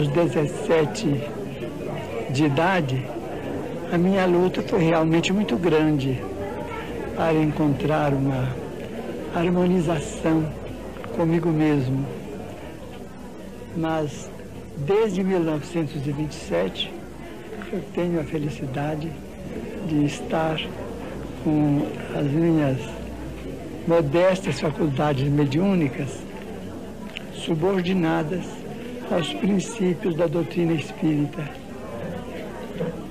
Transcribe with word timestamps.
os 0.00 0.08
17 0.08 1.22
de 2.30 2.44
idade, 2.44 3.06
a 3.92 3.98
minha 3.98 4.24
luta 4.24 4.62
foi 4.62 4.82
realmente 4.82 5.30
muito 5.30 5.56
grande 5.56 6.18
para 7.14 7.34
encontrar 7.34 8.14
uma 8.14 8.48
harmonização 9.34 10.50
comigo 11.14 11.50
mesmo. 11.50 12.06
Mas 13.76 14.30
desde 14.78 15.22
1927 15.22 16.90
eu 17.70 17.82
tenho 17.94 18.20
a 18.20 18.24
felicidade 18.24 19.10
de 19.86 20.04
estar 20.06 20.58
com 21.44 21.86
as 22.18 22.24
minhas 22.24 22.78
modestas 23.86 24.60
faculdades 24.60 25.28
mediúnicas 25.28 26.08
subordinadas 27.34 28.59
aos 29.10 29.32
princípios 29.34 30.14
da 30.14 30.26
doutrina 30.26 30.72
espírita. 30.72 31.48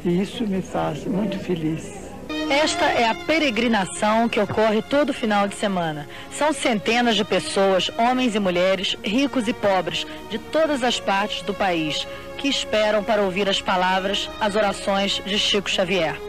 E 0.04 0.22
isso 0.22 0.48
me 0.48 0.62
faz 0.62 1.06
muito 1.06 1.38
feliz. 1.40 2.10
Esta 2.50 2.86
é 2.86 3.08
a 3.08 3.14
peregrinação 3.14 4.28
que 4.28 4.40
ocorre 4.40 4.82
todo 4.82 5.14
final 5.14 5.48
de 5.48 5.56
semana. 5.56 6.08
São 6.32 6.52
centenas 6.52 7.16
de 7.16 7.24
pessoas, 7.24 7.92
homens 7.98 8.34
e 8.34 8.40
mulheres, 8.40 8.98
ricos 9.04 9.48
e 9.48 9.54
pobres, 9.54 10.08
de 10.32 10.40
todas 10.40 10.84
as 10.84 11.00
partes 11.00 11.44
do 11.44 11.54
país, 11.54 12.08
que 12.38 12.48
esperam 12.48 13.04
para 13.04 13.22
ouvir 13.22 13.48
as 13.48 13.62
palavras, 13.62 14.30
as 14.42 14.56
orações 14.56 15.22
de 15.26 15.38
Chico 15.38 15.70
Xavier. 15.70 16.29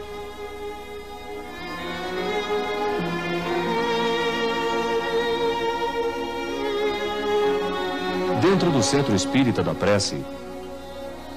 Do 8.81 8.83
centro 8.83 9.13
espírita 9.13 9.61
da 9.61 9.75
prece, 9.75 10.25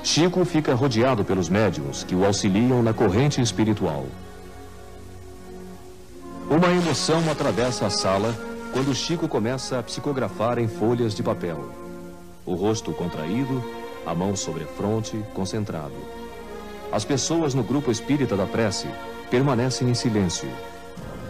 Chico 0.03 0.43
fica 0.47 0.75
rodeado 0.75 1.27
pelos 1.27 1.51
médiums 1.51 2.03
que 2.03 2.15
o 2.15 2.25
auxiliam 2.25 2.83
na 2.83 2.95
corrente 2.95 3.39
espiritual. 3.39 4.07
Uma 6.49 6.69
emoção 6.69 7.23
atravessa 7.31 7.85
a 7.85 7.91
sala 7.91 8.35
quando 8.73 8.95
Chico 8.95 9.29
começa 9.29 9.79
a 9.79 9.83
psicografar 9.83 10.59
em 10.59 10.67
folhas 10.67 11.15
de 11.15 11.23
papel. 11.23 11.69
O 12.47 12.55
rosto 12.55 12.95
contraído, 12.95 13.63
a 14.07 14.15
mão 14.15 14.35
sobre 14.35 14.65
a 14.65 14.67
fronte, 14.67 15.23
concentrado. 15.35 15.93
As 16.91 17.05
pessoas 17.05 17.53
no 17.53 17.63
grupo 17.63 17.91
espírita 17.91 18.35
da 18.35 18.47
prece 18.47 18.89
permanecem 19.29 19.91
em 19.91 19.95
silêncio. 19.95 20.49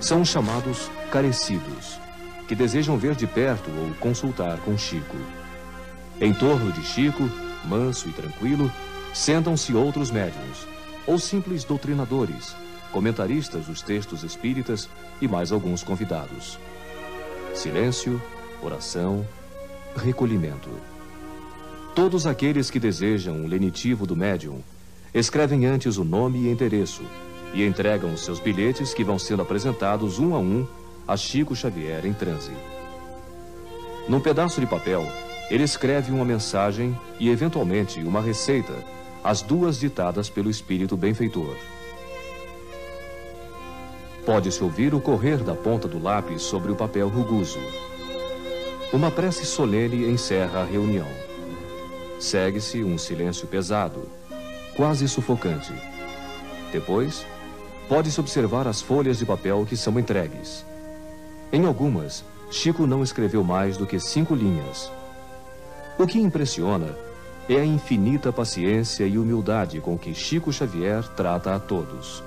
São 0.00 0.20
os 0.20 0.28
chamados 0.28 0.88
carecidos, 1.10 1.98
que 2.46 2.54
desejam 2.54 2.96
ver 2.96 3.16
de 3.16 3.26
perto 3.26 3.68
ou 3.68 3.92
consultar 3.94 4.58
com 4.58 4.78
Chico. 4.78 5.16
Em 6.20 6.32
torno 6.32 6.70
de 6.72 6.82
Chico, 6.84 7.28
manso 7.64 8.08
e 8.08 8.12
tranquilo, 8.12 8.70
sentam-se 9.12 9.74
outros 9.74 10.10
médiums, 10.10 10.66
ou 11.06 11.18
simples 11.18 11.64
doutrinadores, 11.64 12.54
comentaristas 12.92 13.66
dos 13.66 13.82
textos 13.82 14.22
espíritas 14.22 14.88
e 15.20 15.26
mais 15.26 15.50
alguns 15.50 15.82
convidados. 15.82 16.58
Silêncio, 17.52 18.22
oração, 18.62 19.26
recolhimento. 19.96 20.70
Todos 21.94 22.26
aqueles 22.26 22.70
que 22.70 22.78
desejam 22.78 23.44
o 23.44 23.48
lenitivo 23.48 24.06
do 24.06 24.16
médium 24.16 24.60
escrevem 25.12 25.66
antes 25.66 25.96
o 25.96 26.04
nome 26.04 26.40
e 26.40 26.48
endereço 26.48 27.02
e 27.52 27.64
entregam 27.64 28.12
os 28.12 28.24
seus 28.24 28.40
bilhetes 28.40 28.92
que 28.92 29.04
vão 29.04 29.18
sendo 29.18 29.42
apresentados 29.42 30.18
um 30.18 30.34
a 30.34 30.38
um 30.38 30.66
a 31.06 31.16
Chico 31.16 31.54
Xavier 31.54 32.04
em 32.06 32.12
transe. 32.12 32.52
Num 34.08 34.20
pedaço 34.20 34.60
de 34.60 34.66
papel, 34.66 35.06
ele 35.50 35.62
escreve 35.62 36.10
uma 36.10 36.24
mensagem 36.24 36.98
e, 37.18 37.28
eventualmente, 37.28 38.00
uma 38.00 38.20
receita, 38.20 38.74
as 39.22 39.42
duas 39.42 39.78
ditadas 39.78 40.28
pelo 40.28 40.50
espírito 40.50 40.96
benfeitor. 40.96 41.56
Pode-se 44.24 44.64
ouvir 44.64 44.94
o 44.94 45.00
correr 45.00 45.38
da 45.38 45.54
ponta 45.54 45.86
do 45.86 46.02
lápis 46.02 46.42
sobre 46.42 46.72
o 46.72 46.76
papel 46.76 47.08
rugoso. 47.08 47.58
Uma 48.92 49.10
prece 49.10 49.44
solene 49.44 50.08
encerra 50.08 50.62
a 50.62 50.64
reunião. 50.64 51.08
Segue-se 52.18 52.82
um 52.82 52.96
silêncio 52.96 53.46
pesado, 53.46 54.08
quase 54.76 55.06
sufocante. 55.08 55.72
Depois, 56.72 57.26
pode-se 57.86 58.18
observar 58.18 58.66
as 58.66 58.80
folhas 58.80 59.18
de 59.18 59.26
papel 59.26 59.66
que 59.68 59.76
são 59.76 59.98
entregues. 59.98 60.64
Em 61.52 61.66
algumas, 61.66 62.24
Chico 62.50 62.86
não 62.86 63.02
escreveu 63.02 63.44
mais 63.44 63.76
do 63.76 63.86
que 63.86 64.00
cinco 64.00 64.34
linhas. 64.34 64.90
O 65.96 66.08
que 66.08 66.18
impressiona 66.18 66.96
é 67.48 67.54
a 67.54 67.64
infinita 67.64 68.32
paciência 68.32 69.06
e 69.06 69.16
humildade 69.16 69.80
com 69.80 69.96
que 69.96 70.12
Chico 70.12 70.52
Xavier 70.52 71.06
trata 71.14 71.54
a 71.54 71.60
todos. 71.60 72.22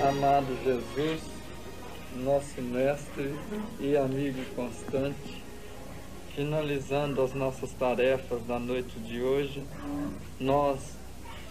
Amado 0.00 0.56
Jesus, 0.62 1.33
nosso 2.16 2.60
mestre 2.60 3.34
e 3.80 3.96
amigo 3.96 4.44
constante, 4.54 5.42
finalizando 6.34 7.22
as 7.22 7.34
nossas 7.34 7.72
tarefas 7.72 8.42
da 8.46 8.58
noite 8.58 8.98
de 9.00 9.20
hoje, 9.20 9.62
nós 10.38 10.80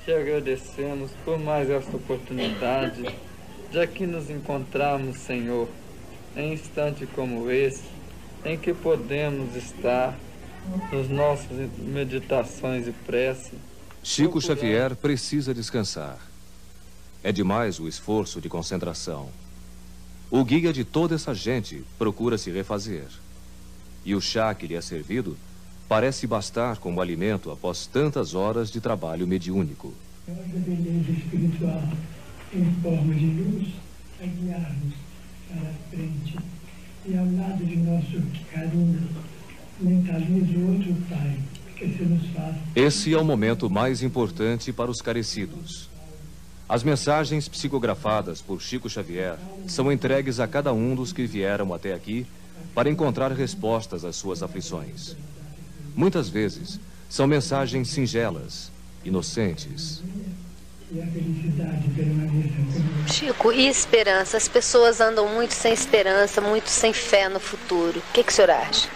te 0.04 0.12
agradecemos 0.12 1.12
por 1.24 1.40
mais 1.40 1.70
esta 1.70 1.96
oportunidade 1.96 3.06
de 3.72 3.80
aqui 3.80 4.06
nos 4.06 4.30
encontrarmos, 4.30 5.18
Senhor, 5.20 5.68
em 6.36 6.54
instante 6.54 7.06
como 7.08 7.50
esse, 7.50 7.84
em 8.44 8.58
que 8.58 8.74
podemos 8.74 9.56
estar 9.56 10.18
nos 10.92 11.10
nossas 11.10 11.70
meditações 11.78 12.88
e 12.88 12.92
prece. 12.92 13.54
Chico 14.04 14.42
Xavier 14.42 14.96
precisa 14.96 15.54
descansar. 15.54 16.20
É 17.24 17.32
demais 17.32 17.80
o 17.80 17.88
esforço 17.88 18.42
de 18.42 18.50
concentração. 18.50 19.30
O 20.36 20.44
guia 20.44 20.74
de 20.74 20.84
toda 20.84 21.14
essa 21.14 21.32
gente 21.32 21.84
procura 21.96 22.40
se 22.40 22.50
refazer. 22.50 23.06
E 24.04 24.16
o 24.16 24.20
chá 24.20 24.52
que 24.56 24.66
lhe 24.66 24.74
é 24.74 24.82
servido 24.82 25.38
parece 25.88 26.26
bastar 26.26 26.78
como 26.78 27.00
alimento 27.00 27.52
após 27.52 27.86
tantas 27.86 28.34
horas 28.34 28.72
de 28.72 28.82
trabalho 28.82 29.28
mediúnico. 29.28 29.94
A 30.28 30.32
beleza 30.32 31.12
espiritual 31.12 31.84
em 32.52 32.66
forma 32.82 33.14
de 33.14 33.28
luz 33.28 33.68
a 34.20 34.26
guiar-nos 34.26 34.96
para 35.48 35.70
a 35.70 35.74
frente. 35.92 36.36
E 37.06 37.16
ao 37.16 37.32
lado 37.32 37.64
de 37.64 37.76
nosso 37.76 38.20
carinho, 38.52 39.08
mentaliza 39.80 40.58
outro 40.68 40.96
Pai, 41.12 41.38
que 41.76 41.96
se 41.96 42.04
nos 42.06 42.26
faz. 42.32 42.56
Esse 42.76 43.14
é 43.14 43.20
o 43.20 43.24
momento 43.24 43.70
mais 43.70 44.02
importante 44.02 44.74
para 44.74 44.90
os 44.90 45.00
carecidos. 45.00 45.93
As 46.74 46.82
mensagens 46.82 47.48
psicografadas 47.48 48.42
por 48.42 48.60
Chico 48.60 48.90
Xavier 48.90 49.38
são 49.68 49.92
entregues 49.92 50.40
a 50.40 50.48
cada 50.48 50.74
um 50.74 50.96
dos 50.96 51.14
que 51.14 51.24
vieram 51.28 51.72
até 51.72 51.94
aqui 51.94 52.26
para 52.74 52.90
encontrar 52.90 53.32
respostas 53.32 54.04
às 54.04 54.16
suas 54.16 54.42
aflições. 54.42 55.16
Muitas 55.96 56.30
vezes 56.30 56.80
são 57.08 57.28
mensagens 57.28 57.90
singelas, 57.90 58.72
inocentes. 59.06 60.02
Chico, 63.06 63.52
e 63.52 63.68
esperança? 63.68 64.36
As 64.36 64.48
pessoas 64.48 65.00
andam 65.00 65.28
muito 65.28 65.54
sem 65.54 65.74
esperança, 65.74 66.42
muito 66.42 66.72
sem 66.72 66.92
fé 66.92 67.30
no 67.30 67.40
futuro. 67.40 68.00
O 68.00 68.14
que, 68.14 68.24
que 68.24 68.32
o 68.32 68.36
senhor 68.36 68.50
acha? 68.50 68.90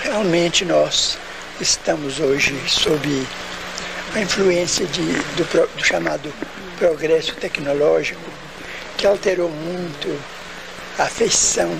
Realmente 0.00 0.64
nós 0.64 1.18
estamos 1.60 2.20
hoje 2.20 2.58
sob 2.70 3.26
a 4.14 4.20
influência 4.20 4.86
de, 4.86 5.02
do, 5.36 5.66
do 5.74 5.84
chamado 5.84 6.32
progresso 6.78 7.34
tecnológico, 7.36 8.20
que 8.98 9.06
alterou 9.06 9.48
muito 9.48 10.20
a 10.98 11.06
feição 11.06 11.70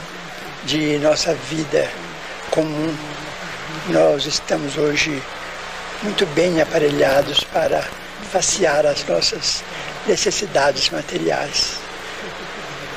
de 0.65 0.99
nossa 0.99 1.35
vida 1.35 1.91
comum. 2.51 2.97
Nós 3.89 4.25
estamos 4.25 4.79
hoje 4.79 5.23
muito 6.03 6.25
bem 6.27 6.61
aparelhados 6.61 7.45
para 7.45 7.83
facear 8.31 8.87
as 8.87 9.05
nossas 9.07 9.63
necessidades 10.07 10.89
materiais. 10.89 11.75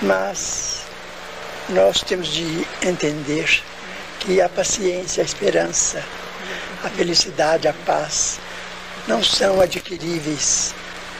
Mas 0.02 0.84
nós 1.70 2.02
temos 2.02 2.30
de 2.30 2.66
entender 2.82 3.62
que 4.20 4.40
a 4.40 4.48
paciência, 4.48 5.22
a 5.22 5.26
esperança, 5.26 6.02
a 6.84 6.90
felicidade, 6.90 7.68
a 7.68 7.74
paz 7.86 8.40
não 9.07 9.24
são 9.24 9.62
adquiríveis 9.62 10.74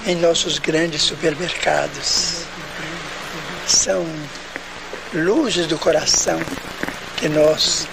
em 0.06 0.16
nossos 0.16 0.60
grandes 0.60 1.02
supermercados. 1.02 2.44
São 3.68 4.06
luzes 5.14 5.68
do 5.68 5.78
coração 5.78 6.40
que 7.18 7.30
nós 7.30 7.88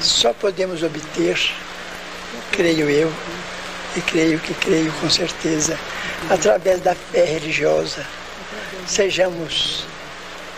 só 0.00 0.32
podemos 0.32 0.82
obter, 0.82 1.38
creio 2.50 2.88
eu, 2.88 3.12
e 3.96 4.00
creio 4.00 4.38
que 4.38 4.54
creio 4.54 4.92
com 4.94 5.10
certeza, 5.10 5.78
através 6.30 6.80
da 6.80 6.94
fé 6.94 7.24
religiosa. 7.24 8.06
Sejamos 8.86 9.84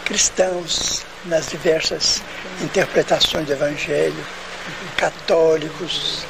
cristãos 0.04 1.04
nas 1.24 1.48
diversas 1.48 2.22
interpretações 2.62 3.46
do 3.46 3.52
Evangelho, 3.52 4.24
católicos, 4.96 6.24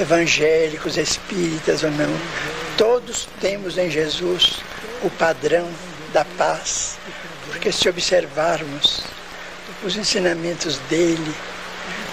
evangélicos, 0.00 0.96
espíritas 0.96 1.82
ou 1.82 1.90
não, 1.90 2.10
todos 2.76 3.28
temos 3.40 3.78
em 3.78 3.90
Jesus 3.90 4.60
o 5.02 5.10
padrão 5.10 5.68
da 6.12 6.24
paz, 6.24 6.98
porque 7.46 7.70
se 7.70 7.88
observarmos 7.88 9.04
os 9.84 9.96
ensinamentos 9.96 10.78
dele, 10.88 11.34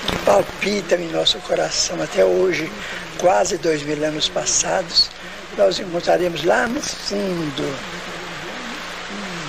que 0.08 0.18
palpitam 0.20 1.00
em 1.00 1.10
nosso 1.10 1.40
coração 1.40 2.02
até 2.02 2.24
hoje, 2.24 2.72
quase 3.18 3.58
dois 3.58 3.82
mil 3.84 4.04
anos 4.04 4.30
passados, 4.30 5.10
nós 5.58 5.80
encontraremos 5.80 6.44
lá 6.44 6.68
no 6.68 6.82
fundo 6.82 7.78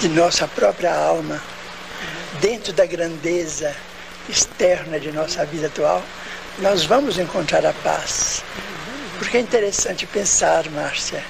de 0.00 0.08
nossa 0.08 0.46
própria 0.48 0.94
alma, 0.94 1.42
dentro 2.40 2.72
da 2.72 2.86
grandeza 2.86 3.74
externa 4.28 5.00
de 5.00 5.10
nossa 5.10 5.44
vida 5.44 5.66
atual, 5.66 6.02
nós 6.60 6.84
vamos 6.84 7.18
encontrar 7.18 7.64
a 7.64 7.72
paz. 7.72 8.42
Porque 9.18 9.36
é 9.36 9.40
interessante 9.40 10.06
pensar, 10.06 10.68
Márcia, 10.70 11.24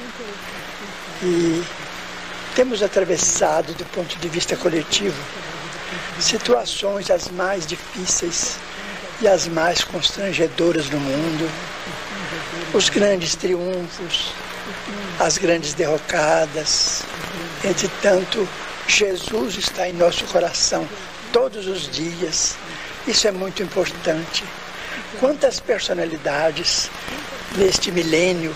e 1.23 1.63
temos 2.55 2.83
atravessado, 2.83 3.73
do 3.75 3.85
ponto 3.87 4.17
de 4.19 4.29
vista 4.29 4.57
coletivo, 4.57 5.21
situações 6.21 7.11
as 7.11 7.29
mais 7.29 7.67
difíceis 7.67 8.57
e 9.21 9.29
as 9.29 9.47
mais 9.49 9.83
constrangedoras 9.83 10.89
no 10.91 11.01
mundo, 11.01 11.51
os 12.75 12.89
grandes 12.89 13.35
triunfos, 13.35 14.33
as 15.19 15.39
grandes 15.39 15.73
derrocadas. 15.75 17.03
Entretanto, 17.65 18.47
Jesus 18.87 19.57
está 19.57 19.89
em 19.89 19.93
nosso 19.93 20.25
coração 20.27 20.87
todos 21.33 21.67
os 21.67 21.89
dias. 21.91 22.57
Isso 23.07 23.27
é 23.27 23.33
muito 23.33 23.63
importante. 23.63 24.45
Quantas 25.17 25.59
personalidades 25.59 26.91
neste 27.57 27.91
milênio 27.91 28.55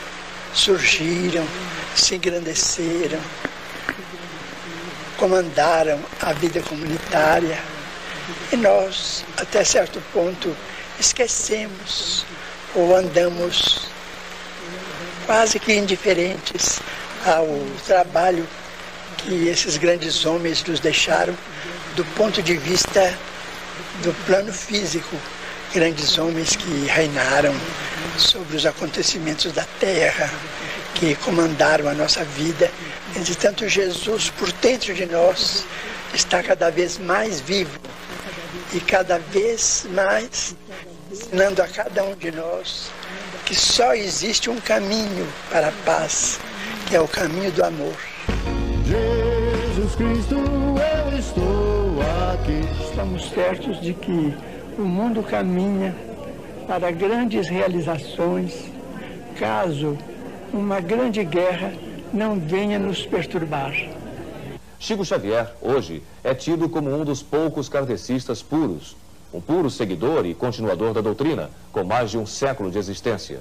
surgiram, 0.55 1.45
se 1.97 2.15
engrandeceram, 2.17 3.19
comandaram 5.17 5.99
a 6.21 6.33
vida 6.35 6.61
comunitária 6.63 7.59
e 8.53 8.57
nós, 8.57 9.25
até 9.39 9.65
certo 9.65 10.01
ponto, 10.13 10.55
esquecemos 11.01 12.25
ou 12.75 12.95
andamos 12.95 13.89
quase 15.27 15.59
que 15.59 15.73
indiferentes 15.73 16.81
ao 17.25 17.47
trabalho 17.87 18.47
que 19.19 19.49
esses 19.49 19.77
grandes 19.77 20.25
homens 20.27 20.63
nos 20.65 20.81
deixaram 20.81 21.35
do 21.97 22.05
ponto 22.17 22.43
de 22.43 22.57
vista 22.57 23.17
do 24.03 24.13
plano 24.27 24.53
físico. 24.53 25.17
Grandes 25.75 26.19
homens 26.19 26.55
que 26.55 26.87
reinaram 26.87 27.55
sobre 28.19 28.57
os 28.57 28.67
acontecimentos 28.67 29.53
da 29.53 29.65
terra, 29.81 30.31
que 30.95 31.15
comandaram 31.17 31.89
a 31.89 31.95
nossa 31.95 32.23
vida. 32.25 32.71
Entretanto, 33.17 33.67
Jesus, 33.67 34.29
por 34.31 34.53
dentro 34.53 34.93
de 34.93 35.07
nós, 35.07 35.65
está 36.13 36.43
cada 36.43 36.71
vez 36.71 36.99
mais 36.99 37.41
vivo 37.41 37.79
e 38.75 38.81
cada 38.81 39.19
vez 39.19 39.87
mais 39.91 40.55
ensinando 41.11 41.63
a 41.63 41.69
cada 41.69 42.05
um 42.05 42.15
de 42.17 42.31
nós 42.31 42.91
que 43.47 43.55
só 43.55 43.95
existe 43.95 44.51
um 44.51 44.61
caminho 44.61 45.27
para 45.51 45.69
a 45.69 45.73
paz, 45.85 46.39
que 46.87 46.97
é 46.97 47.01
o 47.01 47.09
caminho 47.09 47.51
do 47.53 47.65
amor. 47.65 47.97
Jesus 48.85 49.95
Cristo, 49.95 50.35
eu 50.35 51.19
estou 51.19 52.01
aqui. 52.33 52.89
Estamos 52.89 53.31
certos 53.31 53.81
de 53.81 53.95
que 53.95 54.35
o 54.79 54.83
mundo 54.83 55.23
caminha 55.23 55.95
para 56.67 56.91
grandes 56.91 57.49
realizações, 57.49 58.71
caso 59.39 59.99
uma 60.53 60.81
grande 60.81 61.25
guerra 61.25 61.73
não 62.13 62.39
venha 62.39 62.79
nos 62.79 63.05
perturbar. 63.05 63.73
Chico 64.79 65.05
Xavier, 65.05 65.53
hoje, 65.61 66.03
é 66.25 66.35
tido 66.35 66.69
como 66.69 66.95
um 66.95 67.05
dos 67.05 67.23
poucos 67.23 67.69
kardecistas 67.69 68.43
puros, 68.43 68.97
um 69.33 69.41
puro 69.41 69.71
seguidor 69.71 70.27
e 70.27 70.35
continuador 70.35 70.93
da 70.93 71.01
doutrina, 71.01 71.51
com 71.73 71.85
mais 71.85 72.11
de 72.11 72.19
um 72.19 72.27
século 72.27 72.71
de 72.71 72.79
existência. 72.79 73.41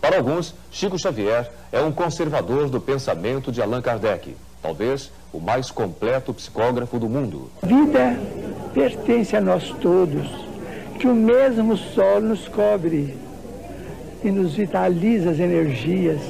Para 0.00 0.16
alguns, 0.16 0.54
Chico 0.70 0.98
Xavier 0.98 1.50
é 1.70 1.80
um 1.80 1.92
conservador 1.92 2.68
do 2.70 2.80
pensamento 2.80 3.52
de 3.52 3.60
Allan 3.60 3.82
Kardec, 3.82 4.34
talvez 4.62 5.10
o 5.32 5.40
mais 5.40 5.70
completo 5.70 6.34
psicógrafo 6.34 6.98
do 6.98 7.08
mundo. 7.08 7.50
A 7.62 7.66
vida 7.66 8.18
pertence 8.74 9.36
a 9.36 9.40
nós 9.40 9.70
todos, 9.80 10.28
que 10.98 11.06
o 11.06 11.14
mesmo 11.14 11.76
sol 11.76 12.20
nos 12.20 12.46
cobre 12.48 13.16
e 14.22 14.30
nos 14.30 14.54
vitaliza 14.54 15.30
as 15.30 15.38
energias, 15.38 16.20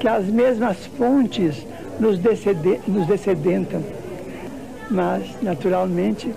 que 0.00 0.08
as 0.08 0.24
mesmas 0.26 0.86
fontes 0.98 1.66
nos, 2.00 2.18
nos 2.86 3.06
descedentam. 3.06 3.82
Mas, 4.90 5.24
naturalmente, 5.42 6.32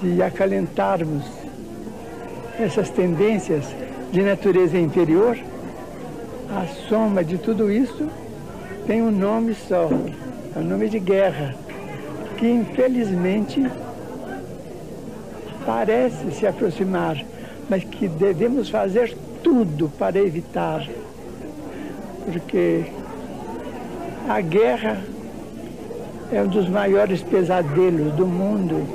se 0.00 0.22
acalentarmos 0.22 1.24
essas 2.58 2.90
tendências 2.90 3.64
de 4.10 4.22
natureza 4.22 4.78
inferior, 4.78 5.38
a 6.50 6.66
soma 6.88 7.22
de 7.22 7.36
tudo 7.36 7.70
isso 7.70 8.08
tem 8.88 9.02
um 9.02 9.10
nome 9.10 9.54
só, 9.54 9.90
é 10.56 10.58
o 10.58 10.64
nome 10.64 10.88
de 10.88 10.98
guerra, 10.98 11.54
que 12.38 12.48
infelizmente 12.48 13.70
parece 15.66 16.30
se 16.32 16.46
aproximar, 16.46 17.22
mas 17.68 17.84
que 17.84 18.08
devemos 18.08 18.70
fazer 18.70 19.14
tudo 19.42 19.90
para 19.98 20.18
evitar, 20.18 20.88
porque 22.32 22.86
a 24.26 24.40
guerra 24.40 25.02
é 26.32 26.40
um 26.40 26.48
dos 26.48 26.66
maiores 26.66 27.20
pesadelos 27.20 28.14
do 28.14 28.26
mundo 28.26 28.88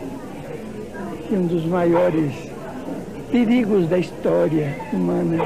e 1.30 1.36
um 1.36 1.46
dos 1.46 1.66
maiores 1.66 2.34
perigos 3.30 3.88
da 3.88 4.00
história 4.00 4.76
humana. 4.92 5.46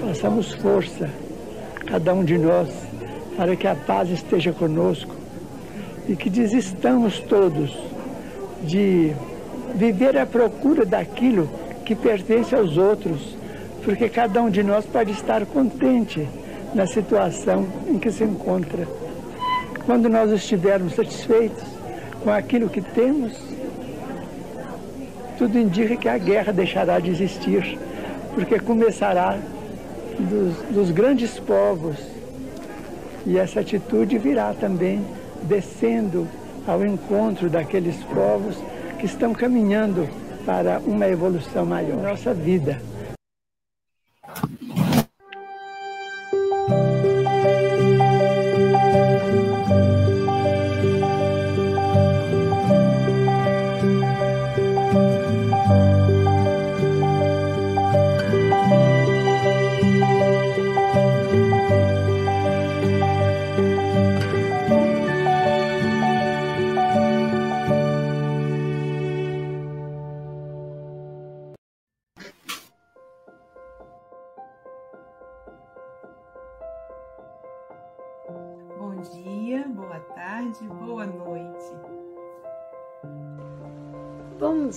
Façamos 0.00 0.52
força, 0.54 1.08
cada 1.86 2.14
um 2.14 2.24
de 2.24 2.38
nós, 2.38 2.68
para 3.36 3.56
que 3.56 3.66
a 3.66 3.74
paz 3.74 4.10
esteja 4.10 4.52
conosco 4.52 5.14
e 6.08 6.16
que 6.16 6.28
desistamos 6.28 7.20
todos 7.20 7.76
de 8.62 9.12
viver 9.74 10.18
à 10.18 10.26
procura 10.26 10.84
daquilo 10.84 11.48
que 11.84 11.94
pertence 11.94 12.54
aos 12.54 12.76
outros, 12.76 13.36
porque 13.84 14.08
cada 14.08 14.42
um 14.42 14.50
de 14.50 14.62
nós 14.62 14.84
pode 14.84 15.12
estar 15.12 15.44
contente 15.46 16.28
na 16.74 16.86
situação 16.86 17.66
em 17.88 17.98
que 17.98 18.10
se 18.10 18.24
encontra. 18.24 18.86
Quando 19.86 20.08
nós 20.08 20.30
estivermos 20.30 20.94
satisfeitos 20.94 21.64
com 22.22 22.30
aquilo 22.30 22.68
que 22.68 22.80
temos, 22.80 23.32
tudo 25.38 25.58
indica 25.58 25.96
que 25.96 26.08
a 26.08 26.18
guerra 26.18 26.52
deixará 26.52 27.00
de 27.00 27.10
existir, 27.10 27.78
porque 28.34 28.58
começará 28.58 29.38
dos, 30.20 30.74
dos 30.74 30.90
grandes 30.90 31.38
povos. 31.38 31.96
E 33.26 33.38
essa 33.38 33.60
atitude 33.60 34.18
virá 34.18 34.54
também 34.54 35.04
descendo 35.42 36.26
ao 36.66 36.84
encontro 36.84 37.48
daqueles 37.48 37.96
povos 38.04 38.56
que 38.98 39.06
estão 39.06 39.32
caminhando 39.32 40.08
para 40.44 40.80
uma 40.86 41.06
evolução 41.06 41.64
maior. 41.66 41.96
Nossa 41.96 42.32
vida 42.32 42.80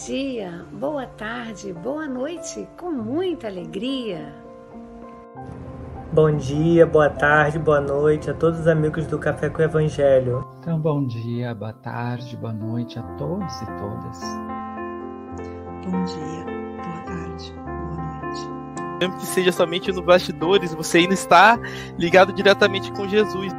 dia, 0.06 0.66
boa 0.74 1.06
tarde, 1.06 1.72
boa 1.72 2.08
noite, 2.08 2.68
com 2.78 2.92
muita 2.92 3.48
alegria. 3.48 4.34
Bom 6.12 6.36
dia, 6.36 6.86
boa 6.86 7.10
tarde, 7.10 7.58
boa 7.58 7.80
noite 7.80 8.30
a 8.30 8.34
todos 8.34 8.60
os 8.60 8.68
amigos 8.68 9.08
do 9.08 9.18
Café 9.18 9.50
com 9.50 9.62
o 9.62 9.66
Evangelho. 9.66 10.46
Então, 10.60 10.78
bom 10.78 11.06
dia, 11.06 11.56
boa 11.56 11.74
tarde, 11.74 12.36
boa 12.36 12.54
noite 12.54 13.00
a 13.00 13.04
todos 13.18 13.62
e 13.62 13.66
todas. 13.66 14.20
Bom 15.86 16.04
dia, 16.04 16.46
boa 16.84 17.02
tarde, 17.06 17.54
boa 17.54 18.22
noite. 18.22 19.00
Mesmo 19.00 19.18
que 19.18 19.26
seja 19.26 19.52
somente 19.54 19.92
no 19.92 20.02
bastidores, 20.02 20.74
você 20.74 21.00
ainda 21.00 21.14
está 21.14 21.58
ligado 21.98 22.34
diretamente 22.34 22.92
com 22.92 23.08
Jesus. 23.08 23.54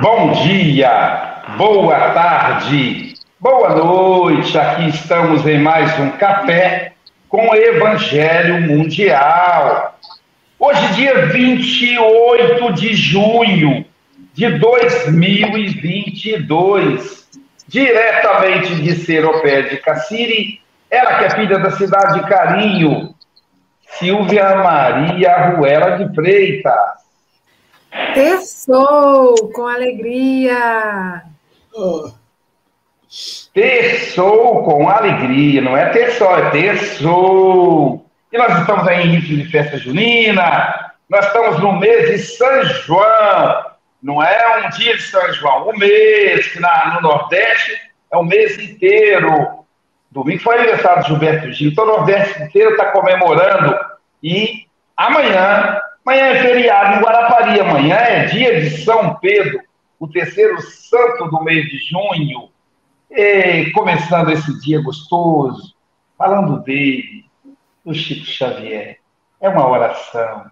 Bom 0.00 0.32
dia, 0.32 1.42
boa 1.58 2.12
tarde, 2.12 3.12
boa 3.38 3.74
noite. 3.74 4.58
Aqui 4.58 4.88
estamos 4.88 5.46
em 5.46 5.58
mais 5.58 6.00
um 6.00 6.12
café 6.12 6.94
com 7.28 7.54
Evangelho 7.54 8.62
Mundial. 8.62 9.98
Hoje, 10.58 10.94
dia 10.94 11.26
28 11.26 12.72
de 12.72 12.94
junho 12.94 13.84
de 14.32 14.58
2022, 14.58 17.28
diretamente 17.68 18.74
de 18.76 18.94
Seropé 18.94 19.60
de 19.60 19.76
Cassiri, 19.76 20.58
ela 20.90 21.18
que 21.18 21.24
é 21.24 21.30
filha 21.30 21.58
da 21.58 21.70
cidade 21.70 22.18
de 22.18 22.26
Carinho, 22.26 23.14
Silvia 23.98 24.56
Maria 24.56 25.50
Ruela 25.50 25.98
de 25.98 26.14
Freitas. 26.14 27.01
Terçou 28.14 29.52
com 29.52 29.66
alegria. 29.66 31.22
Terçou 33.52 34.64
com 34.64 34.88
alegria, 34.88 35.60
não 35.60 35.76
é 35.76 35.90
terçou, 35.90 36.34
é 36.38 36.50
terçou. 36.50 38.06
E 38.32 38.38
nós 38.38 38.58
estamos 38.60 38.88
aí 38.88 39.02
em 39.02 39.14
início 39.14 39.36
de 39.36 39.44
festa 39.50 39.76
junina, 39.76 40.92
nós 41.06 41.26
estamos 41.26 41.60
no 41.60 41.78
mês 41.78 42.08
de 42.08 42.18
São 42.18 42.64
João, 42.64 43.64
não 44.02 44.22
é 44.22 44.64
um 44.64 44.70
dia 44.70 44.96
de 44.96 45.02
São 45.02 45.30
João, 45.34 45.68
o 45.68 45.78
mês 45.78 46.48
que 46.48 46.60
na, 46.60 46.94
no 46.94 47.02
Nordeste 47.02 47.72
é 48.10 48.16
o 48.16 48.24
mês 48.24 48.58
inteiro. 48.58 49.62
Domingo 50.10 50.42
foi 50.42 50.56
aniversário 50.56 51.02
de 51.02 51.08
Gilberto 51.08 51.52
Gil, 51.52 51.70
então 51.70 51.84
o 51.84 51.88
Nordeste 51.88 52.42
inteiro 52.42 52.70
está 52.70 52.86
comemorando 52.86 53.78
e 54.22 54.66
amanhã 54.96 55.78
Amanhã 56.04 56.26
é 56.26 56.42
feriado 56.42 56.96
em 56.96 57.00
Guarapari. 57.00 57.60
Amanhã 57.60 57.94
é 57.94 58.24
dia 58.24 58.60
de 58.60 58.82
São 58.82 59.14
Pedro, 59.14 59.60
o 60.00 60.08
terceiro 60.08 60.60
santo 60.60 61.30
do 61.30 61.44
mês 61.44 61.64
de 61.66 61.78
junho. 61.78 62.50
E 63.08 63.70
começando 63.70 64.30
esse 64.30 64.60
dia 64.60 64.82
gostoso, 64.82 65.74
falando 66.18 66.60
dele, 66.64 67.24
do 67.84 67.94
Chico 67.94 68.26
Xavier. 68.26 68.98
É 69.40 69.48
uma 69.48 69.68
oração. 69.68 70.50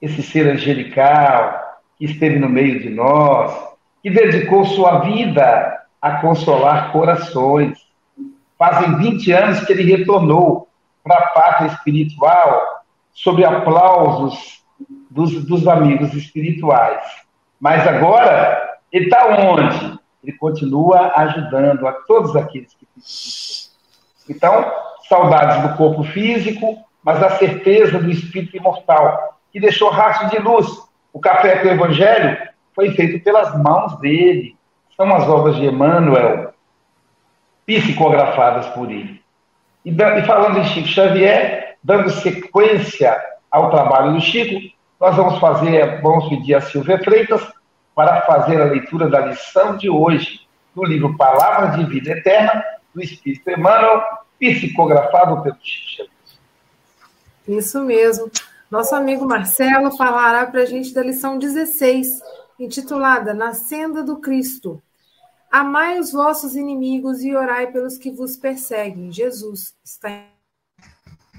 Esse 0.00 0.22
ser 0.22 0.46
angelical 0.46 1.80
que 1.98 2.04
esteve 2.04 2.38
no 2.38 2.48
meio 2.48 2.78
de 2.78 2.90
nós, 2.90 3.56
que 4.02 4.10
dedicou 4.10 4.66
sua 4.66 4.98
vida 4.98 5.86
a 6.02 6.20
consolar 6.20 6.92
corações. 6.92 7.78
Fazem 8.58 8.98
20 8.98 9.32
anos 9.32 9.60
que 9.60 9.72
ele 9.72 9.96
retornou 9.96 10.68
para 11.02 11.16
a 11.16 11.26
pátria 11.28 11.68
espiritual 11.68 12.84
sob 13.14 13.42
aplausos 13.42 14.65
dos, 15.10 15.44
dos 15.44 15.66
amigos 15.66 16.14
espirituais. 16.14 17.02
Mas 17.60 17.86
agora, 17.86 18.78
ele 18.92 19.06
está 19.06 19.26
onde? 19.28 19.98
Ele 20.22 20.36
continua 20.36 21.12
ajudando 21.16 21.86
a 21.86 21.92
todos 21.92 22.34
aqueles 22.36 22.74
que 22.74 22.86
precisam. 22.86 23.72
Então, 24.28 24.72
saudades 25.08 25.62
do 25.62 25.76
corpo 25.76 26.02
físico, 26.04 26.78
mas 27.02 27.22
a 27.22 27.30
certeza 27.30 27.98
do 27.98 28.10
espírito 28.10 28.56
imortal, 28.56 29.38
que 29.52 29.60
deixou 29.60 29.90
rastro 29.90 30.28
de 30.30 30.38
luz. 30.38 30.66
O 31.12 31.20
café 31.20 31.58
com 31.58 31.68
o 31.68 31.70
Evangelho 31.70 32.36
foi 32.74 32.90
feito 32.90 33.22
pelas 33.22 33.56
mãos 33.62 33.98
dele. 34.00 34.56
São 34.96 35.14
as 35.14 35.28
obras 35.28 35.56
de 35.56 35.66
Emmanuel, 35.66 36.52
psicografadas 37.64 38.66
por 38.68 38.90
ele. 38.90 39.22
E, 39.84 39.94
falando 40.26 40.58
em 40.58 40.64
Chico 40.64 40.88
Xavier, 40.88 41.76
dando 41.82 42.10
sequência 42.10 43.16
ao 43.50 43.70
trabalho 43.70 44.14
do 44.14 44.20
Chico, 44.20 44.75
nós 44.98 45.14
vamos 45.14 45.38
fazer, 45.38 46.00
vamos 46.00 46.28
pedir 46.28 46.54
a 46.54 46.60
Silvia 46.60 46.98
Freitas 46.98 47.42
para 47.94 48.22
fazer 48.22 48.60
a 48.60 48.64
leitura 48.64 49.08
da 49.08 49.26
lição 49.26 49.76
de 49.76 49.90
hoje, 49.90 50.46
do 50.74 50.84
livro 50.84 51.16
Palavras 51.16 51.76
de 51.76 51.84
Vida 51.84 52.12
Eterna, 52.12 52.64
do 52.94 53.02
Espírito 53.02 53.50
Emmanuel, 53.50 54.02
psicografado 54.38 55.42
pelo 55.42 55.56
Chico 55.62 56.10
Isso 57.46 57.82
mesmo. 57.82 58.30
Nosso 58.70 58.94
amigo 58.94 59.26
Marcelo 59.26 59.96
falará 59.96 60.46
para 60.46 60.62
a 60.62 60.66
gente 60.66 60.92
da 60.92 61.02
lição 61.02 61.38
16, 61.38 62.20
intitulada 62.58 63.34
Na 63.34 63.52
Senda 63.52 64.02
do 64.02 64.18
Cristo. 64.18 64.82
Amai 65.50 65.98
os 65.98 66.10
vossos 66.10 66.56
inimigos 66.56 67.22
e 67.22 67.34
orai 67.34 67.70
pelos 67.70 67.96
que 67.96 68.10
vos 68.10 68.36
perseguem. 68.36 69.12
Jesus 69.12 69.74
está 69.84 70.24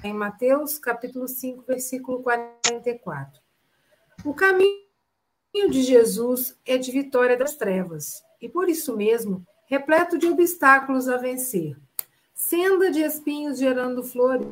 em 0.02 0.12
Mateus, 0.12 0.78
capítulo 0.78 1.28
5, 1.28 1.64
versículo 1.66 2.22
44. 2.22 3.47
O 4.24 4.34
caminho 4.34 4.74
de 5.70 5.82
Jesus 5.82 6.58
é 6.66 6.76
de 6.76 6.90
vitória 6.90 7.36
das 7.36 7.54
trevas, 7.56 8.22
e 8.40 8.48
por 8.48 8.68
isso 8.68 8.96
mesmo, 8.96 9.46
repleto 9.66 10.18
de 10.18 10.26
obstáculos 10.26 11.08
a 11.08 11.16
vencer. 11.16 11.76
Senda 12.34 12.90
de 12.90 13.00
espinhos 13.00 13.58
gerando 13.58 14.02
flores. 14.02 14.48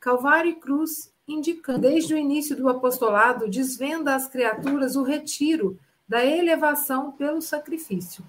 Calvário 0.00 0.50
e 0.50 0.54
cruz 0.56 1.12
indicando, 1.26 1.80
desde 1.80 2.14
o 2.14 2.18
início 2.18 2.56
do 2.56 2.68
apostolado, 2.68 3.48
desvenda 3.48 4.14
às 4.14 4.28
criaturas 4.28 4.96
o 4.96 5.02
retiro 5.02 5.78
da 6.08 6.24
elevação 6.24 7.12
pelo 7.12 7.40
sacrifício. 7.40 8.24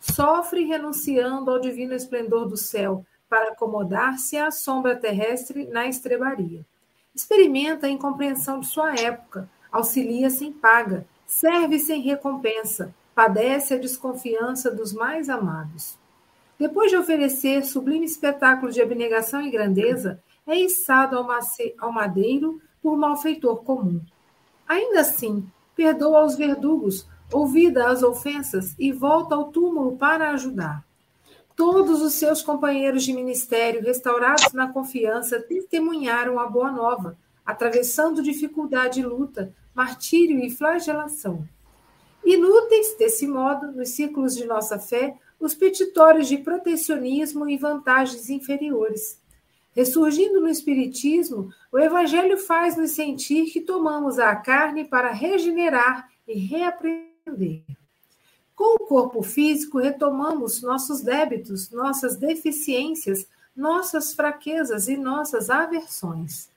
Sofre 0.00 0.64
renunciando 0.64 1.50
ao 1.50 1.60
divino 1.60 1.94
esplendor 1.94 2.48
do 2.48 2.56
céu 2.56 3.04
para 3.28 3.52
acomodar-se 3.52 4.36
à 4.36 4.50
sombra 4.50 4.96
terrestre 4.96 5.66
na 5.66 5.86
estrebaria. 5.86 6.66
Experimenta 7.14 7.86
a 7.86 7.90
incompreensão 7.90 8.60
de 8.60 8.66
sua 8.66 8.94
época, 8.94 9.48
auxilia 9.70 10.30
sem 10.30 10.52
paga, 10.52 11.04
serve 11.26 11.78
sem 11.78 12.00
recompensa, 12.00 12.94
padece 13.14 13.74
a 13.74 13.78
desconfiança 13.78 14.70
dos 14.70 14.92
mais 14.92 15.28
amados. 15.28 15.98
Depois 16.58 16.90
de 16.90 16.96
oferecer 16.96 17.64
sublime 17.64 18.06
espetáculo 18.06 18.70
de 18.70 18.80
abnegação 18.80 19.42
e 19.42 19.50
grandeza, 19.50 20.22
é 20.46 20.54
içado 20.56 21.16
ao 21.16 21.92
madeiro 21.92 22.60
por 22.82 22.96
malfeitor 22.96 23.62
comum. 23.64 24.00
Ainda 24.68 25.00
assim, 25.00 25.44
perdoa 25.74 26.20
aos 26.20 26.36
verdugos, 26.36 27.08
ouvida 27.32 27.88
as 27.88 28.02
ofensas 28.02 28.74
e 28.78 28.92
volta 28.92 29.34
ao 29.34 29.50
túmulo 29.50 29.96
para 29.96 30.30
ajudar. 30.30 30.84
Todos 31.56 32.00
os 32.00 32.14
seus 32.14 32.42
companheiros 32.42 33.04
de 33.04 33.12
ministério, 33.12 33.82
restaurados 33.82 34.52
na 34.52 34.72
confiança, 34.72 35.40
testemunharam 35.40 36.38
a 36.38 36.46
boa 36.46 36.70
nova, 36.70 37.18
atravessando 37.44 38.22
dificuldade 38.22 39.00
e 39.00 39.04
luta, 39.04 39.52
martírio 39.74 40.38
e 40.38 40.50
flagelação. 40.50 41.46
Inúteis, 42.24 42.96
desse 42.98 43.26
modo, 43.26 43.72
nos 43.72 43.90
círculos 43.90 44.36
de 44.36 44.44
nossa 44.44 44.78
fé, 44.78 45.16
os 45.38 45.54
petitórios 45.54 46.28
de 46.28 46.38
protecionismo 46.38 47.48
e 47.48 47.56
vantagens 47.56 48.28
inferiores. 48.28 49.20
Ressurgindo 49.72 50.40
no 50.40 50.48
Espiritismo, 50.48 51.50
o 51.72 51.78
Evangelho 51.78 52.36
faz-nos 52.36 52.90
sentir 52.90 53.46
que 53.46 53.60
tomamos 53.60 54.18
a 54.18 54.34
carne 54.36 54.84
para 54.84 55.12
regenerar 55.12 56.10
e 56.26 56.38
reaprender. 56.38 57.62
Com 58.60 58.74
o 58.74 58.86
corpo 58.86 59.22
físico, 59.22 59.78
retomamos 59.78 60.60
nossos 60.60 61.00
débitos, 61.00 61.70
nossas 61.70 62.16
deficiências, 62.16 63.26
nossas 63.56 64.12
fraquezas 64.12 64.86
e 64.86 64.98
nossas 64.98 65.48
aversões. 65.48 66.50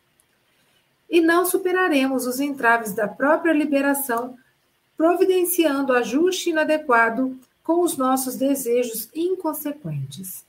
E 1.10 1.22
não 1.22 1.46
superaremos 1.46 2.28
os 2.28 2.42
entraves 2.42 2.92
da 2.92 3.08
própria 3.08 3.54
liberação, 3.54 4.38
providenciando 4.98 5.94
ajuste 5.94 6.50
inadequado 6.50 7.40
com 7.64 7.80
os 7.80 7.96
nossos 7.96 8.36
desejos 8.36 9.08
inconsequentes. 9.16 10.44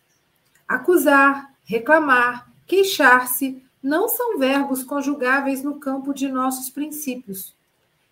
Acusar, 0.66 1.54
reclamar, 1.64 2.50
queixar-se 2.66 3.62
não 3.80 4.08
são 4.08 4.40
verbos 4.40 4.82
conjugáveis 4.82 5.62
no 5.62 5.78
campo 5.78 6.12
de 6.12 6.26
nossos 6.26 6.68
princípios. 6.68 7.54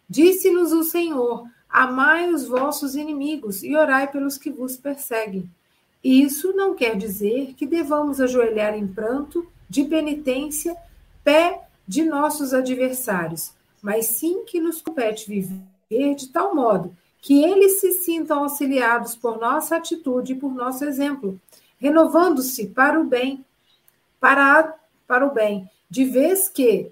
Disse-nos 0.08 0.70
o 0.70 0.84
Senhor 0.84 1.49
Amai 1.73 2.29
os 2.29 2.47
vossos 2.47 2.95
inimigos 2.95 3.62
e 3.62 3.75
orai 3.75 4.11
pelos 4.11 4.37
que 4.37 4.50
vos 4.50 4.76
perseguem. 4.76 5.50
Isso 6.05 6.52
não 6.52 6.75
quer 6.75 6.97
dizer 6.97 7.55
que 7.55 7.64
devamos 7.64 8.21
ajoelhar 8.21 8.75
em 8.75 8.87
pranto, 8.87 9.47
de 9.71 9.85
penitência, 9.85 10.76
pé 11.25 11.62
de 11.88 12.05
nossos 12.05 12.52
adversários, 12.52 13.52
mas 13.81 14.07
sim 14.07 14.45
que 14.45 14.61
nos 14.61 14.83
compete 14.83 15.29
viver 15.29 16.14
de 16.14 16.29
tal 16.29 16.55
modo 16.55 16.95
que 17.23 17.43
eles 17.45 17.81
se 17.81 17.93
sintam 17.93 18.43
auxiliados 18.43 19.14
por 19.14 19.38
nossa 19.38 19.76
atitude 19.76 20.33
e 20.33 20.37
por 20.37 20.52
nosso 20.52 20.85
exemplo, 20.85 21.41
renovando-se 21.79 22.67
para 22.67 23.00
o 23.00 23.05
bem, 23.05 23.45
para, 24.19 24.75
para 25.07 25.25
o 25.25 25.33
bem, 25.33 25.71
de 25.88 26.05
vez 26.05 26.49
que, 26.49 26.91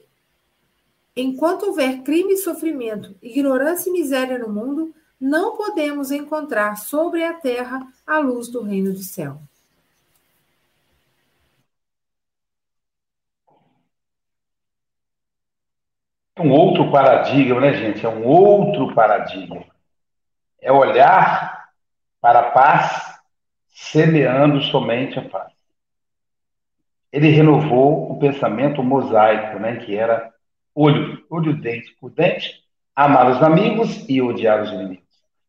enquanto 1.17 1.67
houver 1.67 2.03
crime 2.03 2.35
e 2.35 2.39
sofrimento, 2.39 3.15
ignorância 3.23 3.91
e 3.91 3.93
miséria 3.93 4.39
no 4.39 4.49
mundo, 4.49 4.95
não 5.21 5.57
podemos 5.57 6.11
encontrar 6.11 6.77
sobre 6.77 7.25
a 7.25 7.35
terra 7.35 7.87
a 8.07 8.19
luz 8.19 8.49
do 8.49 8.63
reino 8.63 8.93
do 8.93 9.03
céu. 9.03 9.41
um 16.41 16.51
outro 16.53 16.91
paradigma, 16.91 17.61
né, 17.61 17.75
gente? 17.75 18.05
É 18.05 18.09
um 18.09 18.25
outro 18.27 18.95
paradigma. 18.95 19.65
É 20.61 20.73
olhar 20.73 21.69
para 22.21 22.41
a 22.41 22.51
paz, 22.51 23.19
semeando 23.69 24.61
somente 24.63 25.19
a 25.19 25.23
paz. 25.23 25.53
Ele 27.13 27.29
renovou 27.29 28.13
o 28.13 28.19
pensamento 28.19 28.83
mosaico, 28.83 29.59
né, 29.59 29.77
que 29.77 29.97
era 29.97 30.33
olho, 30.75 31.25
olho 31.31 31.55
dente 31.55 31.95
por 32.01 32.11
dente, 32.11 32.61
amar 32.95 33.31
os 33.31 33.43
amigos 33.43 34.05
e 34.09 34.21
odiar 34.21 34.63
os 34.63 34.71
inimigos. 34.71 35.05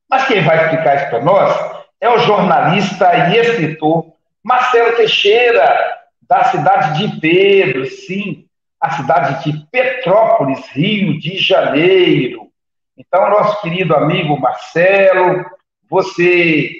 Mas 0.10 0.28
quem 0.28 0.44
vai 0.44 0.63
explicar 0.63 0.96
isso 0.98 1.10
para 1.10 1.24
nós 1.24 1.82
é 2.00 2.10
o 2.10 2.20
jornalista 2.20 3.30
e 3.30 3.38
escritor 3.38 4.13
Marcelo 4.44 4.96
Teixeira, 4.96 6.00
da 6.22 6.46
cidade 6.46 6.98
de 6.98 7.20
Pedro, 7.20 7.86
sim, 7.86 8.46
a 8.80 8.92
cidade 8.92 9.44
de 9.44 9.66
Petrópolis, 9.68 10.66
Rio 10.70 11.20
de 11.20 11.38
Janeiro. 11.38 12.50
Então, 12.98 13.30
nosso 13.30 13.62
querido 13.62 13.96
amigo 13.96 14.40
Marcelo, 14.40 15.46
você 15.90 16.72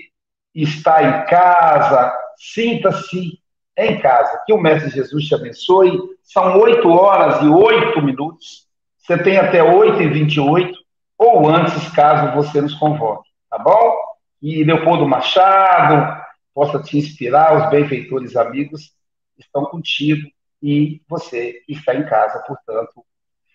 está 0.55 1.03
em 1.03 1.25
casa, 1.25 2.13
sinta-se 2.38 3.40
em 3.85 4.00
casa. 4.00 4.41
Que 4.45 4.53
o 4.53 4.59
Mestre 4.59 4.89
Jesus 4.89 5.25
te 5.25 5.35
abençoe. 5.35 6.00
São 6.23 6.59
8 6.59 6.89
horas 6.89 7.41
e 7.41 7.47
8 7.47 8.01
minutos. 8.01 8.67
Você 8.97 9.17
tem 9.21 9.38
até 9.38 9.63
8 9.63 10.01
e 10.01 10.09
28 10.09 10.81
ou 11.17 11.47
antes, 11.47 11.88
caso 11.91 12.35
você 12.35 12.59
nos 12.59 12.73
convoque, 12.73 13.29
tá 13.47 13.59
bom? 13.59 13.95
E 14.41 14.63
Leopoldo 14.63 15.08
Machado 15.08 16.19
possa 16.51 16.82
te 16.82 16.97
inspirar, 16.97 17.58
os 17.58 17.69
benfeitores 17.69 18.36
amigos 18.36 18.91
estão 19.38 19.65
contigo 19.65 20.27
e 20.63 20.99
você 21.08 21.62
está 21.67 21.93
em 21.93 22.08
casa, 22.08 22.43
portanto, 22.47 23.06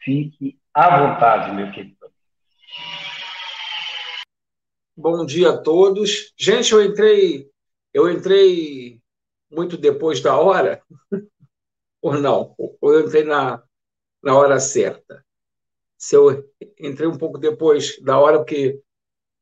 fique 0.05 0.57
à 0.73 0.97
vontade, 0.97 1.53
meu 1.57 1.73
querido. 1.73 1.97
Bom 4.97 5.27
dia 5.27 5.51
a 5.51 5.59
todos. 5.59 6.33
Gente, 6.39 6.73
eu 6.73 6.85
entrei, 6.85 7.51
eu 7.93 8.09
entrei 8.09 9.01
muito 9.51 9.77
depois 9.77 10.21
da 10.21 10.39
hora, 10.39 10.83
ou 12.03 12.19
não? 12.19 12.55
Ou 12.59 12.95
eu 12.95 13.07
entrei 13.07 13.25
na, 13.25 13.63
na 14.23 14.37
hora 14.37 14.61
certa? 14.61 15.25
Se 15.97 16.15
eu 16.17 16.45
entrei 16.79 17.09
um 17.09 17.17
pouco 17.17 17.39
depois 17.39 18.01
da 18.03 18.19
hora, 18.19 18.39
porque 18.39 18.81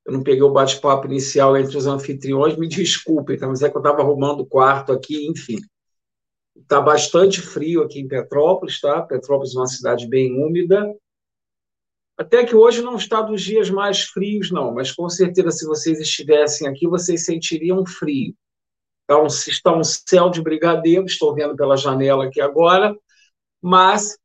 eu 0.04 0.12
não 0.12 0.22
peguei 0.22 0.42
o 0.42 0.52
bate-papo 0.52 1.06
inicial 1.06 1.56
entre 1.56 1.76
os 1.76 1.86
anfitriões, 1.86 2.56
me 2.56 2.68
desculpem, 2.68 3.38
tá? 3.38 3.48
mas 3.48 3.62
é 3.62 3.70
que 3.70 3.76
eu 3.76 3.80
estava 3.80 4.02
arrumando 4.02 4.40
o 4.40 4.46
quarto 4.46 4.92
aqui, 4.92 5.26
enfim. 5.26 5.58
Está 6.54 6.80
bastante 6.80 7.40
frio 7.40 7.82
aqui 7.82 8.00
em 8.00 8.08
Petrópolis, 8.08 8.80
tá? 8.80 9.02
Petrópolis 9.02 9.56
é 9.56 9.58
uma 9.58 9.66
cidade 9.66 10.06
bem 10.06 10.32
úmida. 10.40 10.94
Até 12.16 12.44
que 12.44 12.54
hoje 12.54 12.80
não 12.80 12.96
está 12.96 13.22
dos 13.22 13.42
dias 13.42 13.68
mais 13.68 14.02
frios, 14.02 14.50
não, 14.52 14.72
mas 14.72 14.92
com 14.92 15.08
certeza, 15.08 15.50
se 15.50 15.66
vocês 15.66 15.98
estivessem 15.98 16.68
aqui, 16.68 16.86
vocês 16.86 17.24
sentiriam 17.24 17.84
frio. 17.84 18.36
Então, 19.04 19.26
está 19.26 19.76
um 19.76 19.84
céu 19.84 20.30
de 20.30 20.42
brigadeiro, 20.42 21.04
estou 21.04 21.34
vendo 21.34 21.54
pela 21.54 21.76
janela 21.76 22.24
aqui 22.24 22.40
agora, 22.40 22.96
mas 23.60 24.18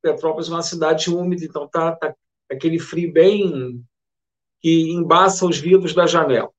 Petrópolis 0.00 0.48
é 0.48 0.52
uma 0.52 0.62
cidade 0.62 1.10
úmida, 1.10 1.44
então 1.44 1.68
tá, 1.68 1.94
tá 1.96 2.14
aquele 2.50 2.78
frio 2.78 3.12
bem 3.12 3.84
que 4.60 4.90
embaça 4.90 5.46
os 5.46 5.58
vidros 5.58 5.94
da 5.94 6.06
janela. 6.06 6.50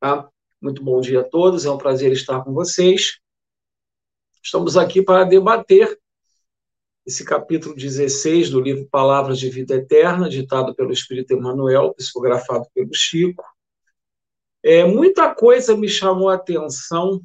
Tá? 0.00 0.28
Muito 0.60 0.82
bom 0.82 1.00
dia 1.00 1.20
a 1.20 1.24
todos, 1.24 1.64
é 1.64 1.70
um 1.70 1.78
prazer 1.78 2.12
estar 2.12 2.42
com 2.42 2.52
vocês. 2.52 3.18
Estamos 4.42 4.76
aqui 4.76 5.02
para 5.02 5.24
debater 5.24 5.98
esse 7.06 7.24
capítulo 7.24 7.74
16 7.74 8.50
do 8.50 8.60
livro 8.60 8.88
Palavras 8.90 9.38
de 9.38 9.48
Vida 9.50 9.74
Eterna, 9.74 10.28
ditado 10.28 10.74
pelo 10.74 10.92
Espírito 10.92 11.34
Emmanuel, 11.34 11.94
psicografado 11.94 12.66
pelo 12.74 12.94
Chico. 12.94 13.44
É, 14.62 14.84
muita 14.84 15.34
coisa 15.34 15.76
me 15.76 15.88
chamou 15.88 16.28
a 16.28 16.34
atenção 16.34 17.20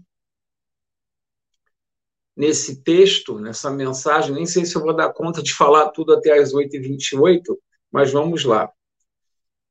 nesse 2.36 2.82
texto, 2.82 3.39
nessa 3.39 3.71
mensagem. 3.71 4.34
Nem 4.34 4.45
sei 4.45 4.65
se 4.65 4.76
eu 4.76 4.82
vou 4.82 4.95
dar 4.95 5.13
conta 5.13 5.41
de 5.41 5.54
falar 5.54 5.89
tudo 5.89 6.13
até 6.13 6.38
as 6.38 6.54
8h28, 6.54 7.58
mas 7.91 8.12
vamos 8.12 8.43
lá. 8.43 8.71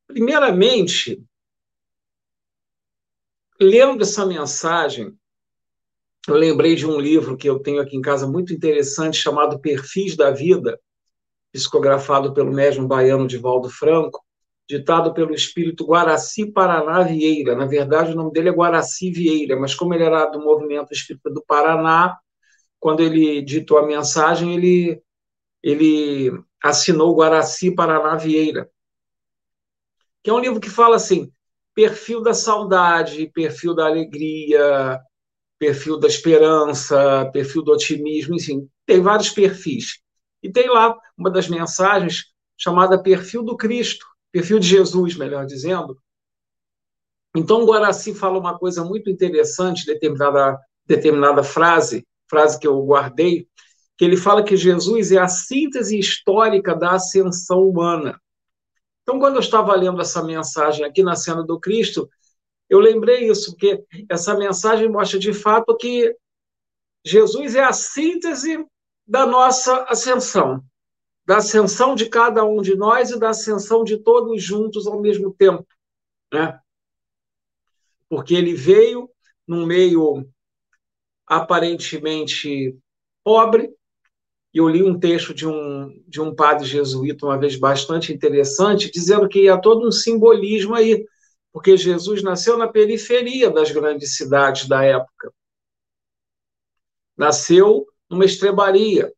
Primeiramente, 0.07 1.23
lendo 3.59 4.03
essa 4.03 4.25
mensagem, 4.25 5.17
eu 6.27 6.35
lembrei 6.35 6.75
de 6.75 6.87
um 6.87 6.99
livro 6.99 7.37
que 7.37 7.47
eu 7.47 7.59
tenho 7.59 7.79
aqui 7.79 7.95
em 7.95 8.01
casa 8.01 8.27
muito 8.27 8.53
interessante, 8.53 9.17
chamado 9.17 9.59
Perfis 9.59 10.15
da 10.15 10.31
Vida, 10.31 10.79
psicografado 11.51 12.33
pelo 12.33 12.51
médium 12.51 12.87
baiano 12.87 13.27
Divaldo 13.27 13.69
Franco, 13.69 14.24
ditado 14.67 15.13
pelo 15.13 15.33
espírito 15.33 15.85
Guaraci 15.85 16.51
Paraná 16.51 17.03
Vieira. 17.03 17.55
Na 17.55 17.65
verdade, 17.65 18.11
o 18.11 18.15
nome 18.15 18.31
dele 18.31 18.49
é 18.49 18.51
Guaraci 18.51 19.11
Vieira, 19.11 19.59
mas 19.59 19.75
como 19.75 19.93
ele 19.93 20.03
era 20.03 20.25
do 20.25 20.39
movimento 20.39 20.91
espírita 20.91 21.29
do 21.29 21.43
Paraná, 21.45 22.17
quando 22.79 23.01
ele 23.01 23.41
ditou 23.41 23.77
a 23.77 23.85
mensagem, 23.85 24.55
ele, 24.55 25.01
ele 25.61 26.31
assinou 26.61 27.15
Guaraci 27.15 27.73
Paraná 27.73 28.15
Vieira, 28.15 28.69
que 30.23 30.29
é 30.29 30.33
um 30.33 30.39
livro 30.39 30.59
que 30.59 30.69
fala 30.69 30.95
assim, 30.95 31.31
perfil 31.73 32.21
da 32.21 32.33
saudade, 32.33 33.31
perfil 33.31 33.75
da 33.75 33.85
alegria, 33.85 34.99
perfil 35.59 35.99
da 35.99 36.07
esperança, 36.07 37.29
perfil 37.31 37.61
do 37.61 37.71
otimismo, 37.71 38.35
enfim, 38.35 38.67
tem 38.85 39.01
vários 39.01 39.29
perfis. 39.29 39.99
E 40.41 40.51
tem 40.51 40.69
lá 40.69 40.97
uma 41.17 41.29
das 41.29 41.47
mensagens 41.47 42.25
chamada 42.57 43.01
perfil 43.01 43.43
do 43.43 43.55
Cristo, 43.57 44.05
perfil 44.35 44.59
de 44.59 44.67
Jesus, 44.67 45.15
melhor 45.15 45.45
dizendo. 45.45 45.97
Então, 47.33 47.65
Guaraci 47.65 48.13
fala 48.13 48.37
uma 48.37 48.59
coisa 48.59 48.83
muito 48.83 49.09
interessante, 49.09 49.85
determinada, 49.85 50.59
determinada 50.85 51.41
frase, 51.41 52.05
frase 52.29 52.59
que 52.59 52.67
eu 52.67 52.77
guardei, 52.83 53.47
que 53.97 54.03
ele 54.03 54.17
fala 54.17 54.43
que 54.43 54.57
Jesus 54.57 55.13
é 55.13 55.19
a 55.19 55.29
síntese 55.29 55.97
histórica 55.97 56.75
da 56.75 56.91
ascensão 56.91 57.65
humana. 57.65 58.19
Então, 59.03 59.19
quando 59.19 59.35
eu 59.35 59.39
estava 59.39 59.73
lendo 59.73 60.01
essa 60.01 60.21
mensagem 60.21 60.83
aqui 60.85 61.01
na 61.01 61.15
cena 61.15 61.41
do 61.41 61.57
Cristo, 61.57 62.09
eu 62.69 62.81
lembrei 62.81 63.29
isso, 63.29 63.51
porque 63.51 63.85
essa 64.09 64.35
mensagem 64.35 64.89
mostra 64.89 65.17
de 65.17 65.31
fato 65.31 65.77
que 65.77 66.13
Jesus 67.05 67.55
é 67.55 67.63
a 67.63 67.71
síntese 67.71 68.65
da 69.07 69.25
nossa 69.25 69.85
ascensão, 69.87 70.61
da 71.25 71.37
ascensão 71.37 71.95
de 71.95 72.07
cada 72.07 72.43
um 72.45 72.61
de 72.61 72.75
nós 72.75 73.09
e 73.09 73.19
da 73.19 73.29
ascensão 73.29 73.83
de 73.83 73.97
todos 73.97 74.43
juntos 74.43 74.85
ao 74.85 75.01
mesmo 75.01 75.33
tempo, 75.33 75.65
né? 76.31 76.59
Porque 78.07 78.35
ele 78.35 78.53
veio 78.53 79.09
num 79.47 79.65
meio 79.65 80.27
aparentemente 81.25 82.77
pobre, 83.23 83.73
eu 84.53 84.69
li 84.69 84.83
um 84.83 84.97
texto 84.97 85.33
de 85.33 85.47
um, 85.47 86.01
de 86.07 86.21
um 86.21 86.33
padre 86.33 86.65
jesuíta, 86.65 87.25
uma 87.25 87.37
vez 87.37 87.57
bastante 87.57 88.13
interessante, 88.13 88.91
dizendo 88.91 89.27
que 89.27 89.49
há 89.49 89.57
todo 89.57 89.85
um 89.85 89.91
simbolismo 89.91 90.75
aí 90.75 91.05
porque 91.55 91.77
Jesus 91.77 92.21
nasceu 92.21 92.57
na 92.57 92.67
periferia 92.67 93.49
das 93.49 93.71
grandes 93.71 94.17
cidades 94.17 94.67
da 94.67 94.83
época. 94.83 95.33
Nasceu 97.15 97.87
numa 98.09 98.25
estrebaria. 98.25 99.09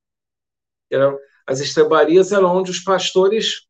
As 1.47 1.61
estrebarias 1.61 2.33
eram 2.33 2.55
onde 2.55 2.69
os 2.69 2.79
pastores 2.79 3.65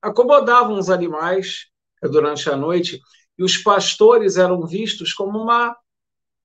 acomodavam 0.00 0.78
os 0.78 0.88
animais 0.88 1.66
durante 2.00 2.48
a 2.48 2.56
noite, 2.56 3.00
e 3.36 3.42
os 3.42 3.56
pastores 3.56 4.36
eram 4.36 4.64
vistos 4.64 5.12
como 5.12 5.38
uma, 5.38 5.76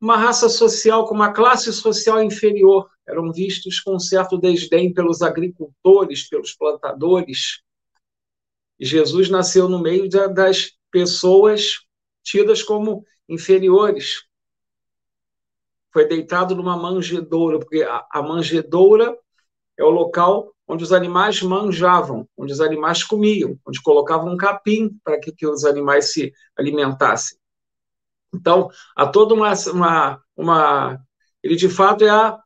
uma 0.01 0.17
raça 0.17 0.49
social, 0.49 1.05
como 1.05 1.21
uma 1.21 1.31
classe 1.31 1.71
social 1.71 2.23
inferior. 2.23 2.89
Eram 3.07 3.31
vistos 3.31 3.79
com 3.79 3.95
um 3.95 3.99
certo 3.99 4.37
desdém 4.37 4.93
pelos 4.93 5.21
agricultores, 5.21 6.27
pelos 6.27 6.53
plantadores. 6.53 7.61
E 8.79 8.85
Jesus 8.85 9.29
nasceu 9.29 9.69
no 9.69 9.79
meio 9.79 10.09
das 10.09 10.71
pessoas 10.91 11.81
tidas 12.23 12.63
como 12.63 13.05
inferiores. 13.27 14.23
Foi 15.91 16.07
deitado 16.07 16.55
numa 16.55 16.77
manjedoura, 16.77 17.59
porque 17.59 17.83
a, 17.83 18.21
manjedoura 18.21 19.15
é 19.77 19.83
o 19.83 19.89
local 19.89 20.53
onde 20.73 20.83
os 20.83 20.91
animais 20.91 21.41
manjavam, 21.43 22.27
onde 22.35 22.51
os 22.51 22.59
animais 22.59 23.03
comiam, 23.03 23.59
onde 23.65 23.79
colocavam 23.81 24.33
um 24.33 24.37
capim 24.37 24.97
para 25.03 25.19
que, 25.19 25.31
que 25.31 25.45
os 25.45 25.63
animais 25.65 26.11
se 26.11 26.33
alimentassem. 26.57 27.37
Então, 28.33 28.69
há 28.95 29.05
toda 29.05 29.35
uma, 29.35 29.53
uma, 29.71 30.21
uma. 30.35 30.99
Ele, 31.43 31.55
de 31.55 31.69
fato, 31.69 32.03
é 32.03 32.09
a, 32.09 32.39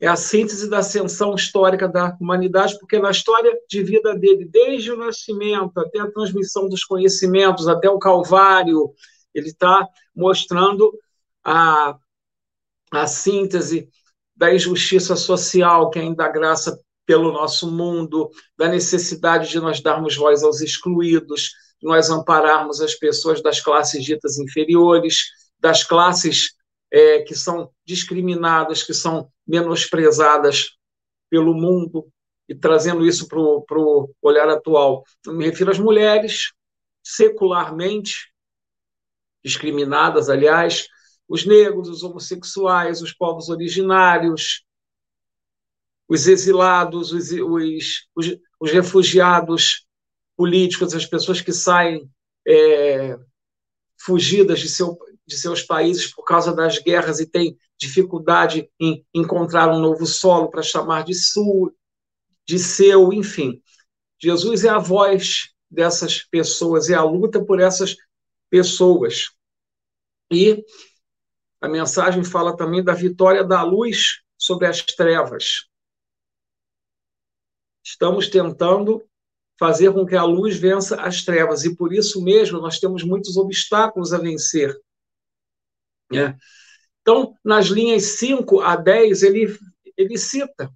é 0.00 0.06
a 0.06 0.14
síntese 0.14 0.70
da 0.70 0.78
ascensão 0.78 1.34
histórica 1.34 1.88
da 1.88 2.16
humanidade, 2.20 2.78
porque 2.78 3.00
na 3.00 3.10
história 3.10 3.52
de 3.68 3.82
vida 3.82 4.14
dele, 4.16 4.48
desde 4.48 4.92
o 4.92 4.96
nascimento 4.96 5.76
até 5.80 5.98
a 5.98 6.10
transmissão 6.10 6.68
dos 6.68 6.84
conhecimentos, 6.84 7.66
até 7.66 7.90
o 7.90 7.98
Calvário, 7.98 8.94
ele 9.34 9.48
está 9.48 9.88
mostrando 10.14 10.96
a, 11.42 11.98
a 12.92 13.06
síntese 13.08 13.88
da 14.36 14.54
injustiça 14.54 15.16
social 15.16 15.90
que 15.90 15.98
ainda 15.98 16.24
dá 16.24 16.28
graça 16.28 16.80
pelo 17.06 17.32
nosso 17.32 17.70
mundo, 17.70 18.30
da 18.56 18.68
necessidade 18.68 19.50
de 19.50 19.60
nós 19.60 19.80
darmos 19.80 20.16
voz 20.16 20.42
aos 20.42 20.60
excluídos, 20.60 21.50
de 21.80 21.86
nós 21.86 22.10
ampararmos 22.10 22.80
as 22.80 22.94
pessoas 22.94 23.42
das 23.42 23.60
classes 23.60 24.04
ditas 24.04 24.38
inferiores, 24.38 25.24
das 25.58 25.84
classes 25.84 26.54
é, 26.90 27.20
que 27.22 27.34
são 27.34 27.70
discriminadas, 27.84 28.82
que 28.82 28.94
são 28.94 29.28
menosprezadas 29.46 30.70
pelo 31.28 31.54
mundo, 31.54 32.08
e 32.48 32.54
trazendo 32.54 33.06
isso 33.06 33.26
para 33.26 33.38
o 33.38 34.10
olhar 34.22 34.48
atual. 34.48 35.02
Eu 35.26 35.34
me 35.34 35.44
refiro 35.46 35.70
às 35.70 35.78
mulheres, 35.78 36.52
secularmente 37.02 38.32
discriminadas, 39.42 40.28
aliás, 40.28 40.86
os 41.28 41.44
negros, 41.44 41.88
os 41.88 42.02
homossexuais, 42.02 43.02
os 43.02 43.12
povos 43.12 43.48
originários, 43.48 44.64
os 46.08 46.26
exilados, 46.26 47.12
os, 47.12 47.30
os, 47.30 48.06
os, 48.14 48.36
os 48.60 48.70
refugiados 48.70 49.86
políticos, 50.36 50.94
as 50.94 51.06
pessoas 51.06 51.40
que 51.40 51.52
saem 51.52 52.10
é, 52.46 53.16
fugidas 53.98 54.60
de, 54.60 54.68
seu, 54.68 54.98
de 55.26 55.36
seus 55.36 55.62
países 55.62 56.12
por 56.12 56.24
causa 56.24 56.54
das 56.54 56.78
guerras 56.78 57.20
e 57.20 57.26
têm 57.26 57.56
dificuldade 57.78 58.68
em 58.78 59.04
encontrar 59.14 59.68
um 59.72 59.80
novo 59.80 60.06
solo 60.06 60.50
para 60.50 60.62
chamar 60.62 61.04
de 61.04 61.14
sul, 61.14 61.74
de 62.46 62.58
seu, 62.58 63.12
enfim. 63.12 63.62
Jesus 64.20 64.64
é 64.64 64.68
a 64.68 64.78
voz 64.78 65.50
dessas 65.70 66.22
pessoas, 66.22 66.88
é 66.88 66.94
a 66.94 67.02
luta 67.02 67.44
por 67.44 67.60
essas 67.60 67.96
pessoas. 68.50 69.30
E 70.30 70.64
a 71.60 71.68
mensagem 71.68 72.22
fala 72.22 72.56
também 72.56 72.82
da 72.82 72.92
vitória 72.92 73.42
da 73.42 73.62
luz 73.62 74.20
sobre 74.36 74.66
as 74.66 74.82
trevas. 74.82 75.68
Estamos 77.84 78.28
tentando 78.28 79.04
fazer 79.58 79.92
com 79.92 80.06
que 80.06 80.16
a 80.16 80.24
luz 80.24 80.56
vença 80.56 81.00
as 81.00 81.22
trevas, 81.22 81.64
e 81.64 81.76
por 81.76 81.92
isso 81.92 82.22
mesmo 82.22 82.60
nós 82.60 82.80
temos 82.80 83.04
muitos 83.04 83.36
obstáculos 83.36 84.12
a 84.12 84.18
vencer. 84.18 84.74
Né? 86.10 86.36
Então, 87.02 87.36
nas 87.44 87.66
linhas 87.66 88.18
5 88.18 88.60
a 88.60 88.74
10, 88.74 89.22
ele, 89.22 89.58
ele 89.96 90.16
cita 90.16 90.72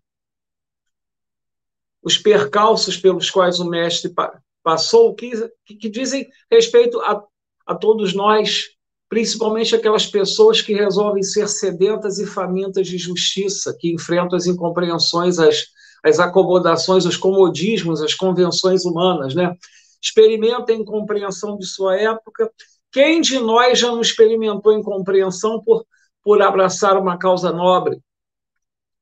os 2.03 2.19
percalços 2.19 2.97
pelos 2.97 3.31
quais 3.31 3.59
o 3.59 3.69
mestre 3.69 4.15
passou, 4.63 5.15
que, 5.15 5.33
que 5.65 5.89
dizem 5.89 6.29
respeito 6.51 7.01
a, 7.01 7.25
a 7.67 7.75
todos 7.75 8.15
nós 8.15 8.79
principalmente 9.09 9.75
aquelas 9.75 10.07
pessoas 10.07 10.61
que 10.61 10.75
resolvem 10.75 11.23
ser 11.23 11.49
sedentas 11.49 12.19
e 12.19 12.27
famintas 12.27 12.87
de 12.87 12.99
justiça, 12.99 13.75
que 13.79 13.91
enfrentam 13.91 14.37
as 14.37 14.47
incompreensões, 14.47 15.39
as, 15.39 15.65
as 16.05 16.19
acomodações, 16.19 17.05
os 17.05 17.17
comodismos, 17.17 18.03
as 18.03 18.15
convenções 18.15 18.85
humanas, 18.85 19.35
né? 19.35 19.55
Experimenta 20.01 20.73
a 20.73 20.77
incompreensão 20.77 21.57
de 21.59 21.67
sua 21.67 21.97
época. 21.97 22.51
Quem 22.93 23.21
de 23.21 23.39
nós 23.39 23.79
já 23.79 23.89
não 23.89 24.01
experimentou 24.01 24.73
incompreensão 24.73 25.63
por, 25.63 25.85
por 26.23 26.41
abraçar 26.41 26.97
uma 26.97 27.19
causa 27.19 27.53
nobre, 27.53 28.01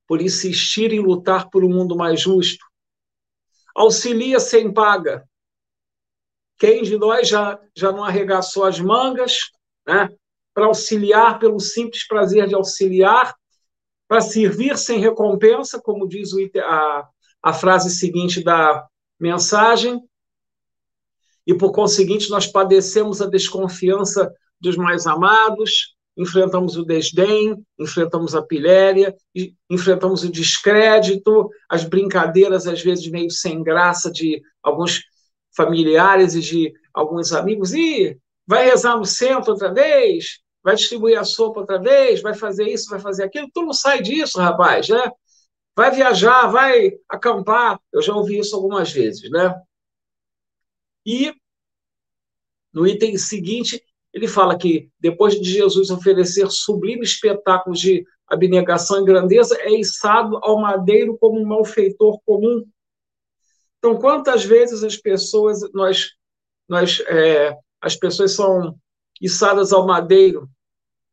por 0.07 0.23
insistir 0.23 0.93
em 0.93 1.01
lutar 1.01 1.51
por 1.51 1.65
um 1.65 1.69
mundo 1.69 1.97
mais 1.97 2.21
justo? 2.21 2.65
Auxilia 3.75 4.41
sem 4.41 4.73
paga. 4.73 5.29
Quem 6.59 6.83
de 6.83 6.97
nós 6.97 7.29
já, 7.29 7.61
já 7.77 7.93
não 7.93 8.03
arregaçou 8.03 8.65
as 8.65 8.81
mangas 8.81 9.51
né? 9.87 10.09
para 10.55 10.65
auxiliar 10.65 11.39
pelo 11.39 11.61
simples 11.61 12.07
prazer 12.09 12.49
de 12.49 12.55
auxiliar, 12.55 13.35
para 14.09 14.21
servir 14.21 14.77
sem 14.79 15.01
recompensa, 15.01 15.81
como 15.81 16.09
diz 16.09 16.31
a, 16.59 17.09
a 17.43 17.53
frase 17.53 17.91
seguinte 17.91 18.43
da 18.43 18.87
mensagem, 19.19 20.01
e 21.47 21.55
por 21.55 21.73
conseguinte 21.73 22.29
nós 22.29 22.47
padecemos 22.47 23.23
a 23.23 23.29
desconfiança 23.29 24.33
dos 24.61 24.77
mais 24.77 25.07
amados, 25.07 25.95
enfrentamos 26.17 26.77
o 26.77 26.85
desdém, 26.85 27.55
enfrentamos 27.79 28.35
a 28.35 28.43
pilhéria, 28.43 29.15
enfrentamos 29.71 30.25
o 30.25 30.31
descrédito, 30.31 31.51
as 31.69 31.85
brincadeiras, 31.85 32.67
às 32.67 32.83
vezes 32.83 33.09
meio 33.09 33.31
sem 33.31 33.63
graça, 33.63 34.11
de 34.11 34.43
alguns 34.63 35.03
familiares 35.55 36.35
e 36.35 36.41
de 36.41 36.73
alguns 36.93 37.33
amigos. 37.33 37.73
E 37.75 38.19
vai 38.47 38.65
rezar 38.65 38.97
no 38.97 39.05
centro 39.05 39.53
outra 39.53 39.73
vez, 39.73 40.41
vai 40.67 40.75
distribuir 40.75 41.17
a 41.17 41.23
sopa 41.23 41.61
outra 41.61 41.79
vez, 41.79 42.21
vai 42.21 42.35
fazer 42.35 42.65
isso, 42.65 42.91
vai 42.91 42.99
fazer 42.99 43.23
aquilo. 43.23 43.49
Tu 43.55 43.63
não 43.63 43.73
sai 43.73 44.03
disso, 44.03 44.41
rapaz, 44.41 44.89
né? 44.89 45.13
Vai 45.77 45.93
viajar, 45.93 46.49
vai 46.49 46.91
acampar. 47.09 47.79
Eu 47.93 48.03
já 48.03 48.13
ouvi 48.13 48.41
isso 48.41 48.57
algumas 48.57 48.91
vezes, 48.91 49.31
né? 49.31 49.55
E 51.07 51.33
no 52.73 52.85
item 52.85 53.17
seguinte, 53.17 53.81
ele 54.13 54.27
fala 54.27 54.59
que 54.59 54.91
depois 54.99 55.41
de 55.41 55.49
Jesus 55.49 55.89
oferecer 55.89 56.51
sublime 56.51 57.05
espetáculo 57.05 57.77
de 57.77 58.05
abnegação 58.27 59.01
e 59.01 59.05
grandeza, 59.05 59.57
é 59.61 59.71
içado 59.71 60.37
ao 60.43 60.61
madeiro 60.61 61.17
como 61.17 61.41
um 61.41 61.47
malfeitor 61.47 62.19
comum. 62.27 62.69
Então, 63.79 63.97
quantas 64.01 64.45
vezes 64.45 64.83
as 64.83 64.97
pessoas, 64.97 65.61
nós, 65.73 66.11
nós 66.69 66.99
é, 67.07 67.57
as 67.81 67.95
pessoas 67.95 68.33
são 68.33 68.77
içadas 69.21 69.73
ao 69.73 69.87
madeiro 69.87 70.51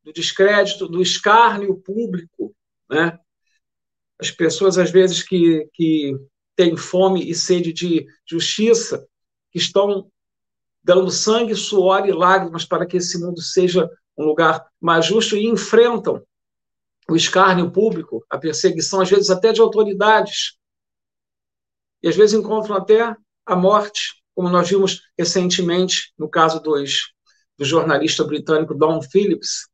do 0.04 0.12
descrédito, 0.12 0.88
do 0.88 1.02
escárnio 1.02 1.76
público, 1.78 2.56
né? 2.90 3.18
As 4.20 4.30
pessoas, 4.30 4.78
às 4.78 4.92
vezes, 4.92 5.24
que, 5.24 5.68
que 5.74 6.16
têm 6.56 6.78
fome 6.78 7.30
e 7.30 7.34
sede 7.34 7.74
de 7.74 8.06
justiça, 8.26 9.06
que 9.52 9.58
estão 9.58 10.10
dando 10.84 11.10
sangue, 11.10 11.56
suor 11.56 12.08
e 12.08 12.12
lágrimas 12.12 12.66
para 12.66 12.86
que 12.86 12.98
esse 12.98 13.20
mundo 13.20 13.42
seja 13.42 13.90
um 14.18 14.26
lugar 14.26 14.66
mais 14.80 15.06
justo 15.06 15.36
e 15.36 15.48
enfrentam 15.48 16.22
o 17.10 17.16
escárnio 17.16 17.72
público, 17.72 18.26
a 18.30 18.38
perseguição, 18.38 19.02
às 19.02 19.10
vezes 19.10 19.30
até 19.30 19.52
de 19.52 19.62
autoridades, 19.62 20.58
e 22.02 22.08
às 22.08 22.16
vezes 22.16 22.38
encontram 22.38 22.76
até 22.76 23.16
a 23.46 23.56
morte 23.56 24.22
como 24.36 24.50
nós 24.50 24.70
vimos 24.70 25.02
recentemente 25.18 26.14
no 26.18 26.30
caso 26.30 26.60
dos, 26.60 27.14
do 27.58 27.64
jornalista 27.64 28.24
britânico 28.24 28.74
Don 28.74 29.02
Phillips 29.02 29.68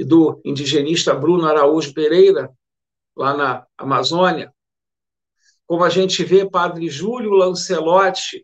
e 0.00 0.04
do 0.04 0.40
indigenista 0.42 1.12
Bruno 1.12 1.46
Araújo 1.46 1.92
Pereira, 1.92 2.50
lá 3.14 3.36
na 3.36 3.66
Amazônia, 3.76 4.50
como 5.66 5.84
a 5.84 5.90
gente 5.90 6.24
vê 6.24 6.48
Padre 6.48 6.88
Júlio 6.88 7.32
Lancelotti, 7.32 8.38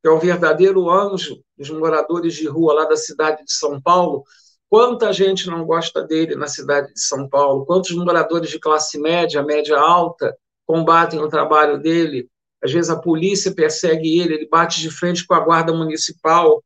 que 0.00 0.08
é 0.08 0.10
o 0.10 0.20
verdadeiro 0.20 0.88
anjo 0.88 1.42
dos 1.58 1.68
moradores 1.68 2.34
de 2.34 2.46
rua 2.46 2.74
lá 2.74 2.84
da 2.84 2.96
cidade 2.96 3.44
de 3.44 3.52
São 3.52 3.82
Paulo, 3.82 4.22
quanta 4.70 5.12
gente 5.12 5.48
não 5.48 5.66
gosta 5.66 6.00
dele 6.04 6.36
na 6.36 6.46
cidade 6.46 6.94
de 6.94 7.00
São 7.00 7.28
Paulo, 7.28 7.66
quantos 7.66 7.90
moradores 7.96 8.48
de 8.48 8.60
classe 8.60 9.00
média, 9.00 9.42
média 9.42 9.76
alta, 9.76 10.32
combatem 10.64 11.18
o 11.18 11.28
trabalho 11.28 11.76
dele, 11.76 12.30
às 12.62 12.70
vezes 12.70 12.88
a 12.88 13.00
polícia 13.00 13.52
persegue 13.52 14.20
ele, 14.20 14.34
ele 14.34 14.48
bate 14.48 14.80
de 14.80 14.92
frente 14.92 15.26
com 15.26 15.34
a 15.34 15.40
guarda 15.40 15.72
municipal, 15.72 16.62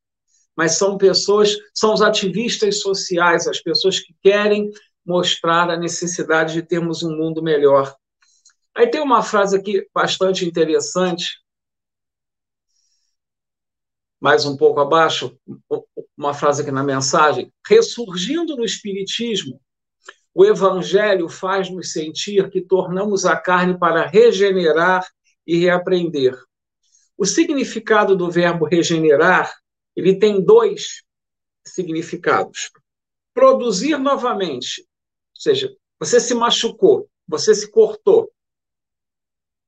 mas 0.56 0.78
são 0.78 0.96
pessoas, 0.96 1.54
são 1.74 1.92
os 1.92 2.00
ativistas 2.00 2.80
sociais, 2.80 3.46
as 3.46 3.60
pessoas 3.60 4.00
que 4.00 4.14
querem 4.22 4.70
mostrar 5.04 5.70
a 5.70 5.76
necessidade 5.76 6.54
de 6.54 6.62
termos 6.62 7.02
um 7.02 7.16
mundo 7.16 7.42
melhor. 7.42 7.94
Aí 8.74 8.88
tem 8.88 9.00
uma 9.00 9.22
frase 9.22 9.56
aqui 9.56 9.86
bastante 9.94 10.44
interessante, 10.44 11.40
mais 14.20 14.44
um 14.44 14.56
pouco 14.56 14.80
abaixo, 14.80 15.38
uma 16.16 16.34
frase 16.34 16.62
aqui 16.62 16.70
na 16.70 16.82
mensagem: 16.82 17.52
ressurgindo 17.66 18.56
no 18.56 18.64
Espiritismo, 18.64 19.60
o 20.34 20.44
Evangelho 20.44 21.28
faz-nos 21.28 21.92
sentir 21.92 22.50
que 22.50 22.60
tornamos 22.60 23.24
a 23.24 23.36
carne 23.36 23.78
para 23.78 24.06
regenerar 24.06 25.06
e 25.46 25.58
reaprender. 25.58 26.38
O 27.16 27.24
significado 27.24 28.14
do 28.14 28.30
verbo 28.30 28.66
regenerar, 28.66 29.50
ele 29.96 30.18
tem 30.18 30.44
dois 30.44 31.02
significados. 31.66 32.70
Produzir 33.34 33.98
novamente, 33.98 34.82
ou 34.82 35.40
seja, 35.40 35.74
você 35.98 36.20
se 36.20 36.34
machucou, 36.34 37.08
você 37.26 37.54
se 37.54 37.70
cortou. 37.70 38.30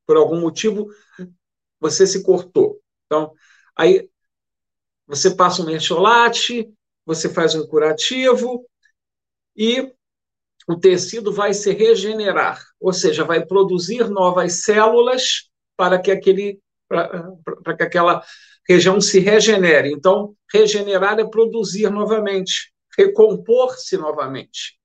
Por 0.05 0.17
algum 0.17 0.39
motivo, 0.39 0.87
você 1.79 2.07
se 2.07 2.23
cortou. 2.23 2.81
Então, 3.05 3.33
aí 3.75 4.09
você 5.05 5.35
passa 5.35 5.61
um 5.61 5.65
mercholate, 5.65 6.71
você 7.05 7.27
faz 7.27 7.55
um 7.55 7.65
curativo 7.67 8.65
e 9.55 9.91
o 10.67 10.79
tecido 10.79 11.33
vai 11.33 11.53
se 11.53 11.71
regenerar, 11.71 12.63
ou 12.79 12.93
seja, 12.93 13.23
vai 13.23 13.43
produzir 13.43 14.07
novas 14.07 14.63
células 14.63 15.49
para 15.75 15.99
que 15.99 16.11
aquele 16.11 16.61
para 16.87 17.75
que 17.75 17.83
aquela 17.83 18.23
região 18.69 19.01
se 19.01 19.19
regenere. 19.19 19.91
Então, 19.91 20.35
regenerar 20.53 21.19
é 21.19 21.27
produzir 21.27 21.89
novamente, 21.89 22.71
recompor-se 22.95 23.97
novamente. 23.97 24.79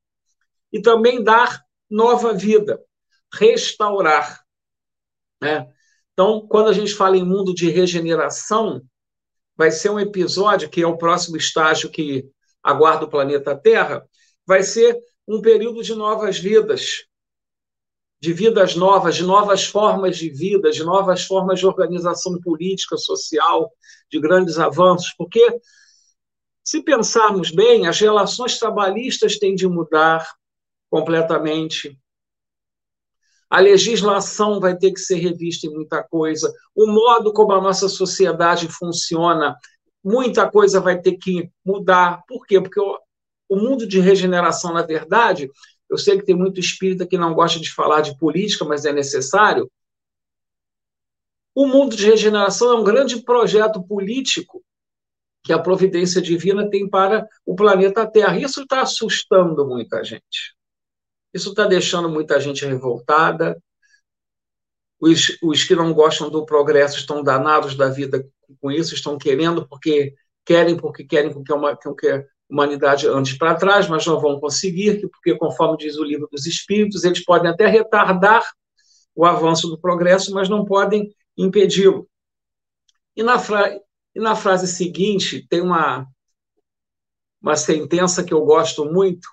E 0.73 0.81
também 0.81 1.23
dar 1.23 1.63
nova 1.91 2.33
vida, 2.33 2.81
restaurar. 3.33 4.43
Né? 5.41 5.69
Então, 6.15 6.47
quando 6.49 6.69
a 6.69 6.73
gente 6.73 6.95
fala 6.95 7.19
em 7.19 7.25
mundo 7.25 7.55
de 7.55 7.71
regeneração, 7.71 8.83
vai 9.55 9.71
ser 9.71 9.91
um 9.91 10.01
episódio 10.01 10.71
que 10.71 10.83
é 10.83 10.87
o 10.87 10.97
próximo 10.97 11.37
estágio 11.37 11.91
que 11.91 12.27
aguarda 12.63 13.05
o 13.05 13.11
planeta 13.11 13.55
Terra, 13.55 14.03
vai 14.47 14.63
ser 14.63 14.99
um 15.29 15.43
período 15.43 15.83
de 15.83 15.95
novas 15.95 16.39
vidas, 16.39 17.05
de 18.25 18.33
vidas 18.33 18.75
novas, 18.75 19.17
de 19.17 19.23
novas 19.23 19.67
formas 19.67 20.17
de 20.17 20.31
vida, 20.31 20.71
de 20.71 20.83
novas 20.83 21.25
formas 21.25 21.61
de 21.61 21.67
organização 21.67 22.41
política, 22.41 22.97
social, 22.97 23.71
de 24.11 24.19
grandes 24.19 24.59
avanços, 24.59 25.13
porque 25.19 25.61
se 26.65 26.83
pensarmos 26.83 27.51
bem, 27.51 27.87
as 27.87 28.01
relações 28.01 28.59
trabalhistas 28.59 29.39
têm 29.39 29.55
de 29.55 29.69
mudar 29.69 30.27
completamente. 30.89 32.01
A 33.51 33.61
legislação 33.61 34.59
vai 34.59 34.75
ter 34.75 34.93
que 34.93 35.01
ser 35.01 35.17
revista 35.17 35.67
em 35.67 35.75
muita 35.75 36.03
coisa. 36.03 36.51
O 36.75 36.87
modo 36.87 37.31
como 37.31 37.53
a 37.53 37.61
nossa 37.61 37.91
sociedade 37.91 38.69
funciona, 38.69 39.55
muita 40.03 40.51
coisa 40.51 40.81
vai 40.81 40.99
ter 40.99 41.19
que 41.19 41.51
mudar. 41.63 42.23
Por 42.27 42.47
quê? 42.47 42.59
Porque 42.59 42.81
o, 42.81 42.99
o 43.51 43.57
mundo 43.57 43.87
de 43.87 44.01
regeneração, 44.01 44.73
na 44.73 44.81
verdade, 44.81 45.51
eu 45.91 45.99
sei 45.99 46.19
que 46.19 46.25
tem 46.25 46.35
muito 46.35 46.61
espírita 46.61 47.07
que 47.07 47.19
não 47.19 47.35
gosta 47.35 47.61
de 47.61 47.73
falar 47.73 48.01
de 48.01 48.17
política, 48.19 48.65
mas 48.65 48.85
é 48.85 48.93
necessário. 48.93 49.71
O 51.55 51.67
mundo 51.67 51.95
de 51.95 52.07
regeneração 52.07 52.73
é 52.73 52.81
um 52.81 52.85
grande 52.85 53.23
projeto 53.23 53.83
político 53.83 54.65
que 55.45 55.53
a 55.53 55.59
providência 55.59 56.21
divina 56.21 56.69
tem 56.69 56.89
para 56.89 57.29
o 57.45 57.55
planeta 57.55 58.11
Terra. 58.11 58.39
Isso 58.39 58.63
está 58.63 58.81
assustando 58.81 59.67
muita 59.67 60.03
gente. 60.03 60.57
Isso 61.33 61.51
está 61.51 61.67
deixando 61.67 62.09
muita 62.09 62.41
gente 62.41 62.65
revoltada. 62.65 63.61
Os, 64.99 65.37
os 65.43 65.63
que 65.65 65.75
não 65.75 65.93
gostam 65.93 66.31
do 66.31 66.47
progresso 66.47 66.99
estão 66.99 67.23
danados 67.23 67.77
da 67.77 67.89
vida 67.91 68.27
com 68.61 68.71
isso, 68.71 68.95
estão 68.95 69.19
querendo 69.19 69.69
porque 69.69 70.15
querem, 70.45 70.77
porque 70.77 71.05
querem 71.05 71.45
que 71.45 71.53
uma, 71.53 71.77
que 71.77 71.89
a 72.09 72.25
humanidade 72.55 73.09
ande 73.09 73.37
para 73.37 73.57
trás, 73.57 73.89
mas 73.89 74.07
não 74.07 74.21
vão 74.21 74.39
conseguir, 74.39 75.01
porque, 75.09 75.37
conforme 75.37 75.77
diz 75.77 75.97
o 75.97 76.05
livro 76.05 76.29
dos 76.31 76.47
Espíritos, 76.47 77.03
eles 77.03 77.23
podem 77.25 77.51
até 77.51 77.67
retardar 77.67 78.49
o 79.15 79.25
avanço 79.25 79.69
do 79.69 79.79
progresso, 79.79 80.33
mas 80.33 80.49
não 80.49 80.65
podem 80.65 81.13
impedi-lo. 81.37 82.09
E 83.17 83.23
na, 83.23 83.37
e 84.15 84.21
na 84.21 84.37
frase 84.37 84.69
seguinte, 84.69 85.45
tem 85.49 85.61
uma, 85.61 86.07
uma 87.43 87.57
sentença 87.57 88.23
que 88.23 88.33
eu 88.33 88.45
gosto 88.45 88.85
muito. 88.85 89.29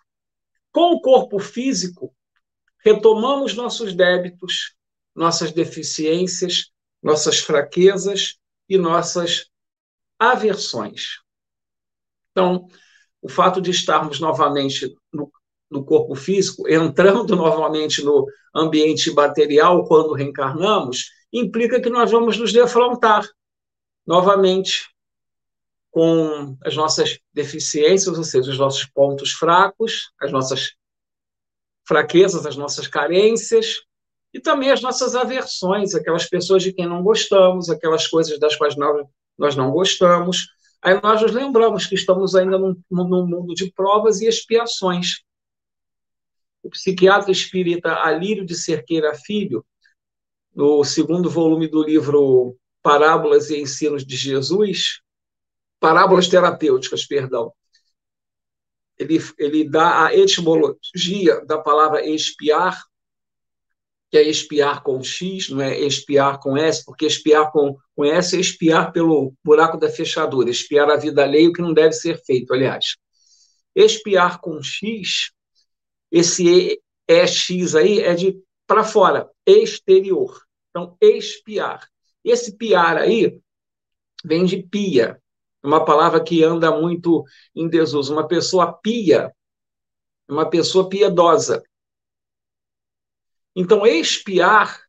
Com 0.72 0.96
o 0.96 1.02
corpo 1.02 1.38
físico, 1.38 2.14
retomamos 2.84 3.54
nossos 3.54 3.94
débitos, 3.94 4.76
nossas 5.16 5.52
deficiências, 5.52 6.72
nossas 7.04 7.40
fraquezas 7.40 8.40
e 8.68 8.78
nossas 8.78 9.46
aversões. 10.18 11.20
Então, 12.32 12.68
o 13.22 13.30
fato 13.30 13.62
de 13.62 13.72
estarmos 13.72 14.20
novamente 14.20 14.96
no, 15.14 15.32
no 15.70 15.86
corpo 15.86 16.16
físico, 16.16 16.68
entrando 16.68 17.36
novamente 17.36 18.04
no 18.04 18.26
ambiente 18.54 19.12
material 19.12 19.86
quando 19.86 20.14
reencarnamos, 20.14 21.06
implica 21.32 21.80
que 21.80 21.90
nós 21.90 22.12
vamos 22.12 22.38
nos 22.38 22.52
defrontar 22.52 23.26
novamente 24.06 24.90
com 25.92 26.58
as 26.64 26.76
nossas 26.76 27.20
deficiências, 27.34 28.18
ou 28.18 28.24
seja, 28.24 28.50
os 28.50 28.58
nossos 28.58 28.86
pontos 28.86 29.32
fracos, 29.32 30.12
as 30.20 30.32
nossas 30.32 30.74
fraquezas, 31.86 32.46
as 32.46 32.56
nossas 32.56 32.88
carências 32.88 33.82
e 34.34 34.40
também 34.40 34.72
as 34.72 34.82
nossas 34.82 35.16
aversões, 35.16 35.94
aquelas 35.94 36.28
pessoas 36.28 36.64
de 36.64 36.72
quem 36.72 36.88
não 36.88 37.04
gostamos, 37.04 37.70
aquelas 37.70 38.08
coisas 38.08 38.40
das 38.40 38.56
quais 38.56 38.78
nós, 38.78 39.06
nós 39.38 39.56
não 39.56 39.72
gostamos, 39.72 40.48
Aí 40.82 41.00
nós 41.02 41.22
nos 41.22 41.32
lembramos 41.32 41.86
que 41.86 41.96
estamos 41.96 42.36
ainda 42.36 42.58
num, 42.58 42.76
num 42.90 43.28
mundo 43.28 43.54
de 43.54 43.72
provas 43.72 44.20
e 44.22 44.28
expiações. 44.28 45.24
O 46.64 46.70
psiquiatra 46.70 47.32
espírita 47.32 47.96
Alírio 48.04 48.46
de 48.46 48.56
Cerqueira 48.56 49.14
Filho, 49.14 49.66
no 50.54 50.84
segundo 50.84 51.30
volume 51.30 51.68
do 51.68 51.84
livro 51.84 52.58
Parábolas 52.82 53.50
e 53.50 53.60
Ensinos 53.60 54.06
de 54.06 54.16
Jesus, 54.16 55.02
Parábolas 55.80 56.28
Terapêuticas, 56.28 57.06
perdão, 57.06 57.54
ele, 58.98 59.18
ele 59.38 59.70
dá 59.70 60.06
a 60.06 60.16
etimologia 60.16 61.44
da 61.46 61.58
palavra 61.58 62.08
expiar, 62.08 62.84
que 64.12 64.18
é 64.18 64.24
espiar 64.24 64.84
com 64.84 65.02
X, 65.02 65.50
não 65.50 65.62
é 65.62 65.80
espiar 65.80 66.38
com 66.40 66.58
S, 66.58 66.84
porque 66.84 67.06
espiar 67.06 67.50
com, 67.52 67.78
com 67.96 68.04
S 68.04 68.36
é 68.36 68.40
espiar 68.42 68.92
pelo 68.92 69.34
buraco 69.42 69.78
da 69.78 69.90
fechadura, 69.90 70.50
espiar 70.50 70.90
a 70.90 70.98
vida 70.98 71.24
alheia, 71.24 71.48
o 71.48 71.54
que 71.54 71.62
não 71.62 71.74
deve 71.74 71.94
ser 71.94 72.22
feito, 72.22 72.54
aliás. 72.54 72.98
Espiar 73.74 74.42
com 74.42 74.62
X, 74.62 75.32
esse 76.12 76.78
EX 77.08 77.76
aí 77.76 78.02
é 78.02 78.14
de 78.14 78.38
para 78.68 78.84
fora, 78.84 79.30
exterior. 79.46 80.42
Então, 80.70 80.98
espiar. 81.02 81.88
Esse 82.24 82.56
piar 82.58 82.98
aí 82.98 83.40
vem 84.24 84.46
de 84.46 84.62
pia, 84.64 85.22
uma 85.64 85.84
palavra 85.86 86.22
que 86.22 86.44
anda 86.44 86.72
muito 86.72 87.24
em 87.56 87.68
desuso. 87.68 88.14
Uma 88.14 88.28
pessoa 88.28 88.74
pia, 88.74 89.32
uma 90.30 90.50
pessoa 90.50 90.90
piedosa. 90.90 91.64
Então, 93.56 93.86
expiar, 93.86 94.82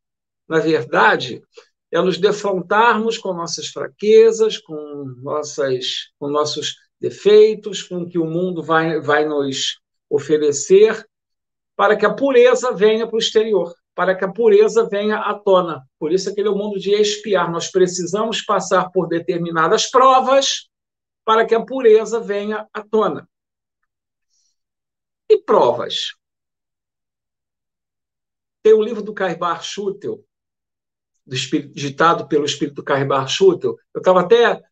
na 0.49 0.59
verdade, 0.59 1.43
é 1.91 2.01
nos 2.01 2.17
defrontarmos 2.17 3.19
com 3.19 3.35
nossas 3.35 3.69
fraquezas, 3.69 4.59
com, 4.59 5.05
nossas, 5.23 6.11
com 6.19 6.29
nossos 6.29 6.77
defeitos, 7.01 7.83
com 7.83 8.03
o 8.03 8.09
que 8.09 8.19
o 8.19 8.25
mundo 8.25 8.63
vai, 8.63 9.01
vai 9.01 9.27
nos 9.27 9.81
oferecer, 10.09 11.07
para 11.77 11.97
que 11.97 12.07
a 12.07 12.15
pureza 12.15 12.73
venha 12.73 13.07
para 13.07 13.17
o 13.17 13.19
exterior, 13.19 13.75
para 13.95 14.15
que 14.15 14.25
a 14.25 14.33
pureza 14.33 14.89
venha 14.89 15.19
à 15.19 15.35
tona. 15.35 15.83
Por 15.99 16.13
isso, 16.13 16.31
aquele 16.31 16.49
é 16.49 16.51
o 16.51 16.57
mundo 16.57 16.79
de 16.79 16.93
expiar. 16.95 17.51
Nós 17.51 17.71
precisamos 17.71 18.43
passar 18.43 18.91
por 18.91 19.09
determinadas 19.09 19.91
provas 19.91 20.69
para 21.25 21.45
que 21.45 21.55
a 21.55 21.65
pureza 21.65 22.21
venha 22.21 22.67
à 22.73 22.83
tona. 22.83 23.29
E 25.29 25.39
provas? 25.39 26.13
Tem 28.63 28.75
um 28.75 28.83
livro 28.83 29.03
do 29.03 29.13
Caibar 29.13 29.63
Schutel, 29.63 30.25
ditado 31.27 32.29
pelo 32.29 32.45
espírito 32.45 32.83
Caibar 32.83 33.29
Schutel. 33.29 33.77
Eu 33.93 33.99
estava 33.99 34.21
até 34.21 34.63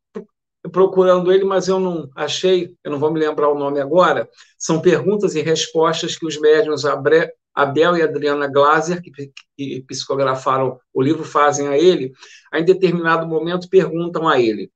procurando 0.71 1.33
ele, 1.33 1.45
mas 1.45 1.69
eu 1.69 1.81
não 1.81 2.09
achei, 2.15 2.77
eu 2.85 2.91
não 2.91 2.99
vou 2.99 3.13
me 3.13 3.19
lembrar 3.19 3.49
o 3.49 3.59
nome 3.59 3.81
agora. 3.81 4.29
São 4.59 4.81
perguntas 4.81 5.35
e 5.35 5.43
respostas 5.43 6.17
que 6.17 6.27
os 6.27 6.39
médiuns 6.39 6.85
Abel 6.85 7.97
e 7.97 8.03
Adriana 8.03 8.47
Glaser, 8.47 9.03
que, 9.03 9.33
que 9.57 9.81
psicografaram 9.83 10.79
o 10.93 11.03
livro, 11.03 11.25
fazem 11.25 11.67
a 11.67 11.77
ele. 11.77 12.13
Aí, 12.53 12.63
em 12.63 12.65
determinado 12.65 13.27
momento, 13.27 13.69
perguntam 13.69 14.29
a 14.29 14.41
ele: 14.41 14.71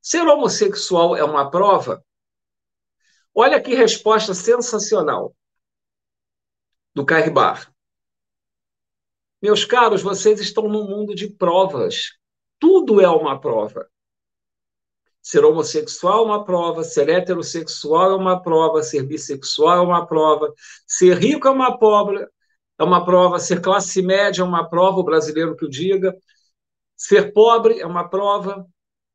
Ser 0.00 0.22
homossexual 0.22 1.16
é 1.16 1.24
uma 1.24 1.50
prova? 1.50 2.02
Olha 3.34 3.60
que 3.60 3.74
resposta 3.74 4.32
sensacional 4.32 5.34
do 6.96 7.04
Carribar. 7.04 7.70
Meus 9.42 9.66
caros, 9.66 10.00
vocês 10.00 10.40
estão 10.40 10.66
num 10.66 10.88
mundo 10.88 11.14
de 11.14 11.28
provas. 11.28 12.12
Tudo 12.58 13.02
é 13.02 13.08
uma 13.08 13.38
prova. 13.38 13.86
Ser 15.20 15.44
homossexual 15.44 16.20
é 16.20 16.24
uma 16.24 16.44
prova, 16.46 16.82
ser 16.82 17.10
heterossexual 17.10 18.12
é 18.12 18.16
uma 18.16 18.42
prova, 18.42 18.82
ser 18.82 19.02
bissexual 19.02 19.76
é 19.76 19.80
uma 19.82 20.06
prova, 20.06 20.50
ser 20.86 21.18
rico 21.18 21.46
é 21.46 21.50
uma 21.50 21.76
prova, 21.78 22.30
é 22.78 22.82
uma 22.82 23.04
prova, 23.04 23.38
ser 23.38 23.60
classe 23.60 24.00
média 24.00 24.40
é 24.40 24.44
uma 24.44 24.66
prova, 24.66 25.00
o 25.00 25.04
brasileiro 25.04 25.54
que 25.54 25.66
o 25.66 25.68
diga, 25.68 26.16
ser 26.96 27.30
pobre 27.34 27.78
é 27.78 27.86
uma 27.86 28.08
prova, 28.08 28.66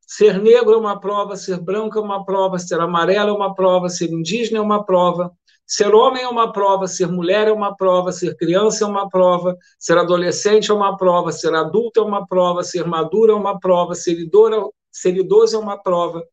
ser 0.01 0.39
negro 0.39 0.73
é 0.73 0.77
uma 0.77 0.99
prova, 0.99 1.35
ser 1.35 1.59
branco 1.59 1.97
é 1.97 2.01
uma 2.01 2.23
prova, 2.23 2.59
ser 2.59 2.79
amarelo 2.79 3.31
é 3.31 3.33
uma 3.33 3.55
prova, 3.55 3.89
ser 3.89 4.11
indígena 4.11 4.59
é 4.59 4.61
uma 4.61 4.85
prova, 4.85 5.35
Ser 5.73 5.95
homem 5.95 6.21
é 6.21 6.27
uma 6.27 6.51
prova, 6.51 6.85
ser 6.85 7.07
mulher 7.07 7.47
é 7.47 7.51
uma 7.53 7.73
prova, 7.73 8.11
ser 8.11 8.35
criança 8.35 8.83
é 8.83 8.87
uma 8.87 9.07
prova, 9.07 9.57
ser 9.79 9.97
adolescente 9.97 10.69
é 10.69 10.73
uma 10.73 10.97
prova, 10.97 11.31
ser 11.31 11.55
adulto 11.55 12.01
é 12.01 12.03
uma 12.03 12.27
prova, 12.27 12.61
ser 12.61 12.85
maduro 12.85 13.31
é 13.31 13.35
uma 13.35 13.57
prova, 13.57 13.95
ser 13.95 14.19
idoso, 14.19 14.73
ser 14.91 15.15
idoso 15.15 15.55
é 15.55 15.59
uma 15.59 15.81
prova. 15.81 16.25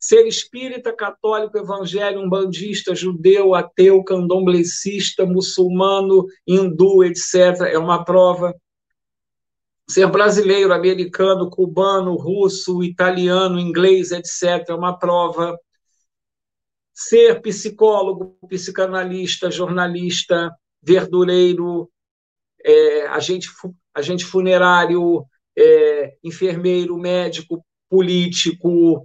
Ser 0.00 0.26
espírita, 0.26 0.92
católico, 0.92 1.56
evangélico, 1.56 2.20
umbandista, 2.20 2.96
judeu, 2.96 3.54
ateu, 3.54 4.02
candomblessista, 4.02 5.24
muçulmano, 5.24 6.26
hindu, 6.44 7.04
etc., 7.04 7.60
é 7.70 7.78
uma 7.78 8.04
prova. 8.04 8.52
Ser 9.88 10.10
brasileiro, 10.10 10.74
americano, 10.74 11.48
cubano, 11.48 12.16
russo, 12.16 12.82
italiano, 12.82 13.56
inglês, 13.56 14.10
etc., 14.10 14.68
é 14.68 14.74
uma 14.74 14.98
prova. 14.98 15.56
Ser 16.94 17.42
psicólogo, 17.42 18.38
psicanalista, 18.48 19.50
jornalista, 19.50 20.54
verdureiro, 20.80 21.90
é, 22.64 23.06
agente, 23.08 23.48
agente 23.92 24.24
funerário, 24.24 25.26
é, 25.56 26.16
enfermeiro, 26.22 26.96
médico, 26.96 27.66
político, 27.88 29.04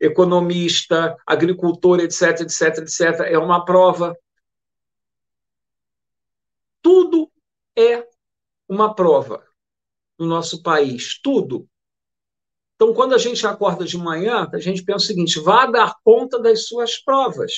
economista, 0.00 1.16
agricultor, 1.26 2.00
etc, 2.00 2.40
etc, 2.40 2.78
etc, 2.78 3.20
é 3.26 3.38
uma 3.38 3.64
prova. 3.64 4.16
Tudo 6.82 7.30
é 7.76 8.06
uma 8.68 8.94
prova 8.94 9.44
no 10.18 10.26
nosso 10.26 10.62
país, 10.62 11.18
tudo. 11.20 11.68
Então, 12.76 12.92
quando 12.92 13.14
a 13.14 13.18
gente 13.18 13.46
acorda 13.46 13.84
de 13.84 13.96
manhã, 13.96 14.48
a 14.52 14.58
gente 14.58 14.84
pensa 14.84 15.04
o 15.04 15.06
seguinte: 15.06 15.40
vá 15.40 15.66
dar 15.66 15.94
conta 16.04 16.38
das 16.38 16.66
suas 16.66 16.96
provas. 17.02 17.52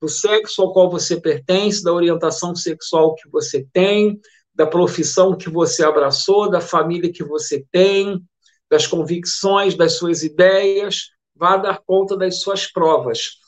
Do 0.00 0.08
sexo 0.08 0.62
ao 0.62 0.72
qual 0.72 0.90
você 0.90 1.18
pertence, 1.18 1.82
da 1.82 1.92
orientação 1.92 2.54
sexual 2.54 3.14
que 3.14 3.28
você 3.30 3.66
tem, 3.72 4.20
da 4.54 4.66
profissão 4.66 5.36
que 5.36 5.48
você 5.48 5.82
abraçou, 5.82 6.50
da 6.50 6.60
família 6.60 7.12
que 7.12 7.24
você 7.24 7.64
tem, 7.72 8.22
das 8.70 8.86
convicções, 8.86 9.74
das 9.74 9.94
suas 9.94 10.22
ideias, 10.22 11.10
vá 11.34 11.56
dar 11.56 11.82
conta 11.86 12.16
das 12.16 12.40
suas 12.40 12.66
provas. 12.66 13.38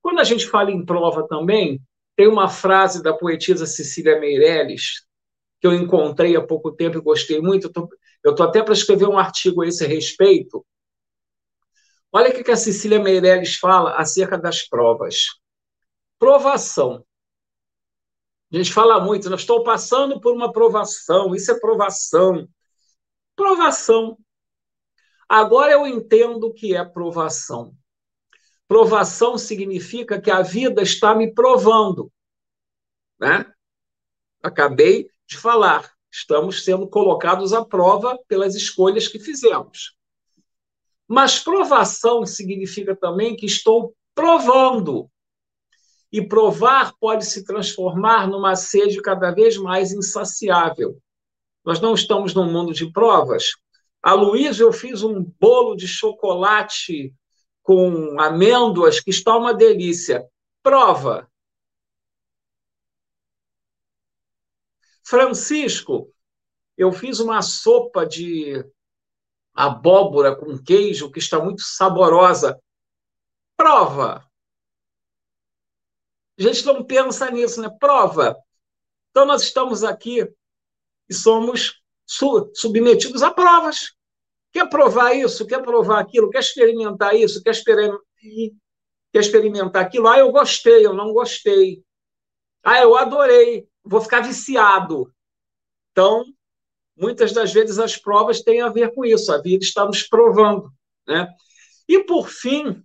Quando 0.00 0.20
a 0.20 0.24
gente 0.24 0.46
fala 0.46 0.70
em 0.70 0.84
prova 0.84 1.26
também, 1.26 1.80
tem 2.16 2.28
uma 2.28 2.48
frase 2.48 3.02
da 3.02 3.12
poetisa 3.12 3.66
Cecília 3.66 4.18
Meirelles, 4.18 5.06
que 5.60 5.66
eu 5.66 5.74
encontrei 5.74 6.36
há 6.36 6.40
pouco 6.40 6.72
tempo 6.72 6.98
e 6.98 7.02
gostei 7.02 7.40
muito. 7.40 7.70
Eu 8.24 8.32
estou 8.32 8.46
até 8.46 8.62
para 8.62 8.72
escrever 8.72 9.08
um 9.08 9.18
artigo 9.18 9.62
a 9.62 9.66
esse 9.66 9.86
respeito. 9.86 10.64
Olha 12.12 12.30
o 12.30 12.44
que 12.44 12.50
a 12.50 12.56
Cecília 12.56 12.98
Meirelles 12.98 13.56
fala 13.56 13.96
acerca 13.96 14.38
das 14.38 14.62
provas. 14.62 15.26
Provação. 16.18 17.04
A 18.52 18.56
gente 18.56 18.72
fala 18.72 18.98
muito, 18.98 19.32
estou 19.34 19.62
passando 19.62 20.20
por 20.20 20.32
uma 20.34 20.50
provação, 20.50 21.34
isso 21.34 21.52
é 21.52 21.60
provação. 21.60 22.48
Provação 23.36 24.16
Agora 25.28 25.72
eu 25.72 25.86
entendo 25.86 26.44
o 26.44 26.54
que 26.54 26.74
é 26.74 26.82
provação. 26.82 27.76
Provação 28.66 29.36
significa 29.36 30.20
que 30.20 30.30
a 30.30 30.40
vida 30.40 30.80
está 30.80 31.14
me 31.14 31.32
provando. 31.32 32.10
Né? 33.20 33.44
Acabei 34.42 35.10
de 35.26 35.36
falar. 35.36 35.92
Estamos 36.18 36.64
sendo 36.64 36.88
colocados 36.88 37.52
à 37.52 37.64
prova 37.64 38.18
pelas 38.26 38.56
escolhas 38.56 39.06
que 39.06 39.18
fizemos. 39.18 39.96
Mas 41.06 41.38
provação 41.38 42.26
significa 42.26 42.96
também 42.96 43.36
que 43.36 43.46
estou 43.46 43.94
provando. 44.14 45.08
E 46.10 46.26
provar 46.26 46.92
pode 46.98 47.24
se 47.24 47.44
transformar 47.44 48.26
numa 48.26 48.56
sede 48.56 49.00
cada 49.00 49.30
vez 49.30 49.56
mais 49.56 49.92
insaciável. 49.92 50.98
Nós 51.64 51.80
não 51.80 51.94
estamos 51.94 52.34
num 52.34 52.50
mundo 52.50 52.72
de 52.72 52.90
provas, 52.90 53.52
a 54.02 54.12
Luísa, 54.12 54.62
eu 54.62 54.72
fiz 54.72 55.02
um 55.02 55.22
bolo 55.40 55.76
de 55.76 55.86
chocolate 55.86 57.12
com 57.62 58.18
amêndoas 58.20 59.00
que 59.00 59.10
está 59.10 59.36
uma 59.36 59.52
delícia. 59.52 60.24
Prova. 60.62 61.28
Francisco, 65.08 66.12
eu 66.76 66.92
fiz 66.92 67.18
uma 67.18 67.40
sopa 67.40 68.06
de 68.06 68.62
abóbora 69.54 70.36
com 70.36 70.62
queijo 70.62 71.10
que 71.10 71.18
está 71.18 71.42
muito 71.42 71.62
saborosa. 71.62 72.60
Prova. 73.56 74.24
A 76.38 76.42
gente 76.42 76.64
não 76.66 76.84
pensa 76.84 77.30
nisso, 77.30 77.60
né? 77.60 77.68
Prova. 77.80 78.36
Então, 79.10 79.24
nós 79.24 79.42
estamos 79.42 79.82
aqui 79.82 80.30
e 81.08 81.14
somos 81.14 81.82
submetidos 82.54 83.22
a 83.22 83.30
provas. 83.30 83.94
Quer 84.52 84.68
provar 84.68 85.14
isso, 85.14 85.46
quer 85.46 85.62
provar 85.62 86.00
aquilo, 86.00 86.30
quer 86.30 86.40
experimentar 86.40 87.14
isso, 87.14 87.42
quer, 87.42 87.50
exper 87.50 87.98
quer 89.12 89.20
experimentar 89.20 89.84
aquilo. 89.84 90.06
Ah, 90.06 90.18
eu 90.18 90.30
gostei, 90.30 90.86
eu 90.86 90.92
não 90.92 91.12
gostei. 91.12 91.82
Ah, 92.62 92.80
eu 92.80 92.96
adorei, 92.96 93.67
vou 93.88 94.00
ficar 94.00 94.20
viciado. 94.20 95.12
Então, 95.90 96.24
muitas 96.96 97.32
das 97.32 97.52
vezes 97.52 97.78
as 97.78 97.96
provas 97.96 98.42
têm 98.42 98.60
a 98.60 98.68
ver 98.68 98.94
com 98.94 99.04
isso, 99.04 99.32
a 99.32 99.40
vida 99.40 99.64
está 99.64 99.84
nos 99.84 100.02
provando. 100.02 100.70
Né? 101.06 101.26
E, 101.88 102.04
por 102.04 102.28
fim, 102.28 102.84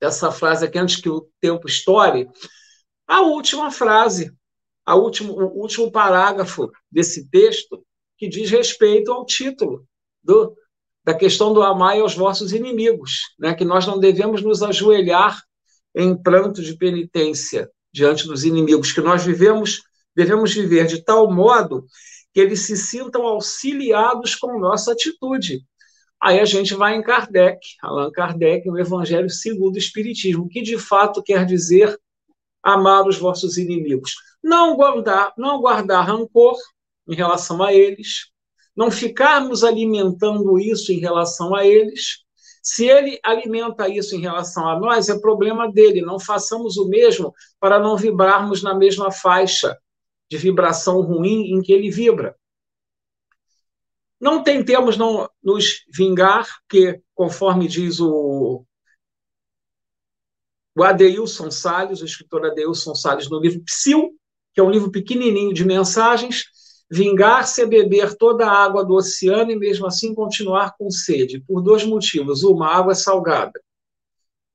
essa 0.00 0.30
frase 0.32 0.64
aqui, 0.64 0.78
antes 0.78 0.96
que 0.96 1.08
o 1.08 1.30
tempo 1.40 1.66
estoure, 1.66 2.28
a 3.06 3.22
última 3.22 3.70
frase, 3.70 4.34
a 4.84 4.96
último, 4.96 5.32
o 5.32 5.60
último 5.60 5.90
parágrafo 5.90 6.70
desse 6.90 7.28
texto, 7.30 7.84
que 8.16 8.28
diz 8.28 8.50
respeito 8.50 9.12
ao 9.12 9.24
título 9.24 9.86
do, 10.22 10.56
da 11.04 11.14
questão 11.14 11.52
do 11.54 11.62
amar 11.62 11.98
aos 12.00 12.14
vossos 12.14 12.52
inimigos, 12.52 13.20
né? 13.38 13.54
que 13.54 13.64
nós 13.64 13.86
não 13.86 13.98
devemos 13.98 14.42
nos 14.42 14.62
ajoelhar 14.62 15.40
em 15.94 16.20
pranto 16.20 16.62
de 16.62 16.76
penitência 16.76 17.70
diante 17.92 18.26
dos 18.26 18.44
inimigos, 18.44 18.92
que 18.92 19.00
nós 19.00 19.24
vivemos, 19.24 19.82
devemos 20.14 20.54
viver 20.54 20.86
de 20.86 21.02
tal 21.02 21.30
modo 21.32 21.86
que 22.32 22.40
eles 22.40 22.66
se 22.66 22.76
sintam 22.76 23.26
auxiliados 23.26 24.34
com 24.34 24.58
nossa 24.58 24.92
atitude. 24.92 25.62
Aí 26.20 26.40
a 26.40 26.44
gente 26.44 26.74
vai 26.74 26.96
em 26.96 27.02
Kardec, 27.02 27.58
Allan 27.82 28.10
Kardec, 28.10 28.66
no 28.68 28.78
Evangelho 28.78 29.30
segundo 29.30 29.76
o 29.76 29.78
Espiritismo, 29.78 30.48
que 30.48 30.60
de 30.60 30.76
fato 30.76 31.22
quer 31.22 31.46
dizer 31.46 31.98
amar 32.62 33.06
os 33.06 33.16
vossos 33.16 33.56
inimigos. 33.56 34.14
Não 34.42 34.76
guardar, 34.76 35.32
não 35.36 35.60
guardar 35.60 36.06
rancor, 36.06 36.56
em 37.08 37.14
relação 37.14 37.62
a 37.62 37.72
eles, 37.72 38.30
não 38.76 38.90
ficarmos 38.90 39.64
alimentando 39.64 40.58
isso 40.58 40.92
em 40.92 40.98
relação 40.98 41.54
a 41.54 41.66
eles. 41.66 42.24
Se 42.62 42.86
ele 42.86 43.18
alimenta 43.24 43.88
isso 43.88 44.14
em 44.14 44.20
relação 44.20 44.68
a 44.68 44.78
nós, 44.78 45.08
é 45.08 45.18
problema 45.18 45.70
dele. 45.70 46.02
Não 46.02 46.18
façamos 46.18 46.76
o 46.76 46.88
mesmo 46.88 47.34
para 47.58 47.78
não 47.78 47.96
vibrarmos 47.96 48.62
na 48.62 48.74
mesma 48.74 49.10
faixa 49.10 49.76
de 50.30 50.36
vibração 50.36 51.00
ruim 51.00 51.52
em 51.52 51.62
que 51.62 51.72
ele 51.72 51.90
vibra. 51.90 52.36
Não 54.20 54.42
tentemos 54.42 54.96
não 54.96 55.30
nos 55.42 55.84
vingar, 55.92 56.46
que, 56.68 57.00
conforme 57.14 57.68
diz 57.68 58.00
o, 58.00 58.64
o 60.76 60.82
Adeilson 60.82 61.50
Salles, 61.50 62.02
o 62.02 62.04
escritor 62.04 62.44
Adeilson 62.44 62.94
Salles, 62.94 63.30
no 63.30 63.40
livro 63.40 63.62
Psil, 63.64 64.10
que 64.52 64.60
é 64.60 64.62
um 64.62 64.70
livro 64.70 64.90
pequenininho 64.90 65.54
de 65.54 65.64
mensagens, 65.64 66.46
Vingar-se 66.90 67.62
é 67.62 67.66
beber 67.66 68.16
toda 68.16 68.46
a 68.46 68.64
água 68.64 68.84
do 68.84 68.94
oceano 68.94 69.50
e 69.50 69.56
mesmo 69.56 69.86
assim 69.86 70.14
continuar 70.14 70.74
com 70.78 70.90
sede, 70.90 71.40
por 71.40 71.60
dois 71.60 71.84
motivos. 71.84 72.42
Uma, 72.42 72.68
água 72.68 72.92
é 72.92 72.94
salgada. 72.94 73.60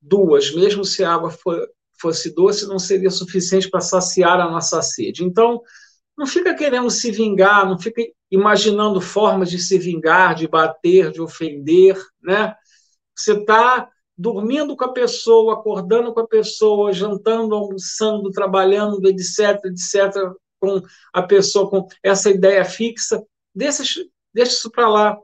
Duas, 0.02 0.54
mesmo 0.54 0.84
se 0.84 1.04
a 1.04 1.14
água 1.14 1.30
for, 1.30 1.68
fosse 2.00 2.34
doce, 2.34 2.68
não 2.68 2.80
seria 2.80 3.12
suficiente 3.12 3.70
para 3.70 3.82
saciar 3.82 4.40
a 4.40 4.50
nossa 4.50 4.82
sede. 4.82 5.24
Então, 5.24 5.62
não 6.18 6.26
fica 6.26 6.54
querendo 6.56 6.90
se 6.90 7.12
vingar, 7.12 7.68
não 7.68 7.78
fica 7.78 8.04
imaginando 8.32 9.00
formas 9.00 9.50
de 9.50 9.60
se 9.60 9.78
vingar, 9.78 10.36
de 10.36 10.48
bater, 10.48 11.12
de 11.12 11.22
ofender, 11.22 11.98
né? 12.22 12.56
Você 13.16 13.34
está 13.34 13.88
dormindo 14.18 14.76
com 14.76 14.86
a 14.86 14.92
pessoa, 14.94 15.54
acordando 15.54 16.14
com 16.14 16.20
a 16.20 16.28
pessoa, 16.28 16.94
jantando, 16.94 17.56
almoçando, 17.56 18.32
trabalhando, 18.32 19.08
etc, 19.08 19.60
etc, 19.66 20.34
com 20.64 20.82
a 21.12 21.22
pessoa 21.22 21.70
com 21.70 21.86
essa 22.02 22.30
ideia 22.30 22.64
fixa, 22.64 23.22
deixa, 23.54 23.84
deixa 24.34 24.54
isso 24.54 24.72
para 24.72 24.88
lá. 24.88 25.18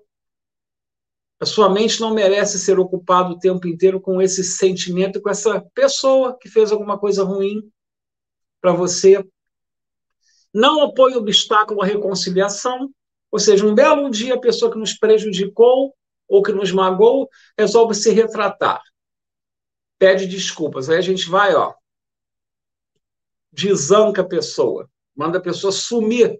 A 1.40 1.46
sua 1.46 1.70
mente 1.70 2.02
não 2.02 2.14
merece 2.14 2.60
ser 2.60 2.78
ocupada 2.78 3.30
o 3.30 3.40
tempo 3.40 3.66
inteiro 3.66 4.02
com 4.02 4.22
esse 4.22 4.44
sentimento, 4.44 5.22
com 5.22 5.30
essa 5.30 5.62
pessoa 5.74 6.38
que 6.38 6.50
fez 6.50 6.74
alguma 6.74 7.00
coisa 7.00 7.24
ruim 7.24 7.72
para 8.60 8.74
você. 8.74 9.26
Não 10.54 10.84
opõe 10.84 11.16
obstáculo 11.16 11.82
à 11.82 11.86
reconciliação, 11.86 12.94
ou 13.32 13.40
seja, 13.40 13.66
um 13.66 13.74
belo 13.74 14.10
dia 14.10 14.34
a 14.34 14.40
pessoa 14.42 14.70
que 14.70 14.78
nos 14.78 14.94
prejudicou 14.94 15.96
ou 16.28 16.44
que 16.44 16.52
nos 16.52 16.74
magoou 16.74 17.30
resolve 17.58 17.96
se 17.96 18.12
retratar. 18.12 18.82
Pede 19.98 20.28
desculpas. 20.28 20.90
Aí 20.90 20.98
a 20.98 21.02
gente 21.02 21.30
vai, 21.30 21.56
ó, 21.56 21.74
desanca 23.54 24.22
a 24.22 24.28
pessoa, 24.28 24.90
manda 25.20 25.38
a 25.38 25.42
pessoa 25.42 25.70
sumir 25.70 26.40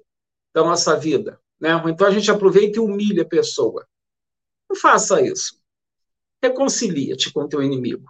da 0.54 0.64
nossa 0.64 0.96
vida. 0.96 1.38
Né? 1.60 1.70
Então 1.88 2.08
a 2.08 2.12
gente 2.12 2.32
aproveita 2.32 2.80
e 2.80 2.82
humilha 2.82 3.24
a 3.24 3.28
pessoa. 3.28 3.86
Não 4.70 4.78
faça 4.78 5.22
isso. 5.22 5.60
Reconcilia-te 6.42 7.30
com 7.34 7.46
teu 7.46 7.62
inimigo. 7.62 8.10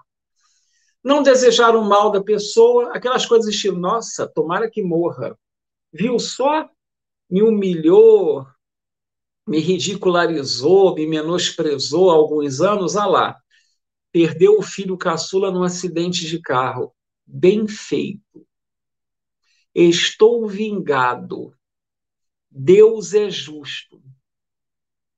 Não 1.04 1.24
desejar 1.24 1.76
o 1.76 1.84
mal 1.84 2.12
da 2.12 2.24
pessoa, 2.24 2.92
aquelas 2.96 3.26
coisas 3.26 3.52
estilo, 3.52 3.80
nossa, 3.80 4.28
tomara 4.28 4.70
que 4.70 4.84
morra. 4.84 5.36
Viu 5.92 6.20
só? 6.20 6.70
Me 7.28 7.42
humilhou, 7.42 8.46
me 9.48 9.58
ridicularizou, 9.60 10.94
me 10.94 11.08
menosprezou 11.08 12.12
há 12.12 12.14
alguns 12.14 12.62
anos, 12.62 12.96
ah 12.96 13.08
lá. 13.08 13.42
Perdeu 14.12 14.60
o 14.60 14.62
filho 14.62 14.96
caçula 15.00 15.50
num 15.50 15.64
acidente 15.64 16.28
de 16.28 16.40
carro. 16.40 16.94
Bem 17.26 17.68
feito. 17.68 18.48
Estou 19.74 20.48
vingado. 20.48 21.54
Deus 22.50 23.14
é 23.14 23.30
justo. 23.30 24.02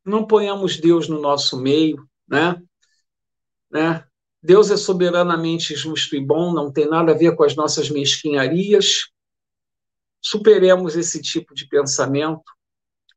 Não 0.05 0.25
ponhamos 0.25 0.77
Deus 0.77 1.07
no 1.07 1.21
nosso 1.21 1.61
meio, 1.61 2.07
né? 2.27 2.61
né? 3.71 4.05
Deus 4.43 4.71
é 4.71 4.77
soberanamente 4.77 5.75
justo 5.75 6.15
e 6.15 6.19
bom, 6.19 6.51
não 6.51 6.71
tem 6.71 6.89
nada 6.89 7.11
a 7.11 7.17
ver 7.17 7.35
com 7.35 7.43
as 7.43 7.55
nossas 7.55 7.89
mesquinharias. 7.89 9.11
Superemos 10.19 10.95
esse 10.95 11.21
tipo 11.21 11.53
de 11.53 11.67
pensamento. 11.67 12.43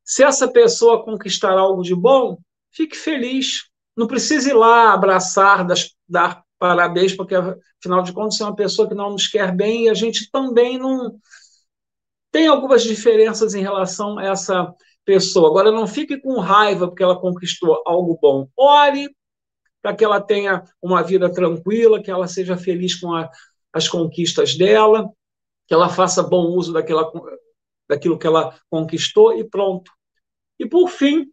Se 0.04 0.22
essa 0.22 0.46
pessoa 0.46 1.02
conquistar 1.02 1.52
algo 1.52 1.82
de 1.82 1.94
bom, 1.94 2.38
fique 2.70 2.96
feliz. 2.96 3.70
Não 3.96 4.06
precise 4.06 4.50
ir 4.50 4.54
lá 4.54 4.92
abraçar, 4.92 5.66
dar 6.06 6.44
parabéns, 6.64 7.14
porque, 7.14 7.34
afinal 7.34 8.02
de 8.02 8.10
contas, 8.14 8.40
é 8.40 8.44
uma 8.44 8.56
pessoa 8.56 8.88
que 8.88 8.94
não 8.94 9.10
nos 9.10 9.26
quer 9.26 9.54
bem 9.54 9.84
e 9.84 9.90
a 9.90 9.94
gente 9.94 10.30
também 10.30 10.78
não. 10.78 11.20
Tem 12.32 12.46
algumas 12.46 12.82
diferenças 12.82 13.54
em 13.54 13.60
relação 13.60 14.18
a 14.18 14.24
essa 14.24 14.74
pessoa. 15.04 15.50
Agora, 15.50 15.70
não 15.70 15.86
fique 15.86 16.18
com 16.18 16.40
raiva 16.40 16.88
porque 16.88 17.02
ela 17.02 17.20
conquistou 17.20 17.82
algo 17.84 18.18
bom. 18.18 18.48
Ore 18.56 19.14
para 19.82 19.94
que 19.94 20.02
ela 20.02 20.22
tenha 20.22 20.64
uma 20.80 21.02
vida 21.02 21.30
tranquila, 21.30 22.02
que 22.02 22.10
ela 22.10 22.26
seja 22.26 22.56
feliz 22.56 22.94
com 22.94 23.12
a, 23.12 23.30
as 23.70 23.86
conquistas 23.86 24.56
dela, 24.56 25.10
que 25.66 25.74
ela 25.74 25.90
faça 25.90 26.22
bom 26.22 26.46
uso 26.46 26.72
daquela, 26.72 27.12
daquilo 27.86 28.18
que 28.18 28.26
ela 28.26 28.58
conquistou 28.70 29.38
e 29.38 29.44
pronto. 29.44 29.92
E, 30.58 30.66
por 30.66 30.88
fim, 30.88 31.26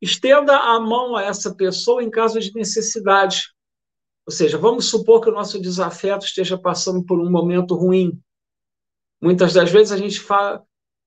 estenda 0.00 0.56
a 0.56 0.80
mão 0.80 1.14
a 1.14 1.24
essa 1.24 1.54
pessoa 1.54 2.02
em 2.02 2.08
caso 2.08 2.40
de 2.40 2.54
necessidade. 2.54 3.52
Ou 4.26 4.32
seja, 4.32 4.56
vamos 4.56 4.88
supor 4.88 5.20
que 5.20 5.28
o 5.28 5.32
nosso 5.32 5.60
desafeto 5.60 6.24
esteja 6.24 6.56
passando 6.56 7.04
por 7.04 7.18
um 7.18 7.30
momento 7.30 7.74
ruim. 7.74 8.20
Muitas 9.20 9.52
das 9.52 9.70
vezes 9.70 9.92
a 9.92 9.96
gente 9.96 10.20
fala, 10.20 10.64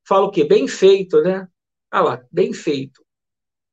fala 0.08 0.26
o 0.26 0.32
quê? 0.32 0.44
Bem 0.44 0.68
feito, 0.68 1.22
né? 1.22 1.48
Ah 1.90 2.02
lá, 2.02 2.26
bem 2.32 2.54
feito. 2.54 3.06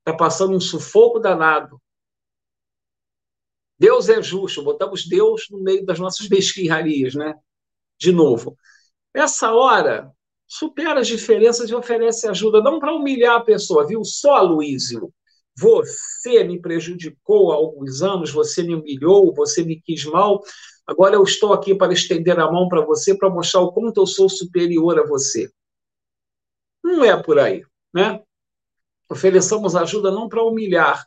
Está 0.01 0.17
passando 0.17 0.57
um 0.57 0.61
sufoco 0.61 1.19
danado. 1.19 1.81
Deus 3.79 4.09
é 4.09 4.23
justo, 4.23 4.63
botamos 4.63 5.07
Deus 5.07 5.49
no 5.51 5.61
meio 5.61 5.85
das 5.85 5.99
nossas 5.99 6.29
mesquinharias, 6.29 7.15
né? 7.15 7.35
De 7.99 8.13
novo. 8.13 8.57
Essa 9.13 9.53
hora, 9.53 10.13
supera 10.47 11.01
as 11.01 11.09
diferenças 11.09 11.69
e 11.69 11.75
oferece 11.75 12.29
ajuda, 12.29 12.63
não 12.63 12.79
para 12.79 12.95
humilhar 12.95 13.37
a 13.37 13.45
pessoa, 13.45 13.87
viu? 13.87 14.05
Só, 14.05 14.41
Luísio, 14.43 15.13
você 15.57 16.45
me 16.45 16.61
prejudicou 16.61 17.53
há 17.53 17.57
alguns 17.57 18.03
anos, 18.03 18.31
você 18.31 18.63
me 18.63 18.75
humilhou, 18.75 19.35
você 19.35 19.63
me 19.65 19.81
quis 19.81 20.05
mal, 20.05 20.43
agora 20.87 21.15
eu 21.15 21.23
estou 21.23 21.53
aqui 21.53 21.75
para 21.75 21.93
estender 21.93 22.39
a 22.41 22.51
mão 22.51 22.69
para 22.69 22.81
você, 22.81 23.17
para 23.17 23.31
mostrar 23.31 23.61
o 23.61 23.73
quanto 23.73 24.01
eu 24.01 24.07
sou 24.07 24.29
superior 24.29 24.99
a 24.99 25.07
você. 25.07 25.51
Não 26.83 27.05
é 27.05 27.21
por 27.23 27.39
aí, 27.39 27.63
né? 27.95 28.23
Ofereçamos 29.11 29.77
ajuda 29.77 30.11
não 30.11 30.29
para 30.29 30.43
humilhar, 30.43 31.05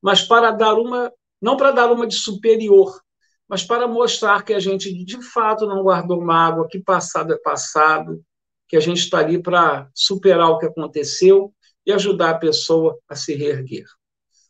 mas 0.00 0.22
para 0.22 0.50
dar 0.50 0.74
uma 0.74 1.12
não 1.40 1.56
para 1.56 1.70
dar 1.70 1.92
uma 1.92 2.06
de 2.06 2.14
superior, 2.14 2.98
mas 3.46 3.62
para 3.62 3.86
mostrar 3.86 4.42
que 4.42 4.54
a 4.54 4.58
gente 4.58 4.92
de 5.04 5.22
fato 5.22 5.66
não 5.66 5.82
guardou 5.82 6.20
mágoa, 6.20 6.66
que 6.66 6.78
passado 6.80 7.32
é 7.32 7.38
passado, 7.38 8.24
que 8.66 8.76
a 8.76 8.80
gente 8.80 8.98
está 8.98 9.18
ali 9.18 9.40
para 9.40 9.88
superar 9.94 10.48
o 10.48 10.58
que 10.58 10.66
aconteceu 10.66 11.54
e 11.86 11.92
ajudar 11.92 12.30
a 12.30 12.38
pessoa 12.38 12.98
a 13.08 13.14
se 13.14 13.34
reerguer. 13.34 13.86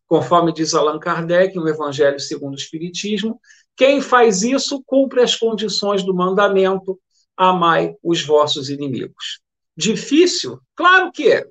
Conforme 0.06 0.52
diz 0.52 0.72
Allan 0.72 0.98
Kardec, 0.98 1.54
no 1.56 1.68
Evangelho 1.68 2.18
segundo 2.18 2.54
o 2.54 2.58
Espiritismo, 2.58 3.40
quem 3.76 4.00
faz 4.00 4.42
isso 4.42 4.82
cumpre 4.86 5.20
as 5.20 5.36
condições 5.36 6.02
do 6.02 6.14
mandamento: 6.14 6.98
amai 7.36 7.94
os 8.02 8.24
vossos 8.24 8.70
inimigos. 8.70 9.40
Difícil? 9.76 10.58
Claro 10.74 11.12
que 11.12 11.30
é. 11.30 11.46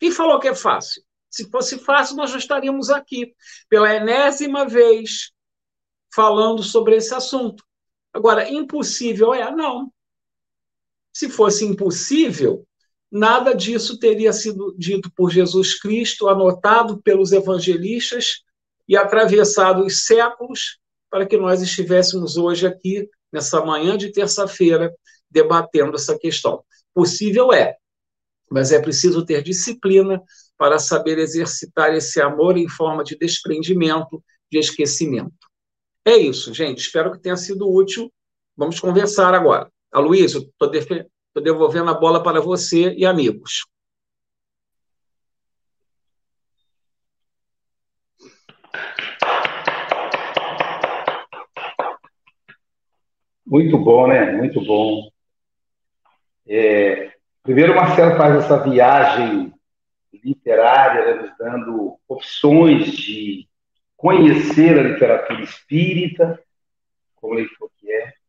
Quem 0.00 0.10
falou 0.10 0.40
que 0.40 0.48
é 0.48 0.54
fácil? 0.54 1.02
Se 1.30 1.48
fosse 1.48 1.78
fácil, 1.78 2.16
nós 2.16 2.30
já 2.30 2.38
estaríamos 2.38 2.90
aqui, 2.90 3.32
pela 3.68 3.94
enésima 3.94 4.66
vez, 4.66 5.30
falando 6.12 6.62
sobre 6.62 6.96
esse 6.96 7.14
assunto. 7.14 7.62
Agora, 8.12 8.50
impossível 8.50 9.32
é? 9.32 9.54
Não. 9.54 9.92
Se 11.12 11.28
fosse 11.28 11.64
impossível, 11.64 12.66
nada 13.10 13.54
disso 13.54 13.98
teria 13.98 14.32
sido 14.32 14.74
dito 14.78 15.10
por 15.14 15.30
Jesus 15.30 15.78
Cristo, 15.78 16.28
anotado 16.28 17.02
pelos 17.02 17.32
evangelistas 17.32 18.42
e 18.88 18.96
atravessado 18.96 19.84
os 19.84 20.04
séculos 20.04 20.78
para 21.10 21.26
que 21.26 21.36
nós 21.36 21.60
estivéssemos 21.60 22.36
hoje 22.36 22.66
aqui, 22.66 23.08
nessa 23.32 23.64
manhã 23.64 23.96
de 23.96 24.12
terça-feira, 24.12 24.94
debatendo 25.30 25.96
essa 25.96 26.18
questão. 26.18 26.62
Possível 26.94 27.52
é, 27.52 27.76
mas 28.50 28.72
é 28.72 28.80
preciso 28.80 29.24
ter 29.24 29.42
disciplina 29.42 30.22
para 30.56 30.78
saber 30.78 31.18
exercitar 31.18 31.94
esse 31.94 32.20
amor 32.20 32.56
em 32.56 32.68
forma 32.68 33.02
de 33.02 33.16
desprendimento, 33.16 34.22
de 34.50 34.58
esquecimento. 34.58 35.32
É 36.04 36.16
isso, 36.16 36.52
gente. 36.52 36.78
Espero 36.78 37.12
que 37.12 37.20
tenha 37.20 37.36
sido 37.36 37.70
útil. 37.70 38.12
Vamos 38.56 38.80
conversar 38.80 39.32
agora. 39.34 39.70
Aloysio, 39.92 40.42
estou 40.42 40.70
devolvendo 41.38 41.90
a 41.90 41.94
bola 41.94 42.22
para 42.22 42.40
você 42.40 42.92
e 42.94 43.06
amigos. 43.06 43.64
Muito 53.46 53.76
bom, 53.78 54.06
né? 54.06 54.32
Muito 54.32 54.64
bom. 54.64 55.10
É, 56.46 57.12
primeiro, 57.42 57.72
o 57.72 57.76
Marcelo 57.76 58.16
faz 58.16 58.44
essa 58.44 58.58
viagem 58.62 59.52
literária, 60.22 61.04
né, 61.04 61.22
nos 61.22 61.36
dando 61.36 61.98
opções 62.08 62.92
de 62.92 63.48
conhecer 63.96 64.78
a 64.78 64.82
literatura 64.82 65.42
espírita, 65.42 66.42
como 67.16 67.38
ele 67.38 67.48
falou 67.48 67.70
que 67.76 67.90
é. 67.90 68.19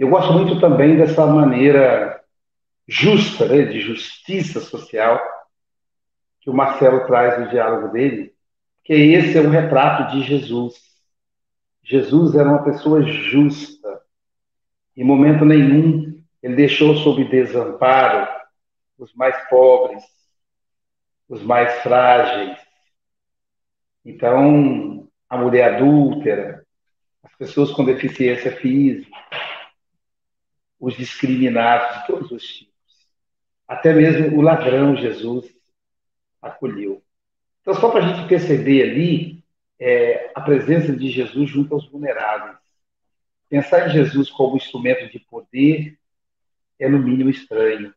Eu 0.00 0.08
gosto 0.08 0.32
muito 0.32 0.58
também 0.58 0.96
dessa 0.96 1.26
maneira 1.26 2.24
justa, 2.88 3.46
né, 3.46 3.64
de 3.64 3.80
justiça 3.80 4.58
social, 4.58 5.20
que 6.40 6.48
o 6.48 6.54
Marcelo 6.54 7.06
traz 7.06 7.38
no 7.38 7.50
diálogo 7.50 7.88
dele, 7.88 8.34
que 8.82 8.94
esse 8.94 9.36
é 9.36 9.42
um 9.42 9.50
retrato 9.50 10.10
de 10.12 10.22
Jesus. 10.22 10.72
Jesus 11.82 12.34
era 12.34 12.48
uma 12.48 12.64
pessoa 12.64 13.02
justa. 13.02 14.00
Em 14.96 15.04
momento 15.04 15.44
nenhum 15.44 16.18
ele 16.42 16.56
deixou 16.56 16.96
sob 16.96 17.22
desamparo 17.28 18.26
os 18.96 19.12
mais 19.14 19.36
pobres, 19.50 20.02
os 21.28 21.42
mais 21.42 21.74
frágeis. 21.82 22.58
Então, 24.02 25.06
a 25.28 25.36
mulher 25.36 25.74
adúltera, 25.74 26.64
as 27.22 27.34
pessoas 27.34 27.70
com 27.72 27.84
deficiência 27.84 28.56
física, 28.56 29.09
os 30.80 30.96
discriminados 30.96 31.98
de 31.98 32.06
todos 32.06 32.30
os 32.32 32.42
tipos. 32.42 32.72
Até 33.68 33.92
mesmo 33.92 34.38
o 34.38 34.40
ladrão 34.40 34.96
Jesus 34.96 35.54
acolheu. 36.40 37.02
Então, 37.60 37.74
só 37.74 37.90
para 37.90 38.04
a 38.04 38.08
gente 38.08 38.28
perceber 38.28 38.90
ali 38.90 39.44
é, 39.78 40.32
a 40.34 40.40
presença 40.40 40.92
de 40.96 41.10
Jesus 41.10 41.50
junto 41.50 41.74
aos 41.74 41.88
vulneráveis. 41.88 42.58
Pensar 43.48 43.88
em 43.88 43.92
Jesus 43.92 44.30
como 44.30 44.56
instrumento 44.56 45.10
de 45.10 45.18
poder 45.18 45.98
é, 46.78 46.88
no 46.88 46.98
mínimo, 46.98 47.28
estranho. 47.28 47.94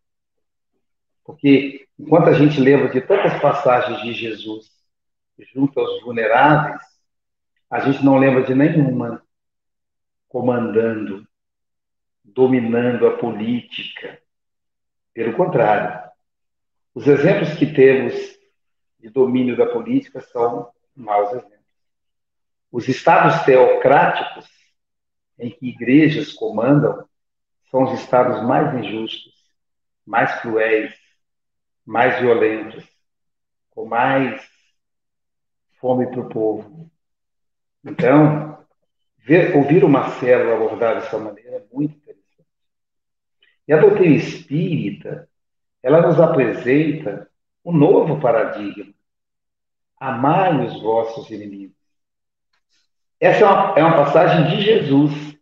Porque 1.24 1.88
enquanto 1.98 2.28
a 2.28 2.34
gente 2.34 2.60
lembra 2.60 2.90
de 2.90 3.00
tantas 3.00 3.40
passagens 3.40 4.02
de 4.02 4.14
Jesus 4.14 4.72
junto 5.54 5.80
aos 5.80 6.02
vulneráveis, 6.04 6.82
a 7.70 7.80
gente 7.80 8.04
não 8.04 8.18
lembra 8.18 8.44
de 8.44 8.54
nenhuma 8.54 9.24
comandando, 10.28 11.28
dominando 12.24 13.08
a 13.08 13.18
política. 13.18 14.22
Pelo 15.14 15.34
contrário, 15.34 16.10
os 16.94 17.08
exemplos 17.08 17.54
que 17.54 17.74
temos 17.74 18.14
de 19.00 19.10
domínio 19.10 19.58
da 19.58 19.66
política 19.66 20.22
são 20.22 20.72
maus 20.96 21.30
exemplos. 21.30 21.54
Os 22.72 22.88
estados 22.88 23.44
teocráticos, 23.44 24.48
em 25.38 25.50
que 25.50 25.70
igrejas 25.70 26.32
comandam, 26.32 27.08
são 27.70 27.84
os 27.84 28.00
estados 28.00 28.42
mais 28.44 28.74
injustos, 28.76 29.34
mais 30.06 30.40
cruéis, 30.42 30.94
mais 31.86 32.20
violentos, 32.20 32.88
com 33.72 33.86
mais 33.86 34.42
fome 35.80 36.08
para 36.08 36.22
o 36.22 36.30
povo. 36.30 36.90
Então, 37.84 38.66
ver, 39.18 39.56
ouvir 39.56 39.84
o 39.84 39.90
Marcelo 39.90 40.54
abordar 40.54 40.96
dessa 40.96 41.18
maneira 41.18 41.58
é 41.58 41.66
muito. 41.74 42.03
E 43.68 43.74
a 43.74 43.78
doutrina 43.80 44.16
espírita, 44.16 45.30
ela 45.82 46.02
nos 46.02 46.20
apresenta 46.20 47.30
um 47.64 47.72
novo 47.72 48.20
paradigma. 48.20 48.94
Amai 50.00 50.66
os 50.66 50.82
vossos 50.82 51.30
inimigos. 51.30 51.78
Essa 53.20 53.46
é 53.46 53.48
uma, 53.48 53.80
é 53.80 53.84
uma 53.84 53.96
passagem 53.96 54.50
de 54.50 54.62
Jesus, 54.64 55.38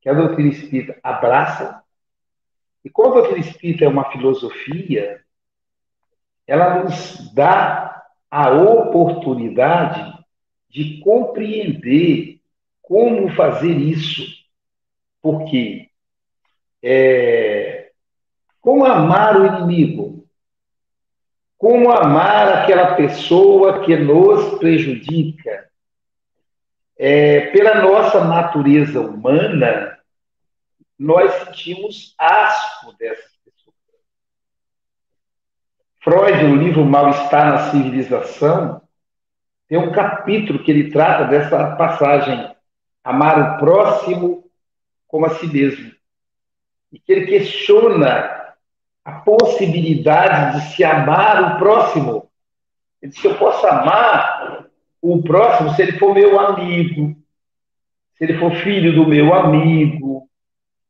que 0.00 0.08
a 0.08 0.14
doutrina 0.14 0.50
espírita 0.50 0.98
abraça. 1.02 1.82
E 2.84 2.90
como 2.90 3.10
a 3.10 3.20
doutrina 3.20 3.46
espírita 3.46 3.84
é 3.84 3.88
uma 3.88 4.10
filosofia, 4.10 5.22
ela 6.46 6.82
nos 6.82 7.32
dá 7.32 8.02
a 8.28 8.50
oportunidade 8.50 10.12
de 10.68 10.98
compreender 11.00 12.40
como 12.80 13.30
fazer 13.36 13.76
isso. 13.76 14.22
Porque 15.20 15.91
é, 16.82 17.90
como 18.60 18.84
amar 18.84 19.40
o 19.40 19.46
inimigo? 19.46 20.26
Como 21.56 21.92
amar 21.92 22.48
aquela 22.48 22.94
pessoa 22.94 23.84
que 23.84 23.96
nos 23.96 24.58
prejudica? 24.58 25.70
É, 26.98 27.52
pela 27.52 27.82
nossa 27.82 28.24
natureza 28.24 29.00
humana, 29.00 29.98
nós 30.98 31.32
sentimos 31.44 32.14
asco 32.18 32.92
dessas 32.98 33.32
pessoas. 33.44 33.76
Freud, 36.00 36.44
no 36.44 36.56
livro 36.56 36.84
Mal-Estar 36.84 37.50
na 37.50 37.70
Civilização, 37.70 38.82
tem 39.68 39.78
um 39.78 39.92
capítulo 39.92 40.62
que 40.62 40.70
ele 40.70 40.90
trata 40.90 41.24
dessa 41.24 41.76
passagem, 41.76 42.54
amar 43.02 43.56
o 43.56 43.58
próximo 43.58 44.50
como 45.08 45.26
a 45.26 45.30
si 45.30 45.46
mesmo. 45.46 45.92
E 46.92 46.98
que 46.98 47.12
ele 47.12 47.26
questiona 47.26 48.54
a 49.04 49.12
possibilidade 49.12 50.60
de 50.60 50.74
se 50.74 50.84
amar 50.84 51.54
o 51.54 51.58
próximo. 51.58 52.30
Ele 53.00 53.10
diz 53.10 53.24
eu 53.24 53.36
posso 53.36 53.66
amar 53.66 54.66
o 55.00 55.22
próximo 55.22 55.74
se 55.74 55.82
ele 55.82 55.98
for 55.98 56.14
meu 56.14 56.38
amigo, 56.38 57.16
se 58.14 58.24
ele 58.24 58.38
for 58.38 58.52
filho 58.56 58.94
do 58.94 59.06
meu 59.06 59.34
amigo, 59.34 60.28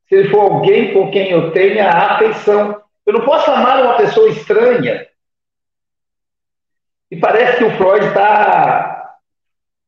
se 0.06 0.16
ele 0.16 0.28
for 0.28 0.40
alguém 0.40 0.92
com 0.92 1.10
quem 1.10 1.30
eu 1.30 1.52
tenha 1.52 1.88
afeição. 1.88 2.82
Eu 3.06 3.14
não 3.14 3.24
posso 3.24 3.50
amar 3.50 3.82
uma 3.82 3.96
pessoa 3.96 4.28
estranha. 4.28 5.06
E 7.10 7.16
parece 7.16 7.58
que 7.58 7.64
o 7.64 7.76
Freud 7.76 8.06
está 8.06 9.18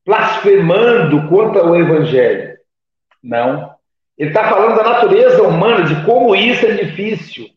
blasfemando 0.05 1.29
contra 1.29 1.65
o 1.65 1.77
Evangelho. 1.77 2.59
Não. 3.23 3.74
Ele 4.17 4.31
está 4.31 4.49
falando 4.49 4.77
da 4.77 4.85
natureza 4.85 5.43
humana, 5.43 5.85
de 5.85 6.05
como 6.05 6.35
isso 6.35 6.65
é 6.67 6.73
difícil. 6.73 7.49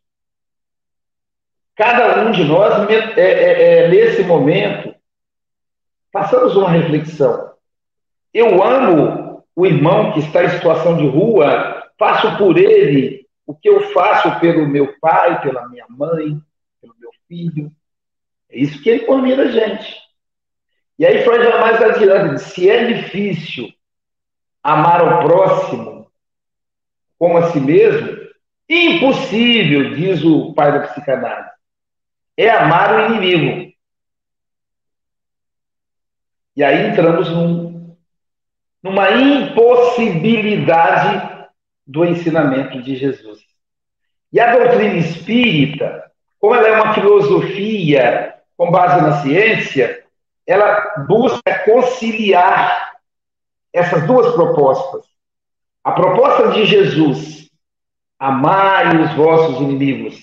Cada 1.75 2.23
um 2.23 2.31
de 2.31 2.43
nós, 2.43 2.89
é, 2.89 2.95
é, 3.19 3.83
é, 3.83 3.87
nesse 3.89 4.23
momento, 4.23 4.95
façamos 6.11 6.55
uma 6.55 6.69
reflexão. 6.69 7.51
Eu 8.33 8.63
amo 8.63 9.45
o 9.55 9.65
irmão 9.65 10.11
que 10.13 10.19
está 10.19 10.43
em 10.43 10.49
situação 10.49 10.97
de 10.97 11.07
rua, 11.07 11.83
faço 11.97 12.35
por 12.37 12.57
ele 12.57 13.27
o 13.45 13.55
que 13.55 13.69
eu 13.69 13.91
faço 13.91 14.39
pelo 14.39 14.67
meu 14.67 14.93
pai, 14.99 15.39
pela 15.41 15.67
minha 15.69 15.85
mãe, 15.89 16.39
pelo 16.81 16.93
meu 16.99 17.11
filho. 17.27 17.71
É 18.49 18.57
isso 18.57 18.81
que 18.81 18.89
ele 18.89 19.05
convida 19.05 19.43
a 19.43 19.51
gente. 19.51 19.95
E 20.99 21.05
aí 21.05 21.23
Freud 21.23 21.43
vai 21.43 21.61
mais 21.61 21.81
adiante, 21.81 22.41
se 22.41 22.69
é 22.69 22.85
difícil 22.85 23.71
amar 24.63 25.01
o 25.01 25.27
próximo 25.27 25.96
como 27.17 27.37
a 27.37 27.51
si 27.51 27.59
mesmo, 27.59 28.15
impossível, 28.69 29.95
diz 29.95 30.23
o 30.23 30.53
pai 30.53 30.71
da 30.71 30.87
psicanálise, 30.87 31.49
é 32.35 32.49
amar 32.49 32.95
o 32.95 33.13
inimigo. 33.13 33.71
E 36.55 36.63
aí 36.63 36.87
entramos 36.87 37.29
num, 37.29 37.95
numa 38.81 39.11
impossibilidade 39.11 41.45
do 41.85 42.05
ensinamento 42.05 42.81
de 42.81 42.95
Jesus. 42.95 43.45
E 44.31 44.39
a 44.39 44.55
doutrina 44.55 44.95
espírita, 44.95 46.09
como 46.39 46.55
ela 46.55 46.67
é 46.67 46.81
uma 46.81 46.93
filosofia 46.93 48.37
com 48.57 48.71
base 48.71 49.01
na 49.01 49.21
ciência, 49.21 50.03
ela 50.45 51.05
busca 51.07 51.63
conciliar 51.63 52.97
essas 53.71 54.05
duas 54.07 54.33
propostas. 54.33 55.05
A 55.87 55.93
proposta 55.93 56.49
de 56.49 56.65
Jesus, 56.65 57.49
amai 58.19 59.03
os 59.03 59.13
vossos 59.13 59.61
inimigos, 59.61 60.21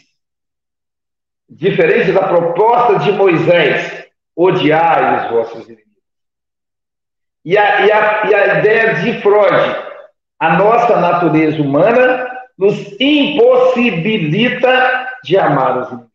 diferente 1.48 2.12
da 2.12 2.28
proposta 2.28 2.98
de 2.98 3.10
Moisés, 3.12 4.06
odiai 4.36 5.24
os 5.24 5.30
vossos 5.30 5.64
inimigos. 5.64 5.94
E 7.46 7.56
a, 7.56 7.86
e 7.86 7.90
a, 7.90 8.26
e 8.26 8.34
a 8.34 8.58
ideia 8.58 8.94
de 8.96 9.22
Freud, 9.22 9.76
a 10.38 10.58
nossa 10.58 11.00
natureza 11.00 11.62
humana 11.62 12.30
nos 12.58 12.76
impossibilita 13.00 15.16
de 15.24 15.38
amar 15.38 15.78
os 15.78 15.88
inimigos. 15.88 16.12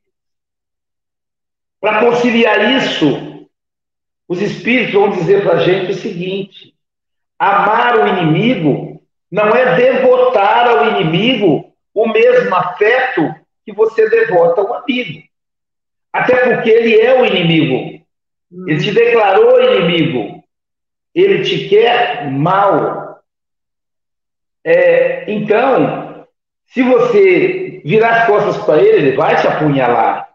Para 1.81 2.01
conciliar 2.01 2.77
isso, 2.77 3.47
os 4.27 4.39
espíritos 4.43 4.93
vão 4.93 5.09
dizer 5.09 5.41
para 5.41 5.53
a 5.53 5.63
gente 5.63 5.93
o 5.93 5.95
seguinte: 5.95 6.75
amar 7.39 7.97
o 7.97 8.07
inimigo 8.09 8.88
não 9.31 9.49
é 9.55 9.75
devotar 9.75 10.67
ao 10.67 10.87
inimigo 10.87 11.71
o 11.93 12.07
mesmo 12.07 12.53
afeto 12.55 13.33
que 13.65 13.73
você 13.73 14.09
devota 14.09 14.61
ao 14.61 14.73
amigo. 14.73 15.23
Até 16.11 16.55
porque 16.55 16.69
ele 16.69 16.99
é 16.99 17.21
o 17.21 17.25
inimigo. 17.25 18.03
Ele 18.67 18.79
te 18.79 18.91
declarou 18.91 19.61
inimigo. 19.61 20.43
Ele 21.13 21.43
te 21.43 21.69
quer 21.69 22.29
mal. 22.31 23.21
É, 24.63 25.31
então, 25.31 26.25
se 26.67 26.81
você 26.81 27.81
virar 27.85 28.21
as 28.21 28.27
costas 28.27 28.57
para 28.65 28.81
ele, 28.81 29.07
ele 29.09 29.17
vai 29.17 29.39
te 29.39 29.47
apunhalar. 29.47 30.29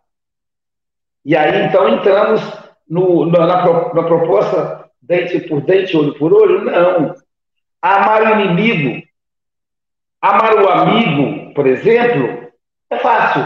E 1.25 1.37
aí, 1.37 1.65
então, 1.65 1.89
entramos 1.89 2.41
no, 2.89 3.27
na, 3.27 3.47
na, 3.47 4.03
proposta 4.03 4.91
dente 5.01 5.41
por 5.41 5.61
dente, 5.63 5.97
olho 5.97 6.15
por 6.15 6.33
olho? 6.33 6.65
Não. 6.65 7.15
Amar 7.85 8.23
o 8.23 8.41
inimigo, 8.41 9.07
amar 10.19 10.55
o 10.55 10.71
amigo, 10.71 11.53
por 11.53 11.67
exemplo, 11.67 12.51
é 12.89 12.99
fácil. 12.99 13.43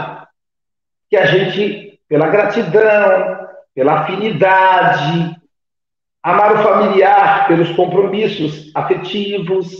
Que 1.09 1.17
a 1.17 1.25
gente, 1.25 1.99
pela 2.07 2.29
gratidão, 2.29 3.49
pela 3.75 3.99
afinidade, 3.99 5.35
amar 6.23 6.53
o 6.53 6.63
familiar 6.63 7.49
pelos 7.49 7.75
compromissos 7.75 8.71
afetivos. 8.73 9.75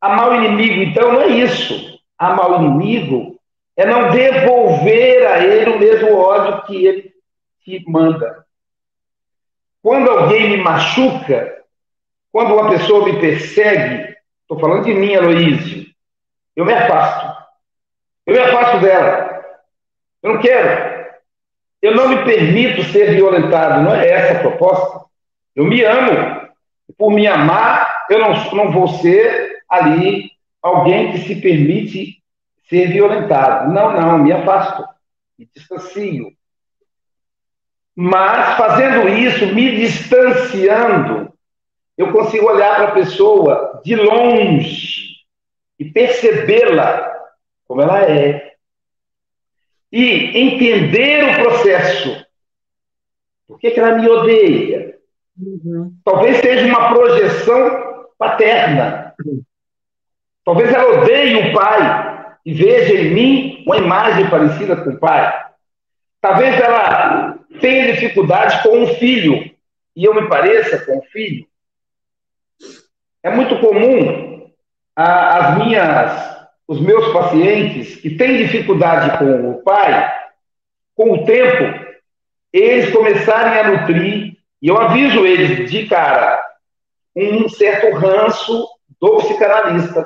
Amar 0.00 0.30
o 0.30 0.36
inimigo, 0.36 0.80
então, 0.80 1.12
não 1.12 1.20
é 1.20 1.28
isso. 1.28 2.00
Amar 2.16 2.50
o 2.50 2.64
inimigo 2.64 3.38
é 3.76 3.84
não 3.84 4.10
devolver 4.10 5.26
a 5.26 5.44
ele 5.44 5.70
o 5.70 5.78
mesmo 5.78 6.16
ódio 6.16 6.62
que 6.62 6.86
ele 6.86 7.12
te 7.62 7.84
manda. 7.86 8.46
Quando 9.82 10.10
alguém 10.10 10.48
me 10.48 10.56
machuca, 10.56 11.61
quando 12.32 12.54
uma 12.54 12.70
pessoa 12.70 13.04
me 13.04 13.20
persegue, 13.20 14.16
estou 14.40 14.58
falando 14.58 14.84
de 14.84 14.94
mim, 14.94 15.14
Aloísio, 15.14 15.86
eu 16.56 16.64
me 16.64 16.72
afasto. 16.72 17.42
Eu 18.26 18.34
me 18.34 18.40
afasto 18.40 18.80
dela. 18.80 19.44
Eu 20.22 20.34
não 20.34 20.40
quero. 20.40 21.12
Eu 21.82 21.94
não 21.94 22.08
me 22.08 22.24
permito 22.24 22.84
ser 22.84 23.10
violentado. 23.10 23.82
Não 23.82 23.94
é 23.94 24.08
essa 24.08 24.38
a 24.38 24.40
proposta. 24.40 25.04
Eu 25.54 25.64
me 25.64 25.82
amo. 25.84 26.50
Por 26.96 27.10
me 27.10 27.26
amar, 27.26 28.04
eu 28.08 28.18
não, 28.18 28.32
não 28.52 28.70
vou 28.70 28.88
ser 28.88 29.62
ali 29.68 30.30
alguém 30.62 31.12
que 31.12 31.18
se 31.18 31.36
permite 31.40 32.22
ser 32.68 32.88
violentado. 32.88 33.72
Não, 33.72 33.92
não, 33.92 34.18
me 34.18 34.32
afasto, 34.32 34.84
me 35.38 35.48
distancio. 35.54 36.32
Mas 37.94 38.56
fazendo 38.56 39.08
isso, 39.08 39.46
me 39.54 39.76
distanciando, 39.76 41.31
eu 41.96 42.12
consigo 42.12 42.46
olhar 42.46 42.76
para 42.76 42.88
a 42.88 42.92
pessoa 42.92 43.80
de 43.84 43.94
longe 43.94 45.16
e 45.78 45.84
percebê-la 45.84 47.12
como 47.66 47.82
ela 47.82 48.02
é. 48.02 48.52
E 49.90 50.38
entender 50.38 51.24
o 51.24 51.42
processo. 51.42 52.26
Por 53.46 53.58
que, 53.58 53.70
que 53.70 53.80
ela 53.80 53.98
me 53.98 54.08
odeia? 54.08 54.98
Uhum. 55.38 55.94
Talvez 56.04 56.38
seja 56.38 56.66
uma 56.66 56.94
projeção 56.94 58.06
paterna. 58.18 59.14
Talvez 60.44 60.72
ela 60.72 61.02
odeie 61.02 61.50
o 61.50 61.52
pai 61.52 62.36
e 62.44 62.52
veja 62.52 62.94
em 62.94 63.14
mim 63.14 63.64
uma 63.66 63.78
imagem 63.78 64.28
parecida 64.28 64.76
com 64.76 64.90
o 64.90 64.98
pai. 64.98 65.32
Talvez 66.20 66.60
ela 66.60 67.38
tenha 67.60 67.92
dificuldade 67.92 68.62
com 68.62 68.82
um 68.82 68.86
filho 68.94 69.50
e 69.96 70.04
eu 70.04 70.14
me 70.14 70.28
pareça 70.28 70.84
com 70.84 70.98
um 70.98 71.02
filho. 71.02 71.46
É 73.22 73.30
muito 73.30 73.58
comum 73.60 74.50
as 74.96 75.58
minhas, 75.58 76.46
os 76.66 76.80
meus 76.80 77.12
pacientes 77.12 77.96
que 77.96 78.10
têm 78.10 78.38
dificuldade 78.38 79.18
com 79.18 79.50
o 79.50 79.62
pai, 79.62 80.12
com 80.94 81.12
o 81.12 81.24
tempo, 81.24 81.82
eles 82.52 82.92
começarem 82.92 83.58
a 83.58 83.68
nutrir, 83.70 84.36
e 84.60 84.68
eu 84.68 84.78
aviso 84.78 85.24
eles 85.24 85.70
de 85.70 85.86
cara, 85.86 86.44
um 87.16 87.48
certo 87.48 87.96
ranço 87.96 88.68
do 89.00 89.16
psicanalista. 89.18 90.04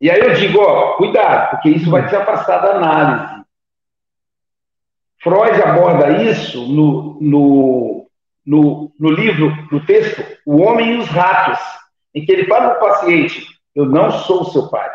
E 0.00 0.10
aí 0.10 0.20
eu 0.20 0.34
digo, 0.34 0.60
ó, 0.60 0.94
cuidado, 0.94 1.50
porque 1.50 1.70
isso 1.70 1.90
vai 1.90 2.08
te 2.08 2.16
afastar 2.16 2.58
da 2.58 2.76
análise. 2.76 3.44
Freud 5.22 5.62
aborda 5.62 6.22
isso 6.22 6.66
no, 6.66 7.18
no, 7.20 7.99
no, 8.50 8.92
no 8.98 9.10
livro, 9.12 9.56
no 9.70 9.86
texto, 9.86 10.24
O 10.44 10.60
Homem 10.60 10.94
e 10.94 10.98
os 10.98 11.06
Ratos, 11.06 11.60
em 12.12 12.26
que 12.26 12.32
ele 12.32 12.48
fala 12.48 12.70
para 12.70 12.78
o 12.78 12.90
paciente, 12.90 13.46
eu 13.76 13.86
não 13.86 14.10
sou 14.10 14.44
seu 14.46 14.68
pai. 14.68 14.90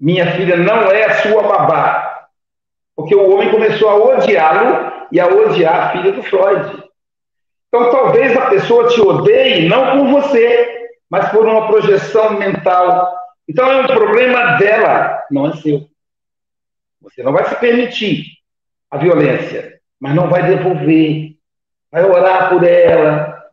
Minha 0.00 0.32
filha 0.32 0.56
não 0.56 0.90
é 0.90 1.04
a 1.04 1.22
sua 1.22 1.44
babá. 1.44 2.26
Porque 2.96 3.14
o 3.14 3.30
homem 3.30 3.52
começou 3.52 3.88
a 3.88 3.94
odiá-lo 3.94 5.06
e 5.12 5.20
a 5.20 5.28
odiar 5.28 5.74
a 5.80 5.92
filha 5.92 6.10
do 6.10 6.24
Freud. 6.24 6.82
Então, 7.68 7.90
talvez 7.92 8.36
a 8.36 8.50
pessoa 8.50 8.88
te 8.88 9.00
odeie 9.00 9.68
não 9.68 9.98
por 9.98 10.20
você, 10.20 10.88
mas 11.08 11.28
por 11.28 11.46
uma 11.46 11.68
projeção 11.68 12.36
mental. 12.36 13.16
Então, 13.48 13.70
é 13.70 13.82
um 13.82 13.86
problema 13.86 14.56
dela, 14.56 15.22
não 15.30 15.46
é 15.46 15.56
seu. 15.58 15.86
Você 17.00 17.22
não 17.22 17.32
vai 17.32 17.44
se 17.48 17.54
permitir 17.60 18.24
a 18.90 18.96
violência, 18.96 19.78
mas 20.00 20.16
não 20.16 20.28
vai 20.28 20.42
devolver. 20.42 21.35
Vai 21.90 22.04
orar 22.04 22.50
por 22.50 22.64
ela, 22.64 23.44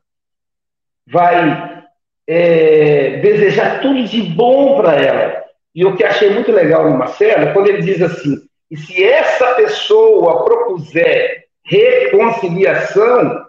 vai 1.07 1.85
é, 2.27 3.17
desejar 3.17 3.81
tudo 3.81 4.03
de 4.03 4.21
bom 4.23 4.77
para 4.77 4.95
ela. 4.95 5.43
E 5.73 5.85
o 5.85 5.95
que 5.95 6.03
achei 6.03 6.29
muito 6.29 6.51
legal 6.51 6.89
no 6.89 6.97
Marcelo, 6.97 7.43
é 7.43 7.53
quando 7.53 7.67
ele 7.67 7.81
diz 7.81 8.01
assim: 8.01 8.37
e 8.69 8.77
se 8.77 9.03
essa 9.03 9.53
pessoa 9.55 10.43
propuser 10.43 11.45
reconciliação, 11.63 13.47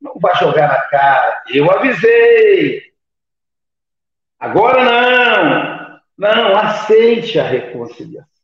não 0.00 0.14
vai 0.20 0.34
jogar 0.36 0.68
na 0.68 0.80
cara. 0.82 1.42
Eu 1.48 1.70
avisei. 1.70 2.82
Agora 4.38 4.84
não. 4.84 6.00
Não, 6.16 6.56
aceite 6.56 7.38
a 7.38 7.44
reconciliação. 7.44 8.37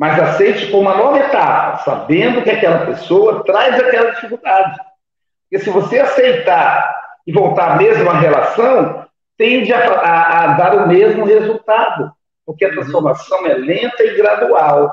Mas 0.00 0.18
aceite 0.18 0.70
como 0.70 0.80
uma 0.80 0.96
nova 0.96 1.18
etapa, 1.18 1.76
sabendo 1.84 2.42
que 2.42 2.48
aquela 2.48 2.86
pessoa 2.86 3.44
traz 3.44 3.78
aquela 3.78 4.12
dificuldade. 4.12 4.80
Porque 5.42 5.62
se 5.62 5.68
você 5.68 5.98
aceitar 5.98 7.18
e 7.26 7.30
voltar 7.30 7.72
à 7.72 7.76
mesma 7.76 8.14
relação, 8.14 9.06
tende 9.36 9.70
a, 9.74 9.78
a, 9.78 10.44
a 10.44 10.46
dar 10.54 10.74
o 10.74 10.88
mesmo 10.88 11.26
resultado. 11.26 12.10
Porque 12.46 12.64
a 12.64 12.70
transformação 12.70 13.46
é 13.46 13.52
lenta 13.52 14.02
e 14.02 14.16
gradual. 14.16 14.90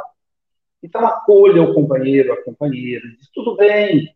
Então 0.84 1.08
acolha 1.08 1.62
o 1.62 1.74
companheiro, 1.74 2.34
a 2.34 2.44
companheira, 2.44 3.08
diz 3.18 3.30
tudo 3.34 3.56
bem, 3.56 4.14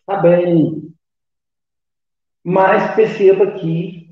está 0.00 0.16
bem. 0.16 0.92
Mas 2.42 2.92
perceba 2.96 3.52
que 3.52 4.10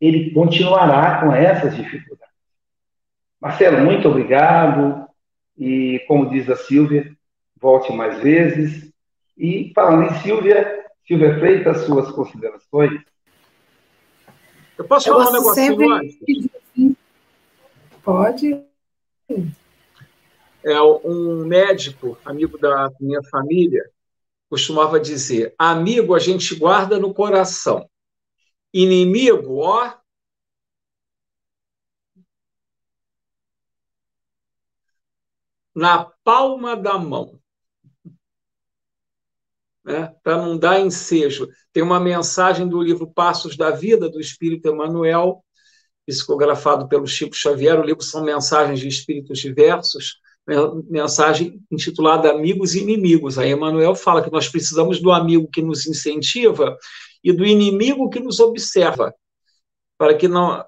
ele 0.00 0.30
continuará 0.30 1.18
com 1.18 1.32
essas 1.32 1.74
dificuldades. 1.74 2.32
Marcelo, 3.40 3.84
muito 3.84 4.08
obrigado. 4.08 5.04
E, 5.58 6.04
como 6.06 6.28
diz 6.28 6.48
a 6.50 6.56
Silvia, 6.56 7.16
volte 7.60 7.92
mais 7.92 8.20
vezes. 8.20 8.92
E, 9.36 9.72
falando 9.74 10.10
em 10.10 10.22
Silvia, 10.22 10.84
Silvia 11.06 11.38
Freitas, 11.38 11.82
suas 11.82 12.10
considerações. 12.10 13.00
Eu 14.76 14.84
posso 14.84 15.08
falar 15.08 15.24
Eu 15.24 15.30
um 15.30 15.32
negocinho 15.32 15.66
sempre... 15.66 15.92
antes? 15.92 16.96
Pode. 18.02 18.62
É, 20.62 20.80
um 20.82 21.44
médico, 21.44 22.18
amigo 22.24 22.58
da 22.58 22.90
minha 23.00 23.20
família, 23.30 23.88
costumava 24.48 25.00
dizer: 25.00 25.54
amigo 25.58 26.14
a 26.14 26.18
gente 26.18 26.54
guarda 26.54 26.98
no 26.98 27.14
coração, 27.14 27.88
inimigo, 28.72 29.58
ó, 29.58 29.92
na 35.76 36.10
palma 36.24 36.74
da 36.74 36.98
mão. 36.98 37.38
Né? 39.84 40.10
Para 40.22 40.38
não 40.38 40.56
dar 40.56 40.80
ensejo. 40.80 41.48
Tem 41.70 41.82
uma 41.82 42.00
mensagem 42.00 42.66
do 42.66 42.80
livro 42.80 43.12
Passos 43.12 43.58
da 43.58 43.70
Vida, 43.70 44.08
do 44.08 44.18
Espírito 44.18 44.68
Emmanuel, 44.68 45.44
psicografado 46.06 46.88
pelo 46.88 47.06
Chico 47.06 47.36
Xavier. 47.36 47.78
O 47.78 47.84
livro 47.84 48.02
são 48.02 48.24
mensagens 48.24 48.80
de 48.80 48.88
espíritos 48.88 49.38
diversos, 49.38 50.18
mensagem 50.88 51.62
intitulada 51.70 52.30
Amigos 52.30 52.74
e 52.74 52.80
Inimigos. 52.80 53.38
Aí 53.38 53.50
Emmanuel 53.50 53.94
fala 53.94 54.24
que 54.24 54.32
nós 54.32 54.48
precisamos 54.48 54.98
do 54.98 55.12
amigo 55.12 55.50
que 55.52 55.60
nos 55.60 55.86
incentiva 55.86 56.74
e 57.22 57.34
do 57.34 57.44
inimigo 57.44 58.08
que 58.08 58.18
nos 58.18 58.40
observa, 58.40 59.14
para 59.98 60.14
que 60.14 60.26
não 60.26 60.64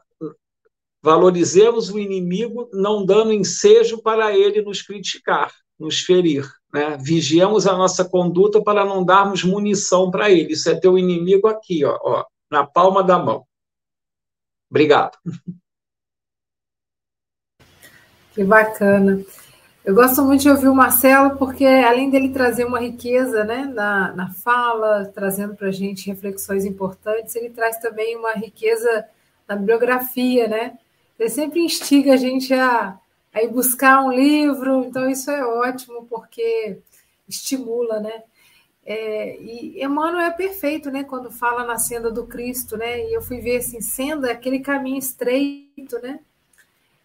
Valorizemos 1.03 1.91
o 1.91 1.99
inimigo, 1.99 2.69
não 2.73 3.05
dando 3.05 3.33
ensejo 3.33 4.03
para 4.03 4.37
ele 4.37 4.63
nos 4.63 4.83
criticar, 4.83 5.53
nos 5.79 6.01
ferir. 6.01 6.45
Né? 6.73 6.97
Vigiemos 7.01 7.67
a 7.67 7.77
nossa 7.77 8.05
conduta 8.05 8.63
para 8.63 8.85
não 8.85 9.05
darmos 9.05 9.45
munição 9.45 10.11
para 10.11 10.31
ele. 10.31 10.53
Isso 10.53 10.69
é 10.69 10.79
teu 10.79 10.99
inimigo 10.99 11.47
aqui, 11.47 11.85
ó, 11.85 11.97
ó, 12.03 12.25
na 12.51 12.67
palma 12.67 13.03
da 13.03 13.19
mão. 13.19 13.45
Obrigado. 14.71 15.17
Que 18.35 18.45
bacana. 18.45 19.25
Eu 19.85 19.95
gosto 19.95 20.23
muito 20.23 20.43
de 20.43 20.51
ouvir 20.51 20.69
o 20.69 20.75
Marcelo, 20.75 21.39
porque 21.39 21.65
além 21.65 22.11
dele 22.11 22.29
trazer 22.29 22.67
uma 22.67 22.79
riqueza 22.79 23.43
né, 23.45 23.65
na, 23.75 24.13
na 24.13 24.31
fala, 24.31 25.07
trazendo 25.15 25.57
para 25.57 25.69
a 25.69 25.73
gente 25.73 26.11
reflexões 26.11 26.67
importantes, 26.67 27.35
ele 27.35 27.49
traz 27.49 27.79
também 27.79 28.15
uma 28.17 28.33
riqueza 28.35 29.07
na 29.49 29.57
biografia, 29.57 30.47
né? 30.47 30.79
Ele 31.19 31.29
sempre 31.29 31.61
instiga 31.61 32.15
a 32.15 32.17
gente 32.17 32.55
a, 32.55 32.99
a 33.33 33.43
ir 33.43 33.49
buscar 33.49 34.05
um 34.05 34.13
livro, 34.13 34.85
então 34.85 35.09
isso 35.11 35.31
é 35.31 35.45
ótimo, 35.45 36.07
porque 36.07 36.79
estimula, 37.29 38.01
né? 38.01 38.23
É, 38.87 39.37
e 39.39 39.85
Emmanuel 39.85 40.27
é 40.27 40.31
perfeito, 40.31 40.91
né? 40.91 41.05
Quando 41.05 41.31
fala 41.31 41.65
na 41.65 41.77
senda 41.77 42.11
do 42.11 42.27
Cristo, 42.27 42.77
né? 42.77 43.05
E 43.07 43.13
eu 43.13 43.21
fui 43.21 43.39
ver 43.39 43.59
assim, 43.59 43.81
senda 43.81 44.29
é 44.29 44.33
aquele 44.33 44.61
caminho 44.61 44.99
estreito, 44.99 45.99
né? 46.01 46.21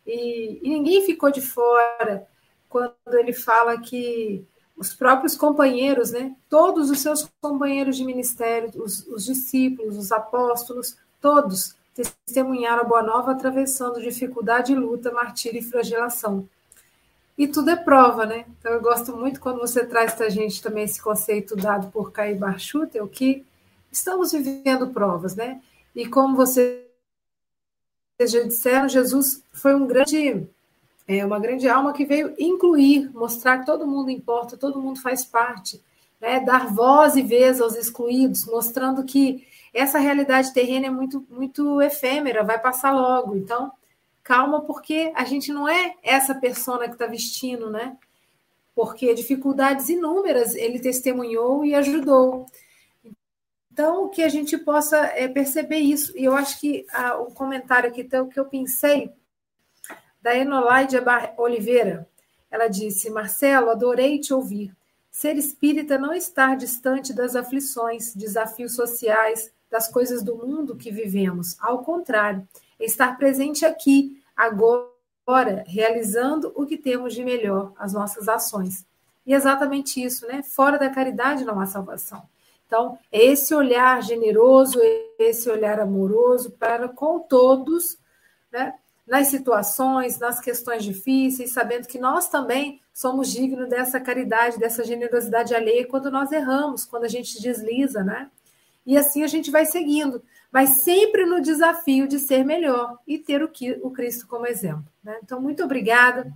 E, 0.07 0.59
e, 0.61 0.69
ninguém 0.69 1.05
ficou 1.05 1.31
de 1.31 1.41
fora 1.41 2.27
quando 2.69 2.93
ele 3.13 3.33
fala 3.33 3.79
que 3.79 4.45
os 4.77 4.93
próprios 4.93 5.35
companheiros, 5.35 6.11
né? 6.11 6.33
Todos 6.49 6.89
os 6.89 6.99
seus 6.99 7.29
companheiros 7.41 7.97
de 7.97 8.05
ministério, 8.05 8.71
os, 8.81 9.05
os 9.07 9.25
discípulos, 9.25 9.97
os 9.97 10.11
apóstolos, 10.11 10.97
todos 11.19 11.75
testemunharam 11.93 12.81
a 12.81 12.85
Boa 12.85 13.03
Nova 13.03 13.31
atravessando 13.31 14.01
dificuldade, 14.01 14.75
luta, 14.75 15.11
martírio 15.11 15.59
e 15.59 15.63
flagelação. 15.63 16.47
E 17.37 17.47
tudo 17.47 17.69
é 17.71 17.75
prova, 17.75 18.25
né? 18.25 18.45
Então 18.59 18.71
eu 18.71 18.81
gosto 18.81 19.15
muito 19.15 19.39
quando 19.39 19.59
você 19.59 19.85
traz 19.85 20.13
para 20.13 20.27
a 20.27 20.29
gente 20.29 20.61
também 20.61 20.83
esse 20.83 21.01
conceito 21.01 21.55
dado 21.55 21.91
por 21.91 22.11
Caio 22.11 22.37
Barchutel, 22.37 23.07
que 23.07 23.45
estamos 23.91 24.31
vivendo 24.31 24.89
provas, 24.89 25.35
né? 25.35 25.61
E 25.95 26.07
como 26.07 26.35
vocês 26.35 26.83
já 28.19 28.41
disseram, 28.43 28.87
Jesus 28.87 29.43
foi 29.51 29.73
um 29.75 29.87
grande, 29.87 30.47
é, 31.07 31.25
uma 31.25 31.39
grande 31.39 31.67
alma 31.67 31.93
que 31.93 32.05
veio 32.05 32.33
incluir, 32.39 33.11
mostrar 33.13 33.59
que 33.59 33.65
todo 33.65 33.87
mundo 33.87 34.09
importa, 34.09 34.57
todo 34.57 34.81
mundo 34.81 35.01
faz 35.01 35.25
parte, 35.25 35.81
né? 36.21 36.39
dar 36.39 36.67
voz 36.73 37.15
e 37.15 37.21
vez 37.21 37.59
aos 37.59 37.75
excluídos, 37.75 38.45
mostrando 38.45 39.03
que 39.03 39.45
essa 39.73 39.97
realidade 39.97 40.53
terrena 40.53 40.87
é 40.87 40.89
muito, 40.89 41.25
muito 41.29 41.81
efêmera, 41.81 42.43
vai 42.43 42.59
passar 42.59 42.91
logo. 42.91 43.35
Então, 43.35 43.71
calma, 44.23 44.61
porque 44.61 45.11
a 45.15 45.25
gente 45.25 45.51
não 45.51 45.67
é 45.67 45.95
essa 46.03 46.35
persona 46.35 46.85
que 46.85 46.93
está 46.93 47.07
vestindo, 47.07 47.69
né? 47.69 47.97
Porque 48.75 49.13
dificuldades 49.13 49.89
inúmeras 49.89 50.55
ele 50.55 50.79
testemunhou 50.79 51.65
e 51.65 51.73
ajudou. 51.75 52.45
Então, 53.71 54.07
que 54.09 54.21
a 54.21 54.29
gente 54.29 54.55
possa 54.57 54.97
é, 54.97 55.27
perceber 55.27 55.79
isso. 55.79 56.15
E 56.15 56.23
eu 56.23 56.35
acho 56.35 56.59
que 56.59 56.85
ah, 56.93 57.17
o 57.17 57.31
comentário 57.31 57.89
aqui, 57.89 58.01
então, 58.01 58.29
que 58.29 58.39
eu 58.39 58.45
pensei, 58.45 59.11
da 60.21 60.35
Enolaide 60.37 60.97
Oliveira, 61.37 62.07
ela 62.51 62.67
disse: 62.67 63.09
Marcelo, 63.09 63.71
adorei 63.71 64.19
te 64.19 64.33
ouvir. 64.33 64.71
Ser 65.09 65.37
espírita 65.37 65.97
não 65.97 66.13
estar 66.13 66.55
distante 66.55 67.13
das 67.13 67.35
aflições, 67.35 68.15
desafios 68.15 68.75
sociais, 68.75 69.51
das 69.73 69.87
coisas 69.87 70.21
do 70.21 70.35
mundo 70.35 70.75
que 70.75 70.91
vivemos. 70.91 71.57
Ao 71.59 71.79
contrário, 71.83 72.47
estar 72.79 73.17
presente 73.17 73.65
aqui, 73.65 74.21
agora, 74.37 75.63
realizando 75.65 76.53
o 76.55 76.63
que 76.63 76.77
temos 76.77 77.11
de 77.15 77.23
melhor, 77.25 77.73
as 77.75 77.91
nossas 77.91 78.29
ações. 78.29 78.85
E 79.25 79.33
exatamente 79.33 79.99
isso, 79.99 80.27
né? 80.27 80.43
Fora 80.43 80.77
da 80.77 80.91
caridade 80.91 81.43
não 81.43 81.59
há 81.59 81.65
salvação. 81.65 82.21
Então, 82.67 82.99
é 83.11 83.25
esse 83.25 83.55
olhar 83.55 84.03
generoso, 84.03 84.79
esse 85.17 85.49
olhar 85.49 85.79
amoroso 85.79 86.51
para 86.51 86.87
com 86.87 87.19
todos, 87.21 87.97
né? 88.51 88.75
nas 89.07 89.27
situações, 89.29 90.19
nas 90.19 90.39
questões 90.39 90.83
difíceis, 90.83 91.51
sabendo 91.51 91.87
que 91.87 91.97
nós 91.97 92.29
também 92.29 92.79
somos 92.93 93.31
dignos 93.31 93.67
dessa 93.67 93.99
caridade, 93.99 94.59
dessa 94.59 94.83
generosidade 94.83 95.55
alheia 95.55 95.87
quando 95.87 96.11
nós 96.11 96.31
erramos, 96.31 96.85
quando 96.85 97.05
a 97.05 97.09
gente 97.09 97.41
desliza, 97.41 98.03
né? 98.03 98.29
E 98.85 98.97
assim 98.97 99.23
a 99.23 99.27
gente 99.27 99.49
vai 99.49 99.65
seguindo, 99.65 100.21
mas 100.51 100.69
sempre 100.81 101.25
no 101.25 101.41
desafio 101.41 102.07
de 102.07 102.19
ser 102.19 102.43
melhor 102.43 102.97
e 103.07 103.17
ter 103.17 103.41
o, 103.41 103.49
o 103.81 103.91
Cristo 103.91 104.27
como 104.27 104.45
exemplo. 104.45 104.85
Né? 105.03 105.17
Então, 105.23 105.41
muito 105.41 105.63
obrigada. 105.63 106.31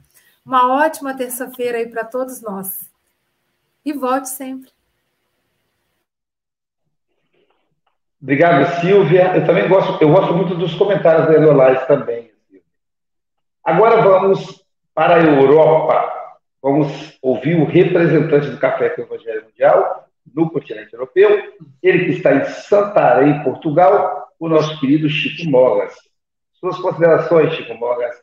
Uma 0.45 0.73
ótima 0.73 1.15
terça-feira 1.15 1.77
aí 1.77 1.87
para 1.87 2.05
todos 2.05 2.41
nós. 2.41 2.89
E 3.85 3.93
volte 3.93 4.29
sempre. 4.29 4.71
Obrigado, 8.21 8.81
Silvia. 8.81 9.35
Eu 9.35 9.45
também 9.45 9.67
gosto, 9.67 10.01
eu 10.01 10.09
gosto 10.09 10.33
muito 10.33 10.55
dos 10.55 10.73
comentários 10.73 11.27
da 11.27 11.33
Elolais 11.33 11.85
também. 11.85 12.31
Agora 13.63 14.01
vamos 14.01 14.65
para 14.95 15.15
a 15.15 15.23
Europa. 15.23 16.13
Vamos 16.61 17.17
ouvir 17.21 17.55
o 17.61 17.65
representante 17.65 18.49
do 18.49 18.57
Café 18.57 18.89
com 18.89 19.03
Evangelho 19.03 19.43
Mundial 19.43 20.06
no 20.33 20.49
continente 20.49 20.93
europeu, 20.93 21.53
ele 21.81 22.05
que 22.05 22.11
está 22.11 22.35
em 22.35 22.45
Santarém, 22.45 23.43
Portugal, 23.43 24.27
o 24.39 24.47
nosso 24.47 24.79
querido 24.79 25.09
Chico 25.09 25.49
Mogas. 25.49 25.93
Suas 26.59 26.77
considerações, 26.77 27.53
Chico 27.53 27.73
Mogas. 27.75 28.15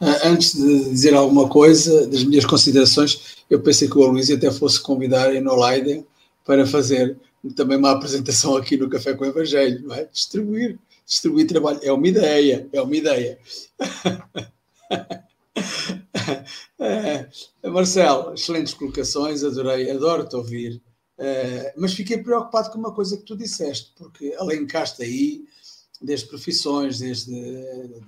Ah, 0.00 0.28
antes 0.28 0.54
de 0.54 0.90
dizer 0.90 1.14
alguma 1.14 1.48
coisa, 1.48 2.06
das 2.06 2.24
minhas 2.24 2.44
considerações, 2.44 3.44
eu 3.50 3.60
pensei 3.60 3.88
que 3.88 3.98
o 3.98 4.06
Luís 4.06 4.30
até 4.30 4.50
fosse 4.50 4.82
convidar 4.82 5.28
a 5.28 5.34
Enolaide 5.34 6.04
para 6.44 6.66
fazer 6.66 7.16
também 7.54 7.76
uma 7.76 7.92
apresentação 7.92 8.56
aqui 8.56 8.76
no 8.76 8.88
Café 8.88 9.14
com 9.14 9.24
o 9.24 9.28
Evangelho, 9.28 9.86
não 9.86 9.94
é? 9.94 10.04
Distribuir 10.04 10.78
distribuir 11.10 11.48
trabalho. 11.48 11.80
É 11.82 11.92
uma 11.92 12.06
ideia, 12.06 12.68
é 12.72 12.80
uma 12.80 12.96
ideia. 12.96 13.36
é, 16.78 17.28
Marcelo, 17.68 18.34
excelentes 18.34 18.74
colocações, 18.74 19.44
adorei, 19.44 19.90
adoro-te 19.90 20.36
ouvir. 20.36 20.82
É, 21.18 21.74
mas 21.76 21.92
fiquei 21.92 22.18
preocupado 22.18 22.70
com 22.70 22.78
uma 22.78 22.94
coisa 22.94 23.16
que 23.16 23.24
tu 23.24 23.36
disseste, 23.36 23.92
porque 23.96 24.34
elencaste 24.40 25.02
aí 25.02 25.44
desde 26.00 26.26
profissões, 26.28 26.98
desde 26.98 27.32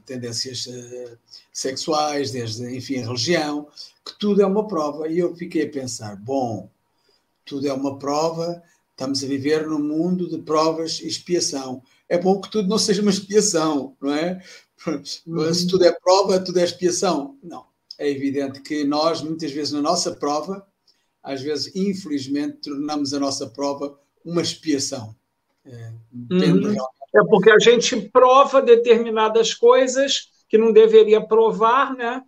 tendências 0.07 0.65
uh, 0.67 1.19
sexuais, 1.53 2.31
desde, 2.31 2.75
enfim, 2.75 2.97
religião, 3.01 3.69
que 4.03 4.19
tudo 4.19 4.41
é 4.41 4.47
uma 4.47 4.67
prova. 4.67 5.09
E 5.09 5.19
eu 5.19 5.37
fiquei 5.37 5.65
a 5.67 5.71
pensar, 5.71 6.17
bom, 6.17 6.71
tudo 7.45 7.69
é 7.69 7.73
uma 7.73 7.99
prova, 7.99 8.63
estamos 8.93 9.23
a 9.23 9.27
viver 9.27 9.67
num 9.67 9.79
mundo 9.79 10.27
de 10.31 10.39
provas 10.39 11.01
e 11.01 11.07
expiação 11.07 11.83
é 12.13 12.19
bom 12.19 12.39
que 12.39 12.51
tudo 12.51 12.69
não 12.69 12.77
seja 12.77 13.01
uma 13.01 13.11
expiação, 13.11 13.97
não 14.01 14.13
é? 14.13 14.43
Uhum. 15.25 15.55
Se 15.55 15.69
tudo 15.69 15.85
é 15.85 15.93
prova, 15.93 16.41
tudo 16.41 16.59
é 16.59 16.65
expiação. 16.65 17.39
Não. 17.41 17.65
É 17.99 18.09
evidente 18.11 18.61
que 18.61 18.85
nós, 18.85 19.23
muitas 19.23 19.51
vezes, 19.53 19.73
na 19.73 19.81
nossa 19.81 20.13
prova, 20.13 20.67
às 21.23 21.41
vezes, 21.41 21.75
infelizmente, 21.75 22.59
tornamos 22.63 23.15
a 23.15 23.21
nossa 23.21 23.47
prova 23.47 23.99
uma 24.25 24.43
expiação. 24.43 25.15
É, 25.65 25.93
uhum. 26.13 26.73
é 26.73 27.25
porque 27.29 27.51
a 27.51 27.59
gente 27.59 27.97
prova 28.09 28.61
determinadas 28.61 29.55
coisas 29.55 30.31
que 30.49 30.59
não 30.59 30.73
deveria 30.73 31.21
provar, 31.21 31.95
né? 31.95 32.23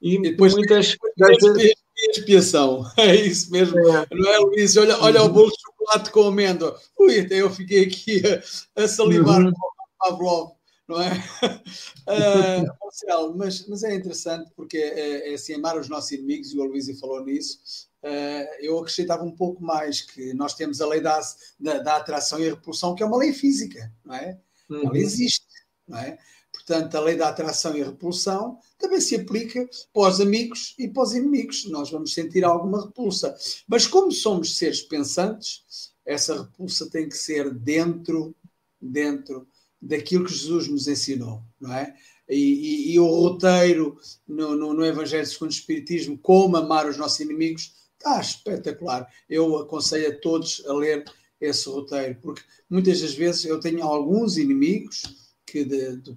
E, 0.00 0.16
e 0.16 0.22
depois 0.22 0.54
muitas 0.54 0.96
vezes 1.16 1.74
expiação. 2.10 2.84
É 2.96 3.14
isso 3.14 3.50
mesmo. 3.50 3.78
É. 3.78 4.06
Não 4.10 4.30
é, 4.30 4.38
Luís? 4.38 4.76
Olha, 4.76 4.98
olha 5.00 5.22
o 5.22 5.28
bolo 5.28 5.50
de 5.50 5.56
chocolate 5.60 6.10
com 6.10 6.24
amêndoa. 6.24 6.78
Ui, 6.98 7.20
até 7.20 7.40
eu 7.40 7.50
fiquei 7.50 7.84
aqui 7.84 8.22
a, 8.26 8.82
a 8.82 8.88
salivar 8.88 9.40
uhum. 9.40 9.52
com 9.52 9.66
o 9.66 9.72
Pavlov, 9.98 10.52
não 10.88 11.00
é? 11.00 11.12
Uh, 11.12 12.66
Marcelo, 12.80 13.36
mas, 13.36 13.66
mas 13.66 13.82
é 13.82 13.94
interessante 13.94 14.50
porque 14.54 14.78
é, 14.78 15.32
é 15.32 15.34
assim, 15.34 15.54
amar 15.54 15.78
os 15.78 15.88
nossos 15.88 16.12
inimigos, 16.12 16.52
e 16.52 16.58
o 16.58 16.64
Luís 16.64 16.88
falou 17.00 17.24
nisso. 17.24 17.58
Uh, 18.02 18.46
eu 18.60 18.78
acrescentava 18.78 19.24
um 19.24 19.34
pouco 19.34 19.62
mais 19.62 20.00
que 20.00 20.32
nós 20.34 20.54
temos 20.54 20.80
a 20.80 20.86
lei 20.86 21.00
da, 21.00 21.20
da, 21.58 21.78
da 21.78 21.96
atração 21.96 22.38
e 22.38 22.48
repulsão, 22.48 22.94
que 22.94 23.02
é 23.02 23.06
uma 23.06 23.16
lei 23.16 23.32
física, 23.32 23.92
não 24.04 24.14
é? 24.14 24.38
Uhum. 24.70 24.86
Ela 24.86 24.98
existe, 24.98 25.46
não 25.88 25.98
é? 25.98 26.18
Portanto, 26.52 26.94
a 26.96 27.00
lei 27.00 27.16
da 27.16 27.28
atração 27.28 27.76
e 27.76 27.82
repulsão 27.82 28.58
também 28.78 29.00
se 29.00 29.14
aplica 29.14 29.68
para 29.92 30.08
os 30.08 30.20
amigos 30.20 30.74
e 30.78 30.88
para 30.88 31.02
os 31.02 31.14
inimigos. 31.14 31.66
Nós 31.66 31.90
vamos 31.90 32.14
sentir 32.14 32.44
alguma 32.44 32.86
repulsa. 32.86 33.36
Mas 33.68 33.86
como 33.86 34.10
somos 34.10 34.56
seres 34.56 34.82
pensantes, 34.82 35.92
essa 36.04 36.42
repulsa 36.42 36.88
tem 36.90 37.08
que 37.08 37.16
ser 37.16 37.52
dentro, 37.52 38.34
dentro 38.80 39.46
daquilo 39.86 40.24
que 40.24 40.34
Jesus 40.34 40.68
nos 40.68 40.88
ensinou, 40.88 41.42
não 41.60 41.72
é? 41.72 41.94
E, 42.28 42.34
e, 42.36 42.94
e 42.94 43.00
o 43.00 43.06
roteiro 43.06 43.96
no, 44.26 44.56
no, 44.56 44.74
no, 44.74 44.84
Evangelho 44.84 45.24
segundo 45.26 45.50
o 45.50 45.54
Espiritismo, 45.54 46.18
como 46.18 46.56
amar 46.56 46.88
os 46.88 46.96
nossos 46.96 47.20
inimigos, 47.20 47.72
está 47.96 48.20
espetacular. 48.20 49.08
Eu 49.30 49.58
aconselho 49.58 50.08
a 50.08 50.20
todos 50.20 50.64
a 50.66 50.72
ler 50.72 51.04
esse 51.40 51.68
roteiro, 51.68 52.18
porque 52.20 52.42
muitas 52.68 53.00
das 53.00 53.14
vezes 53.14 53.44
eu 53.44 53.60
tenho 53.60 53.82
alguns 53.84 54.36
inimigos 54.38 55.02
que 55.46 55.64
de, 55.64 55.98
de, 55.98 56.16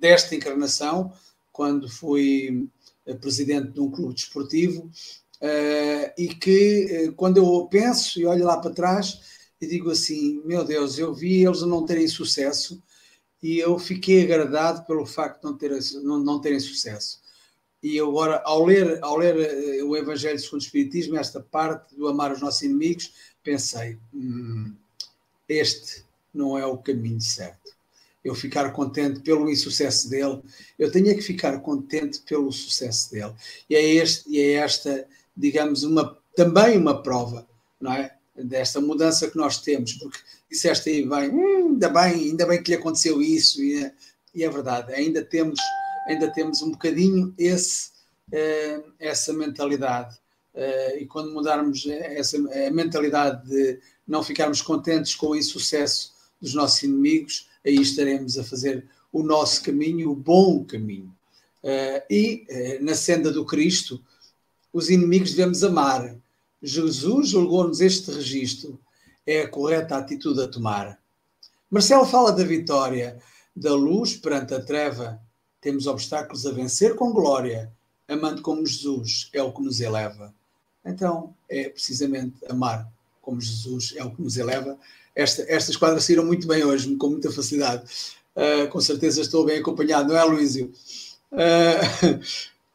desta 0.00 0.34
encarnação, 0.34 1.12
quando 1.52 1.88
fui 1.88 2.68
eh, 3.04 3.14
presidente 3.14 3.72
de 3.72 3.80
um 3.80 3.90
clube 3.90 4.14
desportivo, 4.14 4.84
uh, 4.84 6.12
e 6.16 6.28
que 6.28 7.08
uh, 7.08 7.12
quando 7.12 7.36
eu 7.36 7.68
penso 7.70 8.18
e 8.18 8.24
olho 8.24 8.44
lá 8.44 8.56
para 8.56 8.72
trás, 8.72 9.20
e 9.60 9.66
digo 9.66 9.90
assim: 9.90 10.40
meu 10.44 10.64
Deus, 10.64 10.98
eu 10.98 11.12
vi 11.12 11.44
eles 11.44 11.62
não 11.62 11.84
terem 11.84 12.08
sucesso 12.08 12.82
e 13.44 13.58
eu 13.58 13.78
fiquei 13.78 14.24
agradado 14.24 14.86
pelo 14.86 15.04
facto 15.04 15.42
de 15.42 15.44
não, 15.44 15.54
ter, 15.58 15.70
não, 16.02 16.18
não 16.18 16.40
terem 16.40 16.58
sucesso. 16.58 17.20
E 17.82 18.00
agora, 18.00 18.40
ao 18.42 18.64
ler, 18.64 18.98
ao 19.02 19.18
ler 19.18 19.82
o 19.84 19.94
Evangelho 19.94 20.38
segundo 20.38 20.62
o 20.62 20.64
Espiritismo, 20.64 21.18
esta 21.18 21.40
parte 21.40 21.94
do 21.94 22.08
amar 22.08 22.32
os 22.32 22.40
nossos 22.40 22.62
inimigos, 22.62 23.12
pensei: 23.42 23.98
hum, 24.14 24.74
este 25.46 26.02
não 26.32 26.56
é 26.56 26.64
o 26.64 26.78
caminho 26.78 27.20
certo 27.20 27.74
eu 28.24 28.34
ficar 28.34 28.70
contente 28.72 29.20
pelo 29.20 29.50
insucesso 29.50 30.08
dele, 30.08 30.40
eu 30.78 30.90
tenho 30.90 31.14
que 31.14 31.20
ficar 31.20 31.60
contente 31.60 32.20
pelo 32.20 32.50
sucesso 32.50 33.10
dele. 33.10 33.34
E 33.68 33.76
é, 33.76 33.82
este, 33.82 34.30
e 34.30 34.40
é 34.40 34.52
esta, 34.54 35.06
digamos, 35.36 35.82
uma, 35.82 36.16
também 36.34 36.78
uma 36.78 37.02
prova, 37.02 37.46
não 37.78 37.92
é? 37.92 38.16
Desta 38.34 38.80
mudança 38.80 39.30
que 39.30 39.36
nós 39.36 39.60
temos, 39.60 39.92
porque 39.92 40.18
disseste 40.54 40.88
aí 40.88 41.06
bem, 41.06 41.30
hum, 41.30 41.72
ainda 41.72 41.88
bem, 41.88 42.30
ainda 42.30 42.46
bem 42.46 42.62
que 42.62 42.70
lhe 42.70 42.76
aconteceu 42.76 43.20
isso, 43.20 43.62
e 43.62 43.84
é, 43.84 43.92
e 44.34 44.44
é 44.44 44.48
verdade, 44.48 44.94
ainda 44.94 45.22
temos, 45.22 45.58
ainda 46.06 46.32
temos 46.32 46.62
um 46.62 46.70
bocadinho 46.70 47.34
esse, 47.36 47.90
uh, 48.32 48.92
essa 48.98 49.32
mentalidade. 49.32 50.16
Uh, 50.54 50.98
e 50.98 51.06
quando 51.06 51.34
mudarmos 51.34 51.84
essa 51.88 52.36
a 52.38 52.70
mentalidade 52.70 53.48
de 53.48 53.80
não 54.06 54.22
ficarmos 54.22 54.62
contentes 54.62 55.14
com 55.16 55.28
o 55.28 55.36
insucesso 55.36 56.12
dos 56.40 56.54
nossos 56.54 56.82
inimigos, 56.84 57.48
aí 57.66 57.74
estaremos 57.74 58.38
a 58.38 58.44
fazer 58.44 58.86
o 59.12 59.22
nosso 59.22 59.62
caminho, 59.62 60.10
o 60.10 60.14
bom 60.14 60.64
caminho. 60.64 61.12
Uh, 61.62 62.02
e 62.08 62.46
na 62.80 62.94
senda 62.94 63.32
do 63.32 63.44
Cristo, 63.44 64.00
os 64.72 64.90
inimigos 64.90 65.30
devemos 65.32 65.64
amar. 65.64 66.16
Jesus 66.62 67.30
julgou-nos 67.30 67.80
este 67.80 68.10
registro, 68.12 68.78
é 69.26 69.42
a 69.42 69.48
correta 69.48 69.96
atitude 69.96 70.42
a 70.42 70.48
tomar. 70.48 70.98
Marcelo 71.70 72.04
fala 72.04 72.32
da 72.32 72.44
vitória, 72.44 73.18
da 73.54 73.74
luz 73.74 74.16
perante 74.16 74.54
a 74.54 74.60
treva. 74.60 75.20
Temos 75.60 75.86
obstáculos 75.86 76.46
a 76.46 76.52
vencer 76.52 76.94
com 76.94 77.12
glória, 77.12 77.72
amando 78.08 78.42
como 78.42 78.66
Jesus 78.66 79.30
é 79.32 79.42
o 79.42 79.52
que 79.52 79.62
nos 79.62 79.80
eleva. 79.80 80.34
Então, 80.84 81.34
é 81.48 81.68
precisamente 81.68 82.36
amar 82.48 82.90
como 83.22 83.40
Jesus 83.40 83.94
é 83.96 84.04
o 84.04 84.10
que 84.10 84.20
nos 84.20 84.36
eleva 84.36 84.78
esta, 85.14 85.44
estas 85.48 85.76
quadras 85.76 86.04
saíram 86.04 86.24
muito 86.24 86.46
bem 86.46 86.64
hoje, 86.64 86.94
com 86.96 87.10
muita 87.10 87.30
facilidade. 87.30 87.84
Uh, 88.34 88.68
com 88.68 88.80
certeza 88.80 89.20
estou 89.20 89.44
bem 89.44 89.60
acompanhado, 89.60 90.08
não 90.08 90.18
é, 90.18 90.24
Luísio? 90.24 90.72
Uh, 91.30 92.20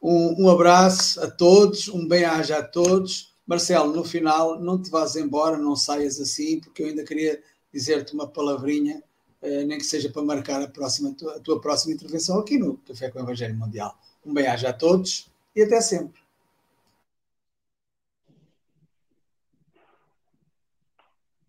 um, 0.02 0.44
um, 0.44 0.48
abraço 0.48 1.20
a 1.20 1.30
todos, 1.30 1.88
um 1.88 2.08
bem-aja 2.08 2.58
a 2.58 2.62
todos. 2.62 3.29
Marcelo, 3.50 3.92
no 3.92 4.04
final, 4.04 4.60
não 4.60 4.80
te 4.80 4.88
vás 4.92 5.16
embora, 5.16 5.56
não 5.56 5.74
saias 5.74 6.20
assim, 6.20 6.60
porque 6.60 6.84
eu 6.84 6.86
ainda 6.86 7.02
queria 7.02 7.42
dizer-te 7.74 8.14
uma 8.14 8.28
palavrinha, 8.28 9.02
uh, 9.42 9.66
nem 9.66 9.76
que 9.76 9.82
seja 9.82 10.08
para 10.08 10.22
marcar 10.22 10.62
a, 10.62 10.68
próxima, 10.68 11.16
a, 11.34 11.40
tua, 11.40 11.60
próxima 11.60 11.92
intervenção 11.92 12.38
aqui 12.38 12.56
no 12.56 12.76
Café 12.76 13.10
com 13.10 13.18
o 13.18 13.22
Evangelho 13.22 13.56
Mundial. 13.56 13.92
Um 14.24 14.32
bem-aja 14.32 14.68
a 14.68 14.72
todos 14.72 15.28
e 15.56 15.62
até 15.62 15.80
sempre. 15.80 16.20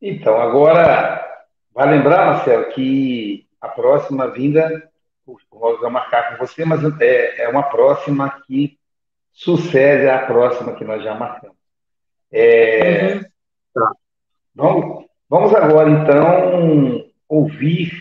Então, 0.01 0.41
agora, 0.41 1.45
vai 1.71 1.87
lembrar, 1.87 2.33
Marcelo, 2.33 2.73
que 2.73 3.45
a 3.61 3.67
próxima 3.67 4.25
vinda, 4.25 4.91
o 5.23 5.37
Rosa 5.51 5.81
vai 5.81 5.91
marcar 5.91 6.31
com 6.31 6.43
você, 6.43 6.65
mas 6.65 6.81
é, 6.99 7.43
é 7.43 7.47
uma 7.47 7.61
próxima 7.61 8.41
que 8.47 8.79
sucede 9.31 10.09
à 10.09 10.25
próxima 10.25 10.73
que 10.73 10.83
nós 10.83 11.03
já 11.03 11.13
marcamos. 11.13 11.60
É, 12.31 13.15
uhum. 13.15 13.21
tá. 13.73 13.91
vamos, 14.55 15.05
vamos 15.29 15.53
agora, 15.53 15.89
então, 15.89 17.05
ouvir 17.27 17.91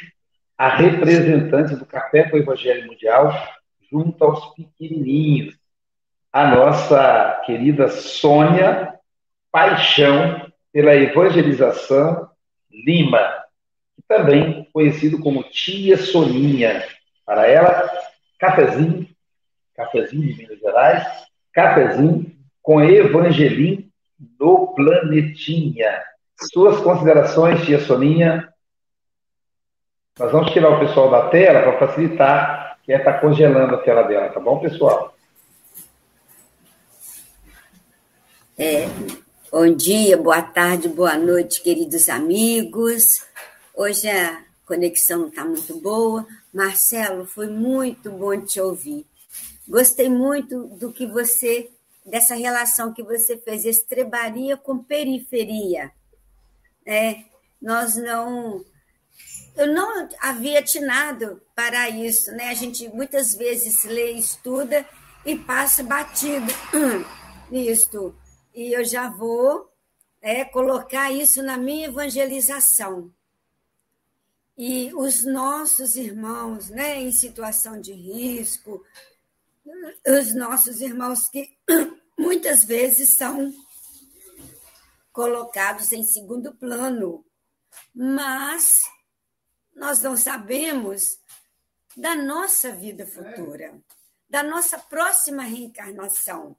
a 0.56 0.68
representante 0.68 1.74
do 1.74 1.86
Café 1.86 2.28
com 2.28 2.36
o 2.36 2.40
Evangelho 2.40 2.86
Mundial 2.86 3.32
junto 3.90 4.22
aos 4.24 4.54
pequenininhos, 4.54 5.58
a 6.32 6.54
nossa 6.54 7.42
querida 7.44 7.88
Sônia 7.88 8.94
Paixão 9.50 10.50
pela 10.72 10.94
Evangelização 10.94 12.30
Lima, 12.70 13.44
também 14.06 14.68
conhecido 14.72 15.18
como 15.18 15.42
Tia 15.42 15.96
Soninha. 15.96 16.84
Para 17.26 17.46
ela, 17.46 17.90
cafezinho, 18.38 19.08
cafezinho 19.74 20.22
de 20.22 20.34
Minas 20.34 20.58
Gerais, 20.58 21.04
cafezinho 21.52 22.30
com 22.62 22.80
Evangelim 22.80 23.89
no 24.38 24.74
Planetinha. 24.74 26.02
Suas 26.52 26.80
considerações, 26.80 27.64
Tia 27.64 27.80
Soninha, 27.80 28.48
nós 30.18 30.32
vamos 30.32 30.52
tirar 30.52 30.70
o 30.70 30.80
pessoal 30.80 31.10
da 31.10 31.28
tela 31.28 31.62
para 31.62 31.86
facilitar, 31.86 32.78
que 32.82 32.92
é 32.92 32.98
estar 32.98 33.14
tá 33.14 33.20
congelando 33.20 33.74
a 33.74 33.78
tela 33.78 34.02
dela, 34.02 34.28
tá 34.28 34.40
bom, 34.40 34.58
pessoal? 34.60 35.14
É, 38.58 38.86
bom 39.50 39.74
dia, 39.74 40.18
boa 40.18 40.42
tarde, 40.42 40.88
boa 40.88 41.16
noite, 41.16 41.62
queridos 41.62 42.10
amigos. 42.10 43.24
Hoje 43.74 44.10
a 44.10 44.42
conexão 44.66 45.28
está 45.28 45.42
muito 45.42 45.80
boa. 45.80 46.26
Marcelo, 46.52 47.24
foi 47.24 47.46
muito 47.46 48.10
bom 48.10 48.38
te 48.38 48.60
ouvir. 48.60 49.06
Gostei 49.66 50.10
muito 50.10 50.66
do 50.66 50.92
que 50.92 51.06
você, 51.06 51.70
dessa 52.05 52.34
relação 52.34 52.92
que 52.92 53.03
você 53.03 53.36
fez, 53.36 53.64
estrebaria 53.64 54.57
com 54.57 54.82
periferia. 54.82 55.92
É, 56.86 57.24
nós 57.61 57.96
não 57.96 58.64
eu 59.57 59.74
não 59.74 60.09
havia 60.20 60.61
atinado 60.61 61.42
para 61.55 61.90
isso, 61.90 62.30
né? 62.32 62.48
A 62.48 62.55
gente 62.55 62.88
muitas 62.88 63.34
vezes 63.34 63.84
lê, 63.84 64.12
estuda 64.12 64.86
e 65.24 65.36
passa 65.36 65.82
batido 65.82 66.46
nisto. 67.51 68.16
E 68.55 68.72
eu 68.72 68.84
já 68.84 69.11
vou 69.11 69.70
é, 70.22 70.44
colocar 70.44 71.11
isso 71.11 71.42
na 71.42 71.57
minha 71.57 71.88
evangelização. 71.88 73.12
E 74.57 74.92
os 74.94 75.24
nossos 75.24 75.96
irmãos, 75.96 76.68
né, 76.68 77.01
em 77.01 77.12
situação 77.12 77.80
de 77.80 77.92
risco, 77.92 78.84
os 80.06 80.34
nossos 80.34 80.80
irmãos 80.80 81.28
que 81.28 81.56
muitas 82.18 82.64
vezes 82.64 83.16
são 83.16 83.52
colocados 85.12 85.92
em 85.92 86.02
segundo 86.04 86.54
plano, 86.54 87.24
mas 87.94 88.80
nós 89.74 90.02
não 90.02 90.16
sabemos 90.16 91.18
da 91.96 92.14
nossa 92.14 92.72
vida 92.72 93.06
futura, 93.06 93.78
da 94.28 94.42
nossa 94.42 94.78
próxima 94.78 95.42
reencarnação. 95.42 96.56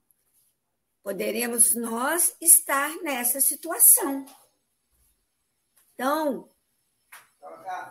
Poderemos 1.03 1.75
nós 1.75 2.35
estar 2.39 2.89
nessa 3.01 3.41
situação. 3.41 4.25
Então, 5.93 6.49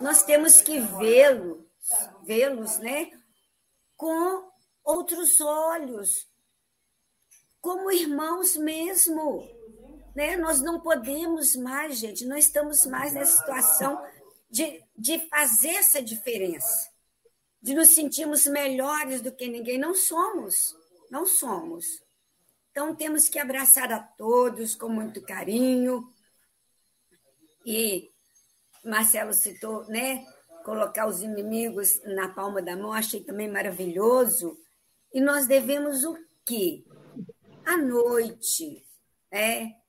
nós 0.00 0.22
temos 0.22 0.60
que 0.60 0.80
vê-los, 0.80 1.64
vê-los, 2.22 2.78
né, 2.78 3.10
com 3.96 4.49
outros 4.84 5.40
olhos, 5.40 6.28
como 7.60 7.90
irmãos 7.90 8.56
mesmo, 8.56 9.48
né? 10.14 10.36
Nós 10.36 10.60
não 10.60 10.80
podemos 10.80 11.54
mais, 11.56 11.98
gente, 11.98 12.24
não 12.24 12.36
estamos 12.36 12.86
mais 12.86 13.12
nessa 13.12 13.38
situação 13.38 14.02
de, 14.50 14.82
de 14.96 15.18
fazer 15.28 15.70
essa 15.70 16.02
diferença, 16.02 16.90
de 17.62 17.74
nos 17.74 17.90
sentirmos 17.90 18.46
melhores 18.46 19.20
do 19.20 19.30
que 19.30 19.48
ninguém. 19.48 19.78
Não 19.78 19.94
somos, 19.94 20.74
não 21.10 21.26
somos. 21.26 22.02
Então, 22.70 22.94
temos 22.94 23.28
que 23.28 23.38
abraçar 23.38 23.92
a 23.92 24.00
todos 24.00 24.74
com 24.74 24.88
muito 24.88 25.20
carinho. 25.22 26.08
E 27.66 28.10
Marcelo 28.84 29.32
citou, 29.32 29.84
né? 29.86 30.24
Colocar 30.64 31.06
os 31.06 31.22
inimigos 31.22 32.00
na 32.04 32.28
palma 32.28 32.62
da 32.62 32.76
mão, 32.76 32.92
achei 32.92 33.22
também 33.22 33.50
maravilhoso. 33.50 34.56
E 35.12 35.20
nós 35.20 35.46
devemos 35.46 36.04
o 36.04 36.16
quê? 36.44 36.84
À 37.64 37.76
noite, 37.76 38.84
né? 39.30 39.80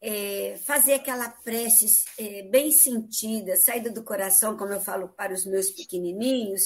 é, 0.00 0.58
fazer 0.64 0.94
aquela 0.94 1.28
prece 1.28 2.04
é, 2.18 2.42
bem 2.42 2.72
sentida, 2.72 3.56
saída 3.56 3.90
do 3.90 4.02
coração, 4.02 4.56
como 4.56 4.72
eu 4.72 4.80
falo 4.80 5.08
para 5.08 5.34
os 5.34 5.44
meus 5.44 5.70
pequenininhos, 5.70 6.62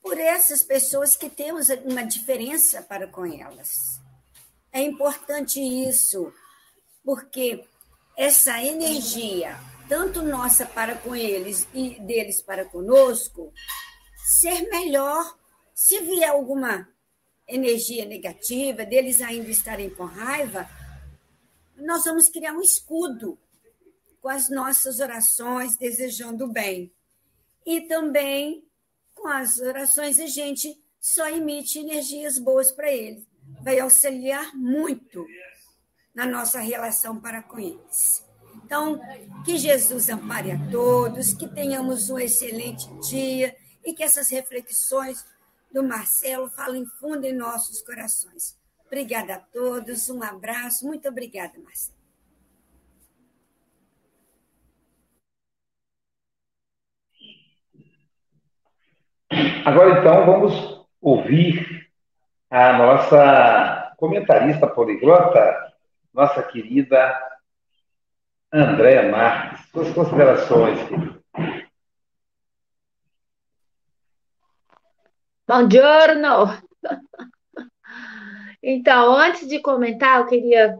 por 0.00 0.18
essas 0.18 0.62
pessoas 0.62 1.16
que 1.16 1.28
temos 1.28 1.68
uma 1.84 2.02
diferença 2.04 2.82
para 2.82 3.08
com 3.08 3.26
elas. 3.26 3.70
É 4.70 4.80
importante 4.82 5.58
isso, 5.60 6.32
porque 7.04 7.64
essa 8.16 8.62
energia, 8.62 9.58
tanto 9.88 10.22
nossa 10.22 10.66
para 10.66 10.94
com 10.96 11.16
eles 11.16 11.66
e 11.72 11.98
deles 12.00 12.42
para 12.42 12.64
conosco, 12.64 13.52
ser 14.40 14.68
melhor 14.68 15.36
se 15.74 16.00
vier 16.00 16.30
alguma 16.30 16.88
energia 17.46 18.04
negativa, 18.04 18.86
deles 18.86 19.20
ainda 19.20 19.50
estarem 19.50 19.90
com 19.90 20.04
raiva, 20.04 20.68
nós 21.76 22.04
vamos 22.04 22.28
criar 22.28 22.52
um 22.52 22.62
escudo 22.62 23.38
com 24.20 24.28
as 24.28 24.48
nossas 24.48 25.00
orações, 25.00 25.76
desejando 25.76 26.44
o 26.44 26.52
bem. 26.52 26.92
E 27.66 27.82
também 27.82 28.64
com 29.14 29.28
as 29.28 29.58
orações 29.58 30.18
a 30.18 30.26
gente 30.26 30.78
só 31.00 31.28
emite 31.28 31.78
energias 31.78 32.38
boas 32.38 32.72
para 32.72 32.90
eles. 32.90 33.26
Vai 33.62 33.78
auxiliar 33.80 34.54
muito 34.54 35.26
na 36.14 36.24
nossa 36.24 36.60
relação 36.60 37.20
para 37.20 37.42
com 37.42 37.58
eles. 37.58 38.24
Então, 38.64 39.00
que 39.44 39.58
Jesus 39.58 40.08
ampare 40.08 40.52
a 40.52 40.70
todos, 40.70 41.34
que 41.34 41.46
tenhamos 41.48 42.08
um 42.08 42.18
excelente 42.18 42.88
dia 43.08 43.54
e 43.84 43.92
que 43.92 44.02
essas 44.02 44.30
reflexões 44.30 45.24
do 45.74 45.82
Marcelo 45.82 46.48
falem 46.48 46.86
fundo 46.86 47.24
em 47.24 47.32
nossos 47.32 47.82
corações. 47.82 48.56
Obrigada 48.86 49.34
a 49.34 49.38
todos, 49.40 50.08
um 50.08 50.22
abraço. 50.22 50.86
Muito 50.86 51.08
obrigada, 51.08 51.54
Marcelo. 51.58 51.98
Agora, 59.66 59.98
então, 59.98 60.24
vamos 60.24 60.86
ouvir 61.00 61.90
a 62.48 62.78
nossa 62.78 63.94
comentarista 63.96 64.68
poliglota, 64.68 65.74
nossa 66.12 66.40
querida 66.44 67.20
Andréa 68.52 69.10
Marques. 69.10 69.68
Suas 69.70 69.92
considerações, 69.92 70.80
querida. 70.88 71.23
Buongiorno! 75.46 76.58
Então, 78.62 79.14
antes 79.14 79.46
de 79.46 79.58
comentar, 79.58 80.20
eu 80.20 80.26
queria 80.26 80.78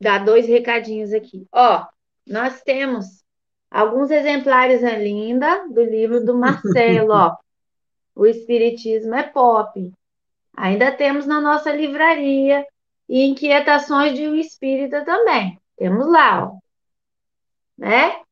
dar 0.00 0.24
dois 0.24 0.46
recadinhos 0.46 1.12
aqui. 1.12 1.48
Ó, 1.50 1.84
nós 2.24 2.62
temos 2.62 3.24
alguns 3.68 4.12
exemplares 4.12 4.84
ainda 4.84 5.66
do 5.66 5.82
livro 5.82 6.24
do 6.24 6.38
Marcelo, 6.38 7.10
ó. 7.12 7.36
O 8.14 8.24
Espiritismo 8.24 9.16
é 9.16 9.24
Pop. 9.24 9.92
Ainda 10.56 10.92
temos 10.92 11.26
na 11.26 11.40
nossa 11.40 11.72
livraria 11.72 12.64
e 13.08 13.24
Inquietações 13.24 14.14
de 14.14 14.28
um 14.28 14.36
Espírita 14.36 15.04
também. 15.04 15.58
Temos 15.76 16.06
lá, 16.06 16.44
ó. 16.44 16.58
Né? 17.76 18.22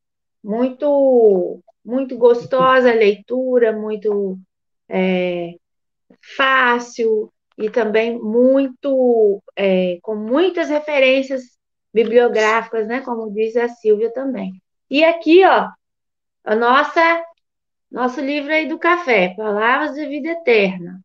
Muito, 0.41 1.59
muito 1.83 2.17
gostosa 2.17 2.89
a 2.89 2.95
leitura, 2.95 3.73
muito 3.73 4.39
é, 4.91 5.55
fácil, 6.35 7.31
e 7.57 7.69
também 7.69 8.19
muito 8.19 9.41
é, 9.55 9.99
com 10.01 10.15
muitas 10.15 10.69
referências 10.69 11.57
bibliográficas, 11.93 12.87
né? 12.87 13.01
Como 13.01 13.31
diz 13.31 13.55
a 13.55 13.67
Silvia 13.69 14.11
também. 14.11 14.61
E 14.89 15.03
aqui, 15.03 15.45
ó, 15.45 15.69
a 16.43 16.55
nossa 16.55 17.23
nosso 17.89 18.21
livro 18.21 18.51
aí 18.51 18.67
do 18.67 18.79
café, 18.79 19.33
Palavras 19.35 19.95
de 19.95 20.05
Vida 20.07 20.29
Eterna, 20.29 21.01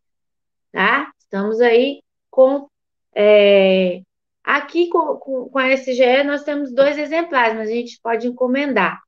tá? 0.73 1.13
Estamos 1.19 1.61
aí 1.61 2.03
com 2.31 2.69
é, 3.15 4.03
aqui 4.45 4.89
com, 4.89 5.17
com, 5.17 5.49
com 5.49 5.59
a 5.59 5.73
SGE 5.73 6.23
nós 6.25 6.45
temos 6.45 6.73
dois 6.73 6.97
exemplares, 6.97 7.57
mas 7.57 7.69
a 7.69 7.73
gente 7.73 8.01
pode 8.01 8.29
encomendar, 8.29 9.01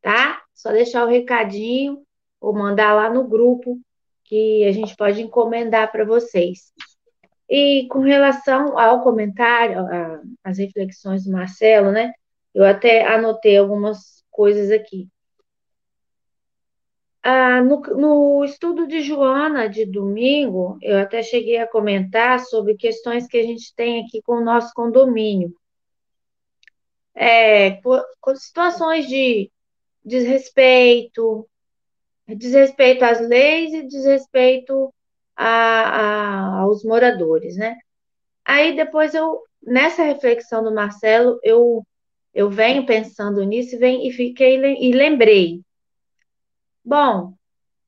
tá? 0.00 0.42
Só 0.54 0.72
deixar 0.72 1.04
o 1.04 1.10
recadinho 1.10 2.02
ou 2.40 2.54
mandar 2.54 2.94
lá 2.94 3.10
no 3.10 3.28
grupo 3.28 3.78
que 4.26 4.64
a 4.64 4.72
gente 4.72 4.94
pode 4.96 5.22
encomendar 5.22 5.90
para 5.90 6.04
vocês. 6.04 6.72
E 7.48 7.86
com 7.88 8.00
relação 8.00 8.78
ao 8.78 9.02
comentário, 9.02 9.86
às 10.42 10.58
reflexões 10.58 11.24
do 11.24 11.32
Marcelo, 11.32 11.92
né? 11.92 12.12
Eu 12.54 12.64
até 12.64 13.06
anotei 13.06 13.56
algumas 13.56 14.24
coisas 14.30 14.70
aqui. 14.70 15.08
Ah, 17.22 17.60
no, 17.60 17.80
no, 17.80 18.44
estudo 18.44 18.86
de 18.86 19.00
Joana 19.02 19.68
de 19.68 19.84
domingo, 19.84 20.78
eu 20.80 20.98
até 20.98 21.22
cheguei 21.22 21.58
a 21.58 21.66
comentar 21.66 22.38
sobre 22.40 22.76
questões 22.76 23.26
que 23.26 23.36
a 23.36 23.42
gente 23.42 23.74
tem 23.74 24.04
aqui 24.04 24.22
com 24.22 24.34
o 24.34 24.44
nosso 24.44 24.72
condomínio. 24.74 25.52
É, 27.14 27.80
situações 28.36 29.08
de 29.08 29.50
desrespeito, 30.04 31.48
desrespeito 32.28 33.04
às 33.04 33.20
leis 33.20 33.72
e 33.72 33.86
desrespeito 33.86 34.92
a, 35.36 35.46
a, 35.46 36.60
aos 36.60 36.84
moradores, 36.84 37.56
né? 37.56 37.76
Aí 38.44 38.74
depois 38.76 39.14
eu, 39.14 39.42
nessa 39.62 40.02
reflexão 40.02 40.62
do 40.64 40.74
Marcelo, 40.74 41.38
eu, 41.42 41.84
eu 42.34 42.50
venho 42.50 42.86
pensando 42.86 43.42
nisso 43.44 43.78
vem, 43.78 44.06
e 44.08 44.12
fiquei 44.12 44.56
e 44.56 44.92
lembrei 44.92 45.60
Bom, 46.86 47.34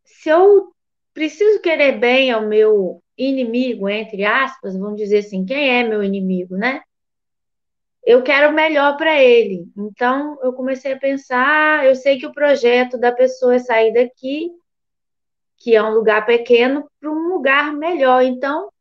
se 0.04 0.28
eu 0.28 0.72
preciso 1.14 1.60
querer 1.60 2.00
bem 2.00 2.32
ao 2.32 2.44
meu 2.48 3.00
inimigo, 3.16 3.88
entre 3.88 4.24
aspas, 4.24 4.76
vamos 4.76 4.96
dizer 4.96 5.18
assim, 5.18 5.44
quem 5.44 5.70
é 5.70 5.84
meu 5.84 6.02
inimigo, 6.02 6.56
né? 6.56 6.82
Eu 8.08 8.22
quero 8.22 8.48
o 8.48 8.54
melhor 8.54 8.96
para 8.96 9.22
ele. 9.22 9.70
Então, 9.76 10.38
eu 10.42 10.54
comecei 10.54 10.94
a 10.94 10.98
pensar, 10.98 11.84
eu 11.84 11.94
sei 11.94 12.18
que 12.18 12.24
o 12.24 12.32
projeto 12.32 12.96
da 12.96 13.12
pessoa 13.12 13.56
é 13.56 13.58
sair 13.58 13.92
daqui, 13.92 14.50
que 15.58 15.76
é 15.76 15.82
um 15.82 15.90
lugar 15.90 16.24
pequeno, 16.24 16.90
para 16.98 17.10
um 17.10 17.28
lugar 17.28 17.70
melhor. 17.74 18.22
Então, 18.22 18.72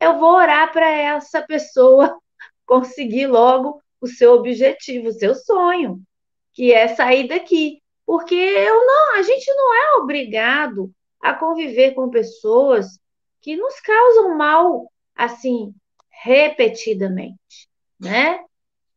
eu 0.00 0.18
vou 0.18 0.36
orar 0.36 0.72
para 0.72 0.88
essa 0.88 1.42
pessoa 1.42 2.18
conseguir 2.64 3.26
logo 3.26 3.78
o 4.00 4.06
seu 4.06 4.32
objetivo, 4.32 5.08
o 5.08 5.12
seu 5.12 5.34
sonho, 5.34 6.00
que 6.54 6.72
é 6.72 6.88
sair 6.88 7.28
daqui. 7.28 7.78
Porque 8.06 8.34
eu 8.34 8.86
não, 8.86 9.16
a 9.16 9.22
gente 9.22 9.52
não 9.54 9.74
é 9.74 9.96
obrigado 9.98 10.90
a 11.20 11.34
conviver 11.34 11.90
com 11.92 12.08
pessoas 12.08 12.98
que 13.42 13.54
nos 13.54 13.78
causam 13.80 14.34
mal 14.34 14.90
assim 15.14 15.74
repetidamente, 16.08 17.68
né? 18.00 18.42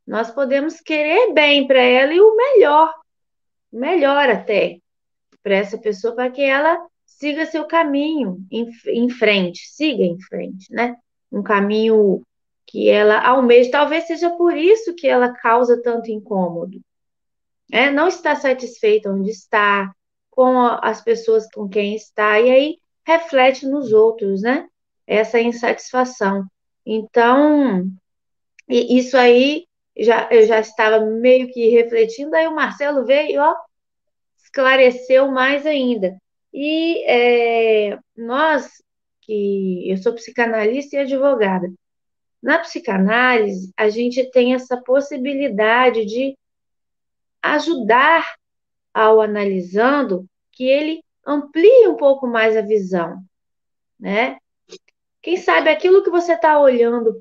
Nós 0.06 0.30
podemos 0.32 0.80
querer 0.80 1.34
bem 1.34 1.68
para 1.68 1.82
ela 1.82 2.14
e 2.14 2.22
o 2.22 2.36
melhor, 2.36 2.94
melhor 3.72 4.30
até 4.30 4.80
para 5.42 5.56
essa 5.56 5.78
pessoa 5.78 6.16
para 6.16 6.30
que 6.30 6.42
ela 6.42 6.86
siga 7.06 7.46
seu 7.46 7.66
caminho 7.66 8.46
em, 8.52 8.70
em 8.88 9.10
frente, 9.10 9.68
siga 9.68 10.04
em 10.04 10.20
frente, 10.22 10.72
né? 10.72 10.96
Um 11.32 11.42
caminho 11.42 12.22
que 12.68 12.90
ela 12.90 13.26
almeja, 13.26 13.72
talvez 13.72 14.06
seja 14.06 14.30
por 14.32 14.56
isso 14.56 14.96
que 14.96 15.08
ela 15.08 15.30
causa 15.30 15.82
tanto 15.82 16.12
incômodo, 16.12 16.80
é, 17.72 17.92
não 17.92 18.08
está 18.08 18.36
satisfeita 18.36 19.12
onde 19.12 19.30
está, 19.32 19.92
com 20.30 20.58
as 20.60 21.02
pessoas 21.02 21.48
com 21.52 21.68
quem 21.70 21.96
está, 21.96 22.40
e 22.40 22.52
aí 22.52 22.78
reflete 23.06 23.66
nos 23.66 23.94
outros, 23.94 24.42
né? 24.42 24.68
Essa 25.08 25.40
insatisfação. 25.40 26.46
Então, 26.86 27.88
isso 28.68 29.16
aí 29.16 29.66
já, 29.98 30.28
eu 30.32 30.46
já 30.46 30.60
estava 30.60 31.00
meio 31.00 31.48
que 31.52 31.70
refletindo, 31.70 32.36
aí 32.36 32.48
o 32.48 32.56
Marcelo 32.56 33.06
veio, 33.06 33.42
ó, 33.42 33.56
esclareceu 34.38 35.32
mais 35.32 35.66
ainda. 35.66 36.18
E 36.54 37.04
é, 37.06 38.00
nós, 38.16 38.82
que 39.22 39.90
eu 39.90 39.98
sou 39.98 40.14
psicanalista 40.14 40.96
e 40.96 41.00
advogada, 41.00 41.72
na 42.42 42.60
psicanálise, 42.60 43.74
a 43.76 43.90
gente 43.90 44.30
tem 44.32 44.54
essa 44.54 44.78
possibilidade 44.78 46.06
de 46.06 46.38
ajudar 47.42 48.36
ao 48.94 49.20
analisando 49.20 50.26
que 50.52 50.64
ele 50.64 51.04
amplie 51.26 51.88
um 51.88 51.96
pouco 51.96 52.28
mais 52.28 52.56
a 52.56 52.62
visão, 52.62 53.22
né? 54.00 54.38
Quem 55.22 55.38
sabe 55.38 55.70
aquilo 55.70 56.04
que 56.04 56.10
você 56.10 56.34
está 56.34 56.60
olhando 56.60 57.20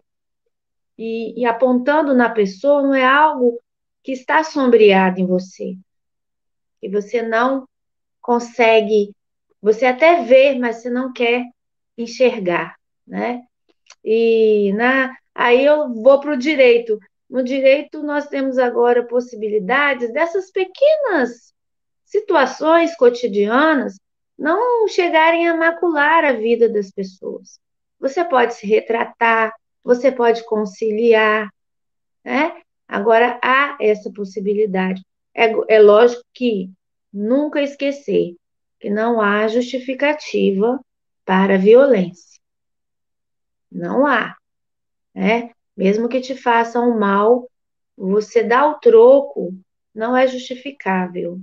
e, 0.97 1.41
e, 1.41 1.45
apontando 1.45 2.15
na 2.15 2.31
pessoa 2.31 2.83
não 2.83 2.95
é 2.95 3.05
algo 3.05 3.61
que 4.03 4.13
está 4.13 4.45
sombreado 4.45 5.21
em 5.21 5.27
você, 5.27 5.77
que 6.81 6.89
você 6.89 7.23
não 7.23 7.67
consegue, 8.21 9.15
você 9.61 9.87
até 9.87 10.23
vê, 10.23 10.59
mas 10.59 10.77
você 10.77 10.91
não 10.91 11.13
quer 11.13 11.45
enxergar, 11.97 12.77
né? 13.07 13.43
E 14.05 14.73
na, 14.75 15.17
aí 15.35 15.65
eu 15.65 15.93
vou 15.95 16.21
para 16.21 16.33
o 16.33 16.37
direito. 16.37 16.99
No 17.29 17.43
direito, 17.43 18.03
nós 18.03 18.29
temos 18.29 18.59
agora 18.59 19.07
possibilidades 19.07 20.13
dessas 20.13 20.51
pequenas 20.51 21.55
situações 22.05 22.97
cotidianas 22.97 23.99
não 24.39 24.87
chegarem 24.89 25.49
a 25.49 25.57
macular 25.57 26.25
a 26.25 26.33
vida 26.33 26.69
das 26.69 26.91
pessoas. 26.91 27.59
Você 27.99 28.25
pode 28.25 28.55
se 28.55 28.67
retratar, 28.67 29.53
você 29.85 30.11
pode 30.11 30.45
conciliar, 30.47 31.53
né? 32.25 32.63
Agora, 32.89 33.39
há 33.43 33.77
essa 33.81 34.11
possibilidade. 34.11 35.05
É, 35.35 35.51
é 35.69 35.81
lógico 35.81 36.23
que 36.33 36.71
nunca 37.13 37.61
esquecer 37.61 38.35
que 38.81 38.89
não 38.91 39.21
há 39.21 39.47
justificativa 39.49 40.81
para 41.25 41.55
a 41.55 41.59
violência. 41.59 42.41
Não 43.71 44.07
há. 44.07 44.37
Né? 45.15 45.51
Mesmo 45.77 46.09
que 46.09 46.21
te 46.21 46.35
façam 46.35 46.99
mal, 46.99 47.51
você 47.97 48.43
dá 48.43 48.67
o 48.69 48.79
troco, 48.79 49.55
não 49.95 50.17
é 50.17 50.27
justificável, 50.27 51.41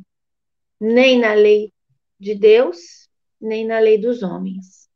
nem 0.80 1.20
na 1.20 1.34
lei 1.34 1.72
de 2.20 2.36
Deus, 2.36 3.10
nem 3.39 3.66
na 3.66 3.80
lei 3.80 3.98
dos 3.98 4.24
homens. 4.24 4.89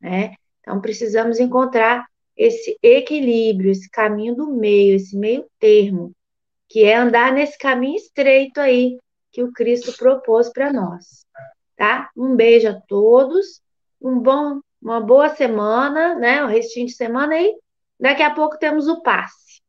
Né? 0.00 0.34
Então, 0.60 0.80
precisamos 0.80 1.38
encontrar 1.38 2.09
esse 2.36 2.78
equilíbrio, 2.82 3.70
esse 3.70 3.90
caminho 3.90 4.34
do 4.34 4.46
meio, 4.52 4.96
esse 4.96 5.16
meio 5.16 5.46
termo, 5.58 6.12
que 6.68 6.84
é 6.84 6.96
andar 6.96 7.32
nesse 7.32 7.58
caminho 7.58 7.96
estreito 7.96 8.60
aí 8.60 8.98
que 9.32 9.42
o 9.42 9.52
Cristo 9.52 9.92
propôs 9.96 10.50
para 10.50 10.72
nós. 10.72 11.26
Tá? 11.76 12.10
Um 12.16 12.36
beijo 12.36 12.68
a 12.68 12.80
todos, 12.88 13.60
um 14.00 14.18
bom, 14.18 14.60
uma 14.80 15.00
boa 15.00 15.28
semana, 15.30 16.14
né? 16.14 16.44
O 16.44 16.48
restinho 16.48 16.86
de 16.86 16.92
semana 16.92 17.34
aí 17.34 17.54
Daqui 18.00 18.22
a 18.22 18.34
pouco 18.34 18.58
temos 18.58 18.88
o 18.88 19.02
passe. 19.02 19.60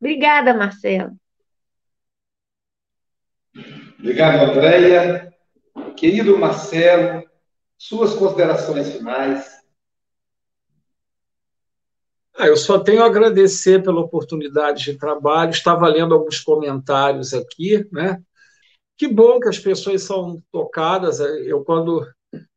Obrigada, 0.00 0.52
Marcelo. 0.52 1.12
Obrigado, 3.96 4.50
Andréia. 4.50 5.32
Querido 5.96 6.36
Marcelo, 6.36 7.24
suas 7.78 8.12
considerações 8.14 8.96
finais. 8.96 9.61
Ah, 12.42 12.48
eu 12.48 12.56
só 12.56 12.76
tenho 12.76 13.04
a 13.04 13.06
agradecer 13.06 13.84
pela 13.84 14.00
oportunidade 14.00 14.82
de 14.86 14.98
trabalho. 14.98 15.52
Estava 15.52 15.86
lendo 15.86 16.12
alguns 16.12 16.40
comentários 16.40 17.32
aqui, 17.32 17.86
né? 17.92 18.20
Que 18.98 19.06
bom 19.06 19.38
que 19.38 19.48
as 19.48 19.60
pessoas 19.60 20.02
são 20.02 20.42
tocadas. 20.50 21.20
Eu, 21.20 21.62
quando 21.62 22.04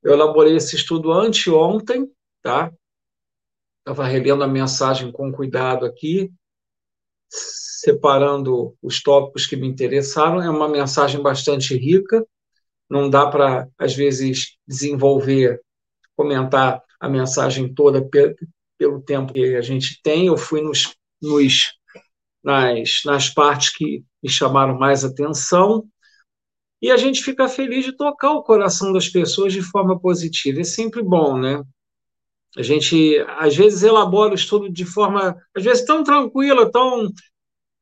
eu 0.02 0.14
elaborei 0.14 0.56
esse 0.56 0.76
estudo 0.76 1.12
anteontem, 1.12 2.12
tá? 2.42 2.74
Estava 3.78 4.08
relendo 4.08 4.44
a 4.44 4.48
mensagem 4.48 5.12
com 5.12 5.32
cuidado 5.32 5.86
aqui, 5.86 6.34
separando 7.30 8.76
os 8.82 9.04
tópicos 9.04 9.46
que 9.46 9.56
me 9.56 9.68
interessaram. 9.68 10.42
É 10.42 10.50
uma 10.50 10.68
mensagem 10.68 11.22
bastante 11.22 11.78
rica, 11.78 12.26
não 12.90 13.08
dá 13.08 13.28
para, 13.28 13.70
às 13.78 13.94
vezes, 13.94 14.58
desenvolver, 14.68 15.62
comentar 16.18 16.82
a 17.00 17.08
mensagem 17.08 17.72
toda 17.72 18.04
pelo 18.78 19.02
tempo 19.02 19.34
que 19.34 19.56
a 19.56 19.62
gente 19.62 20.02
tem. 20.02 20.28
Eu 20.28 20.38
fui 20.38 20.62
nos, 20.62 20.96
nos 21.22 21.74
nas, 22.44 23.02
nas 23.04 23.30
partes 23.30 23.70
que 23.76 24.04
me 24.22 24.30
chamaram 24.30 24.78
mais 24.78 25.04
atenção. 25.04 25.86
E 26.82 26.92
a 26.92 26.98
gente 26.98 27.24
fica 27.24 27.48
feliz 27.48 27.86
de 27.86 27.98
tocar 27.98 28.32
o 28.32 28.44
coração 28.44 28.94
das 28.94 29.10
pessoas 29.10 29.52
de 29.52 29.62
forma 29.62 30.00
positiva. 30.00 30.62
É 30.62 30.64
sempre 30.64 31.02
bom, 31.02 31.38
né? 31.38 31.64
A 32.56 32.62
gente, 32.62 33.18
às 33.40 33.56
vezes, 33.56 33.82
elabora 33.82 34.32
o 34.32 34.36
estudo 34.36 34.72
de 34.72 34.86
forma, 34.86 35.36
às 35.56 35.64
vezes, 35.64 35.84
tão 35.86 36.04
tranquila, 36.04 36.72
tão 36.72 37.12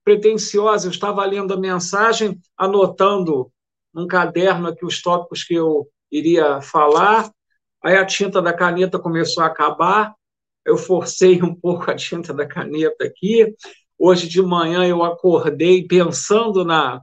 pretensiosa. 0.04 0.88
Eu 0.88 0.92
estava 0.92 1.26
lendo 1.26 1.54
a 1.54 1.60
mensagem, 1.60 2.40
anotando 2.58 3.52
num 3.94 4.08
caderno 4.08 4.70
aqui 4.70 4.86
os 4.86 5.02
tópicos 5.02 5.44
que 5.44 5.54
eu 5.54 5.88
iria 6.12 6.62
falar. 6.62 7.30
Aí 7.84 7.98
a 7.98 8.06
tinta 8.06 8.42
da 8.42 8.54
caneta 8.54 8.98
começou 8.98 9.44
a 9.44 9.48
acabar. 9.48 10.14
Eu 10.66 10.78
forcei 10.78 11.42
um 11.42 11.54
pouco 11.54 11.90
a 11.90 11.96
tinta 11.96 12.34
da 12.34 12.46
caneta 12.46 13.06
aqui. 13.06 13.54
Hoje 13.98 14.28
de 14.28 14.42
manhã 14.42 14.86
eu 14.86 15.04
acordei 15.04 15.86
pensando 15.88 16.66
na, 16.66 17.02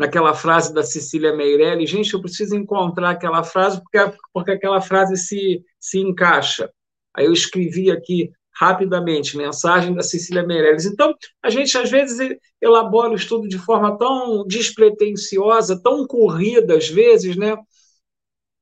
naquela 0.00 0.34
frase 0.34 0.72
da 0.72 0.82
Cecília 0.82 1.34
Meirelli, 1.36 1.86
gente, 1.86 2.14
eu 2.14 2.22
preciso 2.22 2.56
encontrar 2.56 3.10
aquela 3.10 3.44
frase 3.44 3.82
porque, 3.82 4.16
porque 4.32 4.50
aquela 4.52 4.80
frase 4.80 5.14
se, 5.16 5.62
se 5.78 5.98
encaixa. 5.98 6.70
Aí 7.14 7.26
eu 7.26 7.32
escrevi 7.32 7.90
aqui 7.90 8.30
rapidamente, 8.50 9.36
mensagem 9.36 9.94
da 9.94 10.02
Cecília 10.02 10.42
Meirelles. 10.42 10.86
Então, 10.86 11.14
a 11.42 11.50
gente 11.50 11.76
às 11.76 11.90
vezes 11.90 12.34
elabora 12.60 13.12
o 13.12 13.14
estudo 13.14 13.46
de 13.46 13.58
forma 13.58 13.96
tão 13.98 14.46
despretensiosa, 14.46 15.80
tão 15.82 16.06
corrida 16.06 16.76
às 16.76 16.88
vezes, 16.88 17.36
né? 17.36 17.56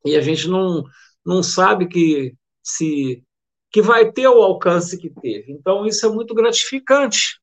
E 0.04 0.16
a 0.16 0.20
gente 0.20 0.48
não, 0.48 0.84
não 1.24 1.42
sabe 1.42 1.86
que 1.86 2.34
se 2.62 3.22
que 3.70 3.82
vai 3.82 4.10
ter 4.10 4.28
o 4.28 4.42
alcance 4.42 4.98
que 4.98 5.10
teve. 5.10 5.52
Então, 5.52 5.86
isso 5.86 6.06
é 6.06 6.08
muito 6.08 6.34
gratificante 6.34 7.40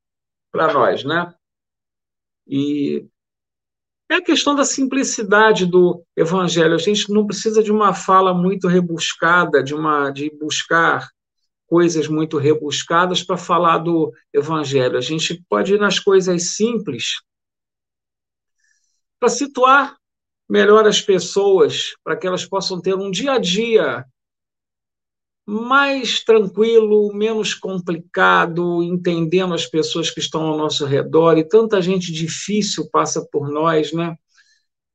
para 0.51 0.73
nós, 0.73 1.03
né? 1.03 1.33
E 2.47 3.05
é 4.09 4.15
a 4.15 4.23
questão 4.23 4.55
da 4.55 4.63
simplicidade 4.63 5.65
do 5.65 6.03
evangelho. 6.15 6.75
A 6.75 6.79
gente 6.79 7.11
não 7.11 7.25
precisa 7.25 7.63
de 7.63 7.71
uma 7.71 7.93
fala 7.93 8.33
muito 8.33 8.67
rebuscada, 8.67 9.63
de 9.63 9.73
uma 9.73 10.11
de 10.11 10.29
buscar 10.29 11.09
coisas 11.67 12.07
muito 12.07 12.37
rebuscadas 12.37 13.23
para 13.23 13.37
falar 13.37 13.79
do 13.79 14.13
evangelho. 14.31 14.97
A 14.97 15.01
gente 15.01 15.43
pode 15.49 15.73
ir 15.73 15.79
nas 15.79 15.99
coisas 15.99 16.55
simples 16.55 17.15
para 19.19 19.29
situar 19.29 19.97
melhor 20.47 20.87
as 20.87 21.01
pessoas, 21.01 21.95
para 22.03 22.15
que 22.15 22.27
elas 22.27 22.45
possam 22.45 22.79
ter 22.79 22.93
um 22.93 23.09
dia 23.09 23.33
a 23.33 23.39
dia 23.39 24.05
mais 25.45 26.23
tranquilo, 26.23 27.13
menos 27.13 27.53
complicado, 27.53 28.81
entendendo 28.81 29.53
as 29.53 29.67
pessoas 29.67 30.09
que 30.09 30.19
estão 30.19 30.41
ao 30.41 30.57
nosso 30.57 30.85
redor, 30.85 31.37
e 31.37 31.47
tanta 31.47 31.81
gente 31.81 32.11
difícil 32.11 32.89
passa 32.91 33.23
por 33.31 33.49
nós, 33.49 33.93
né? 33.93 34.15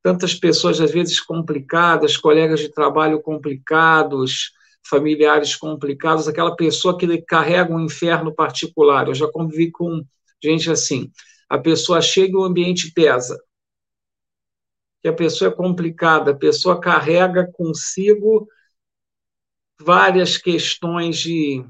Tantas 0.02 0.34
pessoas, 0.34 0.80
às 0.80 0.90
vezes, 0.90 1.20
complicadas, 1.20 2.16
colegas 2.16 2.58
de 2.58 2.70
trabalho 2.70 3.22
complicados, 3.22 4.50
familiares 4.82 5.54
complicados, 5.54 6.26
aquela 6.26 6.56
pessoa 6.56 6.98
que 6.98 7.22
carrega 7.22 7.72
um 7.72 7.80
inferno 7.80 8.34
particular. 8.34 9.06
Eu 9.06 9.14
já 9.14 9.30
convivi 9.30 9.70
com 9.70 10.02
gente 10.42 10.70
assim. 10.70 11.12
A 11.48 11.58
pessoa 11.58 12.00
chega 12.00 12.32
e 12.32 12.36
o 12.36 12.44
ambiente 12.44 12.92
pesa. 12.92 13.38
Que 15.02 15.08
a 15.08 15.12
pessoa 15.12 15.50
é 15.50 15.54
complicada, 15.54 16.32
a 16.32 16.36
pessoa 16.36 16.80
carrega 16.80 17.48
consigo 17.52 18.48
várias 19.80 20.36
questões 20.36 21.18
de 21.18 21.64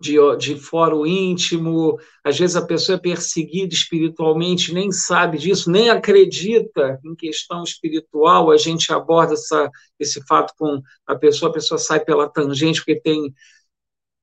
de, 0.00 0.16
de 0.38 0.56
foro 0.58 1.06
íntimo, 1.06 1.98
às 2.24 2.38
vezes 2.38 2.56
a 2.56 2.64
pessoa 2.66 2.96
é 2.96 3.00
perseguida 3.00 3.74
espiritualmente, 3.74 4.72
nem 4.72 4.90
sabe 4.90 5.36
disso, 5.36 5.70
nem 5.70 5.90
acredita 5.90 6.98
em 7.04 7.14
questão 7.14 7.62
espiritual, 7.62 8.50
a 8.50 8.56
gente 8.56 8.90
aborda 8.92 9.34
essa, 9.34 9.70
esse 9.98 10.26
fato 10.26 10.54
com 10.56 10.80
a 11.06 11.14
pessoa, 11.14 11.50
a 11.50 11.54
pessoa 11.54 11.76
sai 11.76 12.00
pela 12.00 12.30
tangente 12.30 12.80
porque 12.80 12.98
tem, 12.98 13.34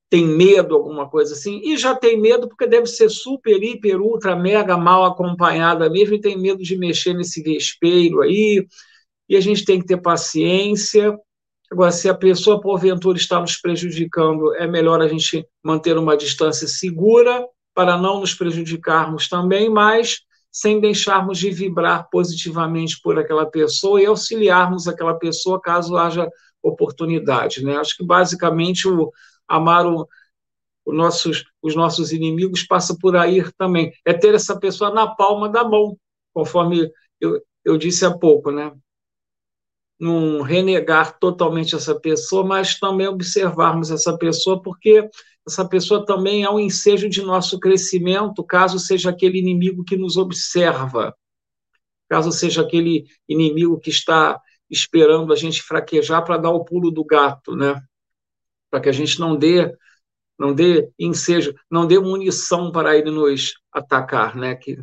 tem 0.09 0.25
medo, 0.25 0.73
alguma 0.73 1.07
coisa 1.07 1.35
assim, 1.35 1.61
e 1.63 1.77
já 1.77 1.93
tem 1.95 2.19
medo 2.19 2.47
porque 2.47 2.65
deve 2.65 2.87
ser 2.87 3.09
super, 3.09 3.61
hiper, 3.61 4.01
ultra, 4.01 4.35
mega 4.35 4.75
mal 4.75 5.05
acompanhada 5.05 5.87
mesmo, 5.91 6.15
e 6.15 6.21
tem 6.21 6.35
medo 6.39 6.63
de 6.63 6.75
mexer 6.75 7.13
nesse 7.13 7.43
vespeiro 7.43 8.21
aí, 8.21 8.65
e 9.29 9.35
a 9.35 9.41
gente 9.41 9.63
tem 9.63 9.79
que 9.79 9.85
ter 9.85 10.01
paciência, 10.01 11.15
Agora, 11.71 11.91
se 11.91 12.07
a 12.07 12.13
pessoa, 12.13 12.61
porventura, 12.61 13.17
está 13.17 13.39
nos 13.39 13.57
prejudicando, 13.57 14.55
é 14.55 14.65
melhor 14.65 15.01
a 15.01 15.07
gente 15.07 15.45
manter 15.61 15.97
uma 15.97 16.15
distância 16.15 16.67
segura 16.67 17.45
para 17.73 17.97
não 17.97 18.21
nos 18.21 18.33
prejudicarmos 18.33 19.27
também, 19.27 19.69
mas 19.69 20.21
sem 20.51 20.79
deixarmos 20.79 21.37
de 21.37 21.51
vibrar 21.51 22.09
positivamente 22.09 22.99
por 23.01 23.19
aquela 23.19 23.45
pessoa 23.45 24.01
e 24.01 24.05
auxiliarmos 24.05 24.87
aquela 24.87 25.13
pessoa 25.13 25.61
caso 25.61 25.97
haja 25.97 26.27
oportunidade. 26.63 27.63
Né? 27.63 27.77
Acho 27.77 27.97
que, 27.97 28.03
basicamente, 28.03 28.87
o 28.87 29.11
amar 29.47 29.85
o, 29.85 30.07
o 30.85 30.93
nossos, 30.93 31.43
os 31.61 31.75
nossos 31.75 32.11
inimigos 32.11 32.63
passa 32.63 32.97
por 32.99 33.15
aí 33.15 33.43
também. 33.57 33.91
É 34.05 34.13
ter 34.13 34.33
essa 34.33 34.59
pessoa 34.59 34.89
na 34.89 35.07
palma 35.07 35.49
da 35.49 35.63
mão, 35.63 35.97
conforme 36.33 36.89
eu, 37.19 37.41
eu 37.63 37.77
disse 37.77 38.05
há 38.05 38.17
pouco, 38.17 38.51
né? 38.51 38.73
Não 39.99 40.41
renegar 40.41 41.17
totalmente 41.19 41.75
essa 41.75 41.99
pessoa, 41.99 42.45
mas 42.45 42.79
também 42.79 43.07
observarmos 43.07 43.89
essa 43.89 44.17
pessoa, 44.17 44.61
porque 44.61 45.09
essa 45.47 45.67
pessoa 45.67 46.05
também 46.05 46.43
é 46.43 46.49
um 46.49 46.59
ensejo 46.59 47.09
de 47.09 47.21
nosso 47.21 47.59
crescimento, 47.59 48.43
caso 48.43 48.79
seja 48.79 49.09
aquele 49.09 49.39
inimigo 49.39 49.83
que 49.83 49.95
nos 49.97 50.17
observa, 50.17 51.15
caso 52.09 52.31
seja 52.31 52.61
aquele 52.61 53.05
inimigo 53.27 53.79
que 53.79 53.89
está 53.89 54.39
esperando 54.69 55.31
a 55.31 55.35
gente 55.35 55.63
fraquejar 55.63 56.23
para 56.23 56.37
dar 56.37 56.51
o 56.51 56.63
pulo 56.63 56.91
do 56.91 57.03
gato, 57.03 57.55
né? 57.55 57.81
Para 58.69 58.81
que 58.81 58.89
a 58.89 58.93
gente 58.93 59.19
não 59.19 59.35
dê 59.35 59.73
não 60.37 60.53
dê 60.53 60.87
ensejo, 60.99 61.55
não 61.69 61.87
dê 61.87 61.97
munição 61.97 62.71
para 62.71 62.95
ele 62.95 63.09
nos 63.09 63.55
atacar, 63.71 64.35
né? 64.35 64.55
Que 64.55 64.77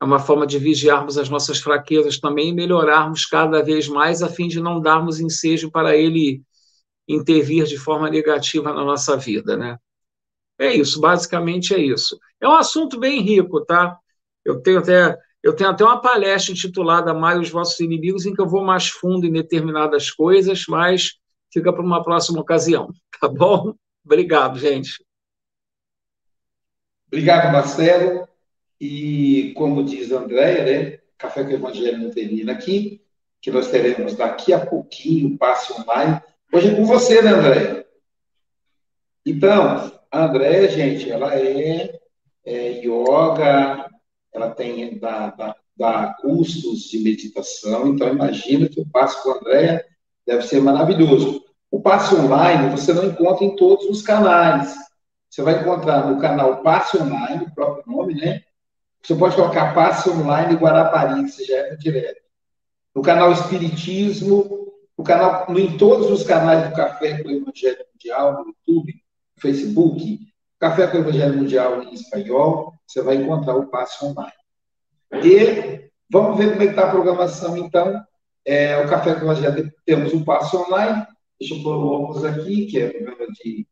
é 0.00 0.04
uma 0.04 0.18
forma 0.18 0.46
de 0.46 0.58
vigiarmos 0.58 1.18
as 1.18 1.28
nossas 1.28 1.58
fraquezas 1.58 2.18
também 2.18 2.48
e 2.48 2.54
melhorarmos 2.54 3.26
cada 3.26 3.62
vez 3.62 3.86
mais, 3.86 4.22
a 4.22 4.28
fim 4.28 4.48
de 4.48 4.60
não 4.60 4.80
darmos 4.80 5.20
ensejo 5.20 5.70
para 5.70 5.96
ele 5.96 6.42
intervir 7.06 7.64
de 7.64 7.76
forma 7.76 8.08
negativa 8.08 8.72
na 8.72 8.84
nossa 8.84 9.16
vida, 9.16 9.56
né? 9.56 9.76
É 10.58 10.74
isso, 10.74 11.00
basicamente 11.00 11.74
é 11.74 11.78
isso. 11.78 12.18
É 12.40 12.48
um 12.48 12.52
assunto 12.52 12.98
bem 12.98 13.20
rico, 13.20 13.64
tá? 13.64 13.98
Eu 14.44 14.60
tenho 14.60 14.78
até 14.78 15.16
eu 15.42 15.54
tenho 15.56 15.70
até 15.70 15.82
uma 15.82 16.00
palestra 16.00 16.52
intitulada 16.52 17.14
Mais 17.14 17.38
os 17.40 17.50
vossos 17.50 17.80
inimigos, 17.80 18.26
em 18.26 18.34
que 18.34 18.40
eu 18.40 18.48
vou 18.48 18.62
mais 18.62 18.88
fundo 18.88 19.26
em 19.26 19.32
determinadas 19.32 20.10
coisas, 20.10 20.66
mas 20.68 21.14
fica 21.52 21.72
para 21.72 21.82
uma 21.82 22.02
próxima 22.02 22.40
ocasião, 22.40 22.90
tá 23.20 23.28
bom? 23.28 23.74
Obrigado, 24.04 24.58
gente. 24.58 25.04
Obrigado, 27.08 27.52
Marcelo. 27.52 28.29
E, 28.80 29.52
como 29.56 29.84
diz 29.84 30.10
a 30.10 30.20
Andréia, 30.20 30.64
né, 30.64 30.98
Café 31.18 31.44
com 31.44 31.50
o 31.50 31.54
Evangelho 31.54 31.98
não 31.98 32.10
termina 32.10 32.52
aqui, 32.52 33.02
que 33.42 33.50
nós 33.50 33.68
teremos 33.70 34.14
daqui 34.16 34.52
a 34.52 34.64
pouquinho, 34.64 35.36
passe 35.36 35.72
online. 35.72 36.20
Hoje 36.52 36.68
é 36.68 36.74
com 36.74 36.84
você, 36.86 37.20
né, 37.20 37.30
Andréia? 37.30 37.86
Então, 39.24 39.92
a 40.10 40.24
Andréia, 40.24 40.68
gente, 40.70 41.10
ela 41.10 41.34
é, 41.34 42.00
é 42.44 42.70
yoga, 42.82 43.90
ela 44.32 44.50
tem 44.50 44.98
dá, 44.98 45.28
dá, 45.30 45.56
dá 45.76 46.14
cursos 46.20 46.84
de 46.84 46.98
meditação, 47.00 47.88
então 47.88 48.08
imagina 48.08 48.68
que 48.68 48.80
o 48.80 48.88
passo 48.88 49.22
com 49.22 49.32
a 49.32 49.36
Andréia 49.36 49.84
deve 50.26 50.42
ser 50.42 50.60
maravilhoso. 50.62 51.44
O 51.70 51.80
passe 51.80 52.14
online 52.14 52.70
você 52.70 52.92
não 52.92 53.04
encontra 53.04 53.44
em 53.44 53.54
todos 53.54 53.84
os 53.86 54.02
canais. 54.02 54.74
Você 55.30 55.42
vai 55.42 55.60
encontrar 55.60 56.10
no 56.10 56.20
canal 56.20 56.60
Passe 56.62 56.98
Online, 57.00 57.44
o 57.44 57.54
próprio 57.54 57.84
nome, 57.86 58.14
né? 58.14 58.42
Você 59.02 59.14
pode 59.14 59.34
colocar 59.34 59.74
Passe 59.74 60.10
Online 60.10 60.54
Guarapari, 60.54 61.28
você 61.28 61.44
já 61.44 61.56
é 61.56 61.76
direto. 61.76 62.20
No 62.94 63.02
canal 63.02 63.32
Espiritismo, 63.32 64.72
no 64.96 65.04
canal, 65.04 65.46
em 65.56 65.76
todos 65.76 66.10
os 66.10 66.22
canais 66.22 66.68
do 66.68 66.74
Café 66.74 67.22
com 67.22 67.28
o 67.28 67.32
Evangelho 67.32 67.84
Mundial, 67.92 68.32
no 68.32 68.46
YouTube, 68.48 68.94
no 69.36 69.42
Facebook, 69.42 70.20
Café 70.58 70.86
com 70.86 70.98
o 70.98 71.00
Evangelho 71.00 71.38
Mundial 71.38 71.82
em 71.82 71.94
espanhol, 71.94 72.74
você 72.86 73.00
vai 73.02 73.16
encontrar 73.16 73.56
o 73.56 73.68
Passe 73.68 74.04
Online. 74.04 74.32
E 75.24 75.90
vamos 76.10 76.36
ver 76.36 76.50
como 76.50 76.62
é 76.62 76.66
está 76.66 76.86
a 76.86 76.90
programação, 76.90 77.56
então. 77.56 78.02
É, 78.44 78.78
o 78.78 78.88
Café 78.88 79.14
com 79.14 79.20
o 79.20 79.32
Evangelho 79.32 79.72
temos 79.86 80.12
um 80.12 80.24
Passe 80.24 80.56
Online. 80.56 81.06
Deixa 81.38 81.54
eu 81.54 81.62
pôr 81.62 81.76
o 81.76 81.86
óculos 81.86 82.24
aqui, 82.24 82.66
que 82.66 82.78
é 82.78 82.92
de, 83.42 83.66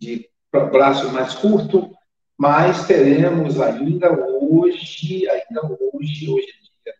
de 0.00 0.28
braço 0.72 1.10
mais 1.12 1.34
curto 1.34 1.94
mas 2.36 2.86
teremos 2.86 3.60
ainda 3.60 4.12
hoje, 4.12 5.28
ainda 5.28 5.66
hoje, 5.66 6.28
hoje 6.28 6.46
é 6.46 6.90
dia 6.90 6.94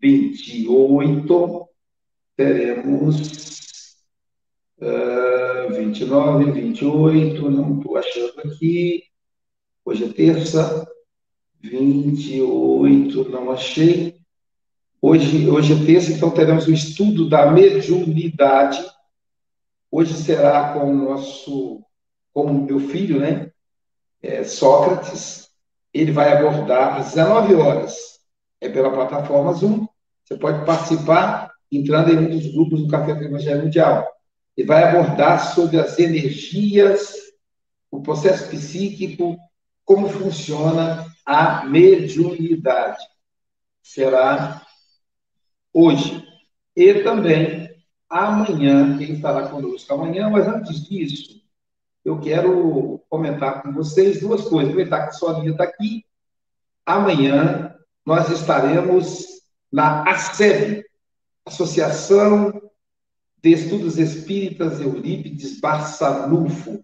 28, 0.00 1.68
teremos 2.36 3.96
uh, 4.78 5.72
29, 5.74 6.52
28, 6.52 7.50
não 7.50 7.78
estou 7.78 7.96
achando 7.96 8.40
aqui, 8.40 9.04
hoje 9.84 10.04
é 10.04 10.12
terça, 10.12 10.86
28, 11.60 13.28
não 13.28 13.50
achei. 13.50 14.20
Hoje, 15.02 15.48
hoje 15.48 15.72
é 15.72 15.86
terça, 15.86 16.12
então 16.12 16.30
teremos 16.30 16.66
o 16.66 16.72
estudo 16.72 17.28
da 17.28 17.50
mediunidade. 17.50 18.84
Hoje 19.90 20.14
será 20.14 20.74
com 20.74 20.90
o 20.90 20.94
nosso, 20.94 21.82
com 22.32 22.44
o 22.44 22.64
meu 22.64 22.78
filho, 22.80 23.18
né? 23.18 23.50
É, 24.22 24.44
Sócrates, 24.44 25.48
ele 25.92 26.12
vai 26.12 26.32
abordar 26.32 26.98
às 26.98 27.06
19 27.14 27.54
horas. 27.54 28.20
É 28.60 28.68
pela 28.68 28.90
plataforma 28.90 29.52
Zoom. 29.52 29.86
Você 30.24 30.36
pode 30.36 30.64
participar 30.64 31.50
entrando 31.72 32.12
em 32.12 32.18
um 32.18 32.30
dos 32.30 32.52
grupos 32.52 32.82
do 32.82 32.88
Café 32.88 33.14
do 33.14 33.24
Evangelho 33.24 33.62
Mundial. 33.62 34.06
Ele 34.56 34.66
vai 34.66 34.84
abordar 34.84 35.54
sobre 35.54 35.78
as 35.78 35.98
energias, 35.98 37.14
o 37.90 38.02
processo 38.02 38.48
psíquico, 38.50 39.36
como 39.84 40.08
funciona 40.08 41.06
a 41.24 41.64
mediunidade. 41.64 43.02
será 43.82 44.64
hoje. 45.72 46.24
E 46.76 47.02
também 47.02 47.70
amanhã, 48.08 48.98
quem 48.98 49.14
estará 49.14 49.48
conosco 49.48 49.92
amanhã, 49.94 50.28
mas 50.28 50.46
antes 50.46 50.84
disso, 50.84 51.40
eu 52.04 52.18
quero 52.20 53.02
comentar 53.08 53.62
com 53.62 53.72
vocês 53.72 54.20
duas 54.20 54.42
coisas. 54.42 54.70
Aproveitar 54.70 55.02
que 55.02 55.08
a 55.08 55.12
Soninha 55.12 55.52
está 55.52 55.64
aqui. 55.64 56.04
Amanhã 56.84 57.76
nós 58.04 58.30
estaremos 58.30 59.26
na 59.70 60.02
ASEB, 60.10 60.84
Associação 61.44 62.60
de 63.42 63.52
Estudos 63.52 63.98
Espíritas 63.98 64.80
Eurípides 64.80 65.60
Barçanufo. 65.60 66.82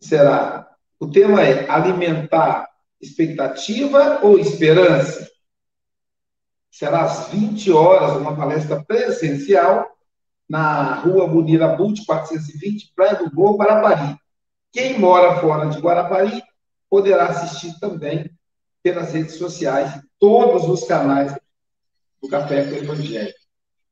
Será. 0.00 0.68
O 1.00 1.10
tema 1.10 1.42
é 1.42 1.70
alimentar 1.70 2.68
expectativa 3.00 4.20
ou 4.22 4.38
esperança? 4.38 5.28
Será 6.70 7.02
às 7.02 7.28
20 7.28 7.70
horas, 7.72 8.20
uma 8.20 8.36
palestra 8.36 8.84
presencial 8.84 9.97
na 10.48 10.94
rua 10.94 11.26
Bonira 11.26 11.68
Bult, 11.68 12.04
420, 12.06 12.92
Praia 12.94 13.16
do 13.16 13.34
Morro, 13.34 13.58
Guarapari. 13.58 14.16
Quem 14.72 14.98
mora 14.98 15.40
fora 15.40 15.66
de 15.66 15.78
Guarapari 15.78 16.42
poderá 16.88 17.26
assistir 17.26 17.78
também 17.78 18.30
pelas 18.82 19.12
redes 19.12 19.34
sociais, 19.34 20.00
todos 20.18 20.68
os 20.68 20.86
canais 20.86 21.36
do 22.22 22.28
Café 22.28 22.64
com 22.64 22.76
Evangelho. 22.76 23.34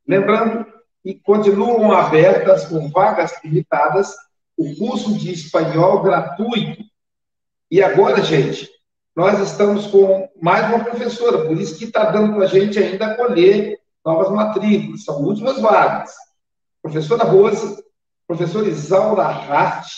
Lembrando 0.07 0.67
que 1.03 1.15
continuam 1.15 1.93
abertas, 1.93 2.67
com 2.67 2.89
vagas 2.91 3.33
limitadas, 3.45 4.15
o 4.57 4.75
curso 4.77 5.15
de 5.19 5.33
espanhol 5.33 6.03
gratuito. 6.03 6.83
E 7.71 7.83
agora, 7.83 8.23
gente, 8.23 8.69
nós 9.15 9.39
estamos 9.41 9.87
com 9.87 10.29
mais 10.41 10.67
uma 10.69 10.85
professora, 10.85 11.47
por 11.47 11.61
isso 11.61 11.79
que 11.79 11.85
está 11.85 12.11
dando 12.11 12.35
para 12.35 12.45
a 12.45 12.49
gente 12.49 12.79
ainda 12.79 13.15
colher 13.15 13.79
novas 14.05 14.31
matrículas, 14.31 15.05
são 15.05 15.23
últimas 15.23 15.61
vagas. 15.61 16.13
Professora 16.87 17.25
Rose, 17.25 17.85
professora 18.29 18.69
Isaura 18.69 19.25
Hart 19.25 19.89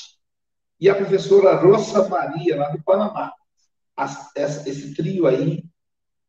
e 0.81 0.89
a 0.89 0.95
professora 0.95 1.57
Rosa 1.57 2.09
Maria, 2.09 2.57
lá 2.57 2.71
do 2.71 2.83
Panamá. 2.83 3.31
As, 3.95 4.35
esse 4.35 4.95
trio 4.95 5.27
aí 5.27 5.63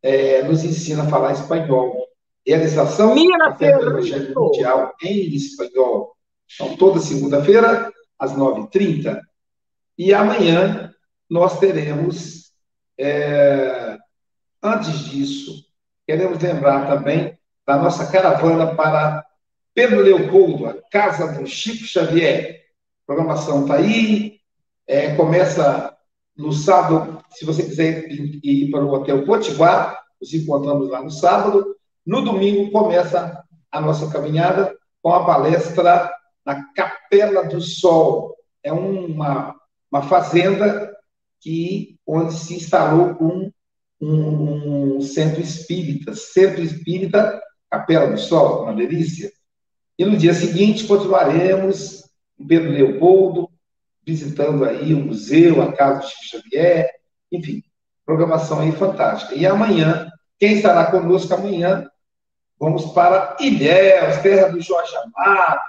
é, 0.03 0.43
nos 0.43 0.65
ensina 0.65 1.03
a 1.03 1.07
falar 1.07 1.31
espanhol. 1.31 2.05
Realização 2.45 3.15
Mira 3.15 3.51
do 3.51 3.63
Evangelho 3.63 4.35
Mundial 4.35 4.93
em 5.01 5.33
espanhol. 5.33 6.13
Então, 6.53 6.75
toda 6.75 6.99
segunda-feira, 6.99 7.89
às 8.19 8.33
9h30. 8.33 9.17
E 9.97 10.13
amanhã 10.13 10.93
nós 11.29 11.57
teremos, 11.57 12.51
é, 12.97 13.97
antes 14.61 15.05
disso, 15.05 15.53
queremos 16.05 16.37
lembrar 16.39 16.85
também 16.85 17.39
da 17.65 17.77
nossa 17.77 18.11
caravana 18.11 18.75
para 18.75 19.28
Pedro 19.73 20.01
Leopoldo, 20.01 20.65
a 20.65 20.73
casa 20.89 21.39
do 21.39 21.47
Chico 21.47 21.85
Xavier. 21.85 22.65
A 23.03 23.05
programação 23.05 23.61
está 23.61 23.75
aí, 23.75 24.39
é, 24.87 25.15
começa 25.15 25.95
no 26.35 26.51
sábado, 26.51 27.23
se 27.31 27.45
você 27.45 27.63
quiser 27.63 28.09
ir 28.09 28.71
para 28.71 28.83
o 28.83 28.93
Hotel 28.93 29.25
Potiguar, 29.25 29.99
nos 30.21 30.33
encontramos 30.33 30.89
lá 30.89 31.01
no 31.03 31.11
sábado. 31.11 31.75
No 32.05 32.21
domingo 32.21 32.71
começa 32.71 33.43
a 33.71 33.81
nossa 33.81 34.09
caminhada 34.09 34.75
com 35.01 35.13
a 35.13 35.25
palestra 35.25 36.11
na 36.45 36.63
Capela 36.73 37.43
do 37.45 37.61
Sol. 37.61 38.35
É 38.63 38.71
uma, 38.71 39.55
uma 39.91 40.01
fazenda 40.03 40.95
que 41.39 41.97
onde 42.05 42.33
se 42.33 42.55
instalou 42.55 43.15
um, 43.21 43.51
um 44.01 45.01
centro 45.01 45.41
espírita, 45.41 46.15
Centro 46.15 46.61
Espírita 46.61 47.41
Capela 47.69 48.07
do 48.07 48.17
Sol, 48.17 48.63
uma 48.63 48.73
delícia. 48.73 49.31
E 49.99 50.05
no 50.05 50.15
dia 50.15 50.33
seguinte 50.33 50.87
continuaremos 50.87 52.05
em 52.39 52.47
Pedro 52.47 52.71
Leopoldo, 52.71 53.49
visitando 54.05 54.63
aí 54.63 54.93
o 54.93 55.03
museu, 55.03 55.61
a 55.61 55.73
casa 55.73 55.99
do 55.99 56.07
Chico 56.07 56.23
Xavier, 56.23 56.89
enfim, 57.29 57.61
programação 58.05 58.61
aí 58.61 58.71
fantástica. 58.71 59.35
E 59.35 59.45
amanhã, 59.45 60.09
quem 60.39 60.53
estará 60.53 60.85
conosco 60.85 61.33
amanhã? 61.33 61.85
Vamos 62.57 62.85
para 62.93 63.35
Ilhéus, 63.41 64.17
terra 64.17 64.47
do 64.47 64.61
Jorge 64.61 64.93
Amado, 64.95 65.59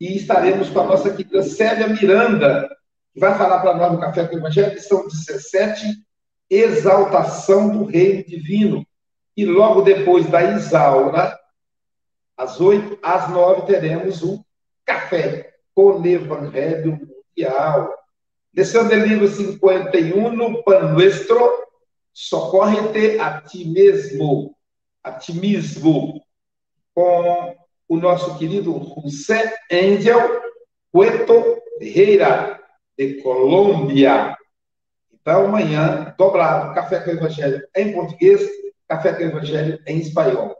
e 0.00 0.16
estaremos 0.16 0.70
com 0.70 0.80
a 0.80 0.84
nossa 0.84 1.10
querida 1.10 1.42
Célia 1.42 1.88
Miranda, 1.88 2.74
que 3.12 3.20
vai 3.20 3.36
falar 3.36 3.60
para 3.60 3.74
nós 3.74 3.92
no 3.92 4.00
Café 4.00 4.26
com 4.26 4.36
o 4.36 4.38
Evangelho, 4.38 4.72
lição 4.72 5.06
17, 5.06 5.84
Exaltação 6.48 7.68
do 7.68 7.84
Reino 7.84 8.24
Divino. 8.24 8.86
E 9.36 9.44
logo 9.44 9.82
depois 9.82 10.26
da 10.26 10.42
Isaura, 10.42 11.38
às 12.38 12.60
oito, 12.60 12.96
às 13.02 13.28
nove, 13.30 13.66
teremos 13.66 14.22
o 14.22 14.44
Café 14.84 15.54
com 15.74 16.06
Evangelho 16.06 16.96
Mundial. 16.96 17.92
Lição 18.54 18.86
del 18.86 19.04
livro 19.04 19.26
51, 19.26 20.32
no 20.32 20.62
Pan 20.62 20.92
Nuestro, 20.92 21.36
Socórrete 22.12 23.18
a 23.18 23.40
ti 23.40 23.64
mesmo, 23.64 24.56
a 25.02 25.12
ti 25.12 25.32
mesmo, 25.32 26.22
com 26.94 27.56
o 27.88 27.96
nosso 27.96 28.38
querido 28.38 28.94
José 29.02 29.54
Angel 29.70 30.40
Puerto 30.92 31.60
Ferreira, 31.78 32.60
de 32.96 33.20
Colômbia. 33.22 34.36
Então, 35.12 35.46
amanhã, 35.46 36.14
dobrado, 36.16 36.74
Café 36.74 37.00
com 37.00 37.10
o 37.10 37.14
Evangelho 37.14 37.66
em 37.76 37.92
português, 37.92 38.48
Café 38.88 39.12
com 39.12 39.24
o 39.24 39.26
Evangelho 39.26 39.80
em 39.86 39.98
espanhol. 39.98 40.56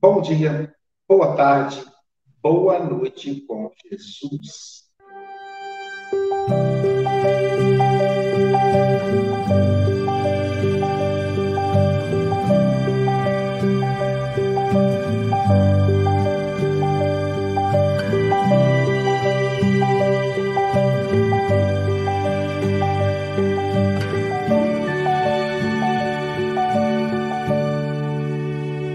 Bom 0.00 0.20
dia, 0.20 0.74
boa 1.08 1.36
tarde, 1.36 1.84
boa 2.42 2.80
noite 2.80 3.40
com 3.42 3.70
Jesus. 3.88 4.85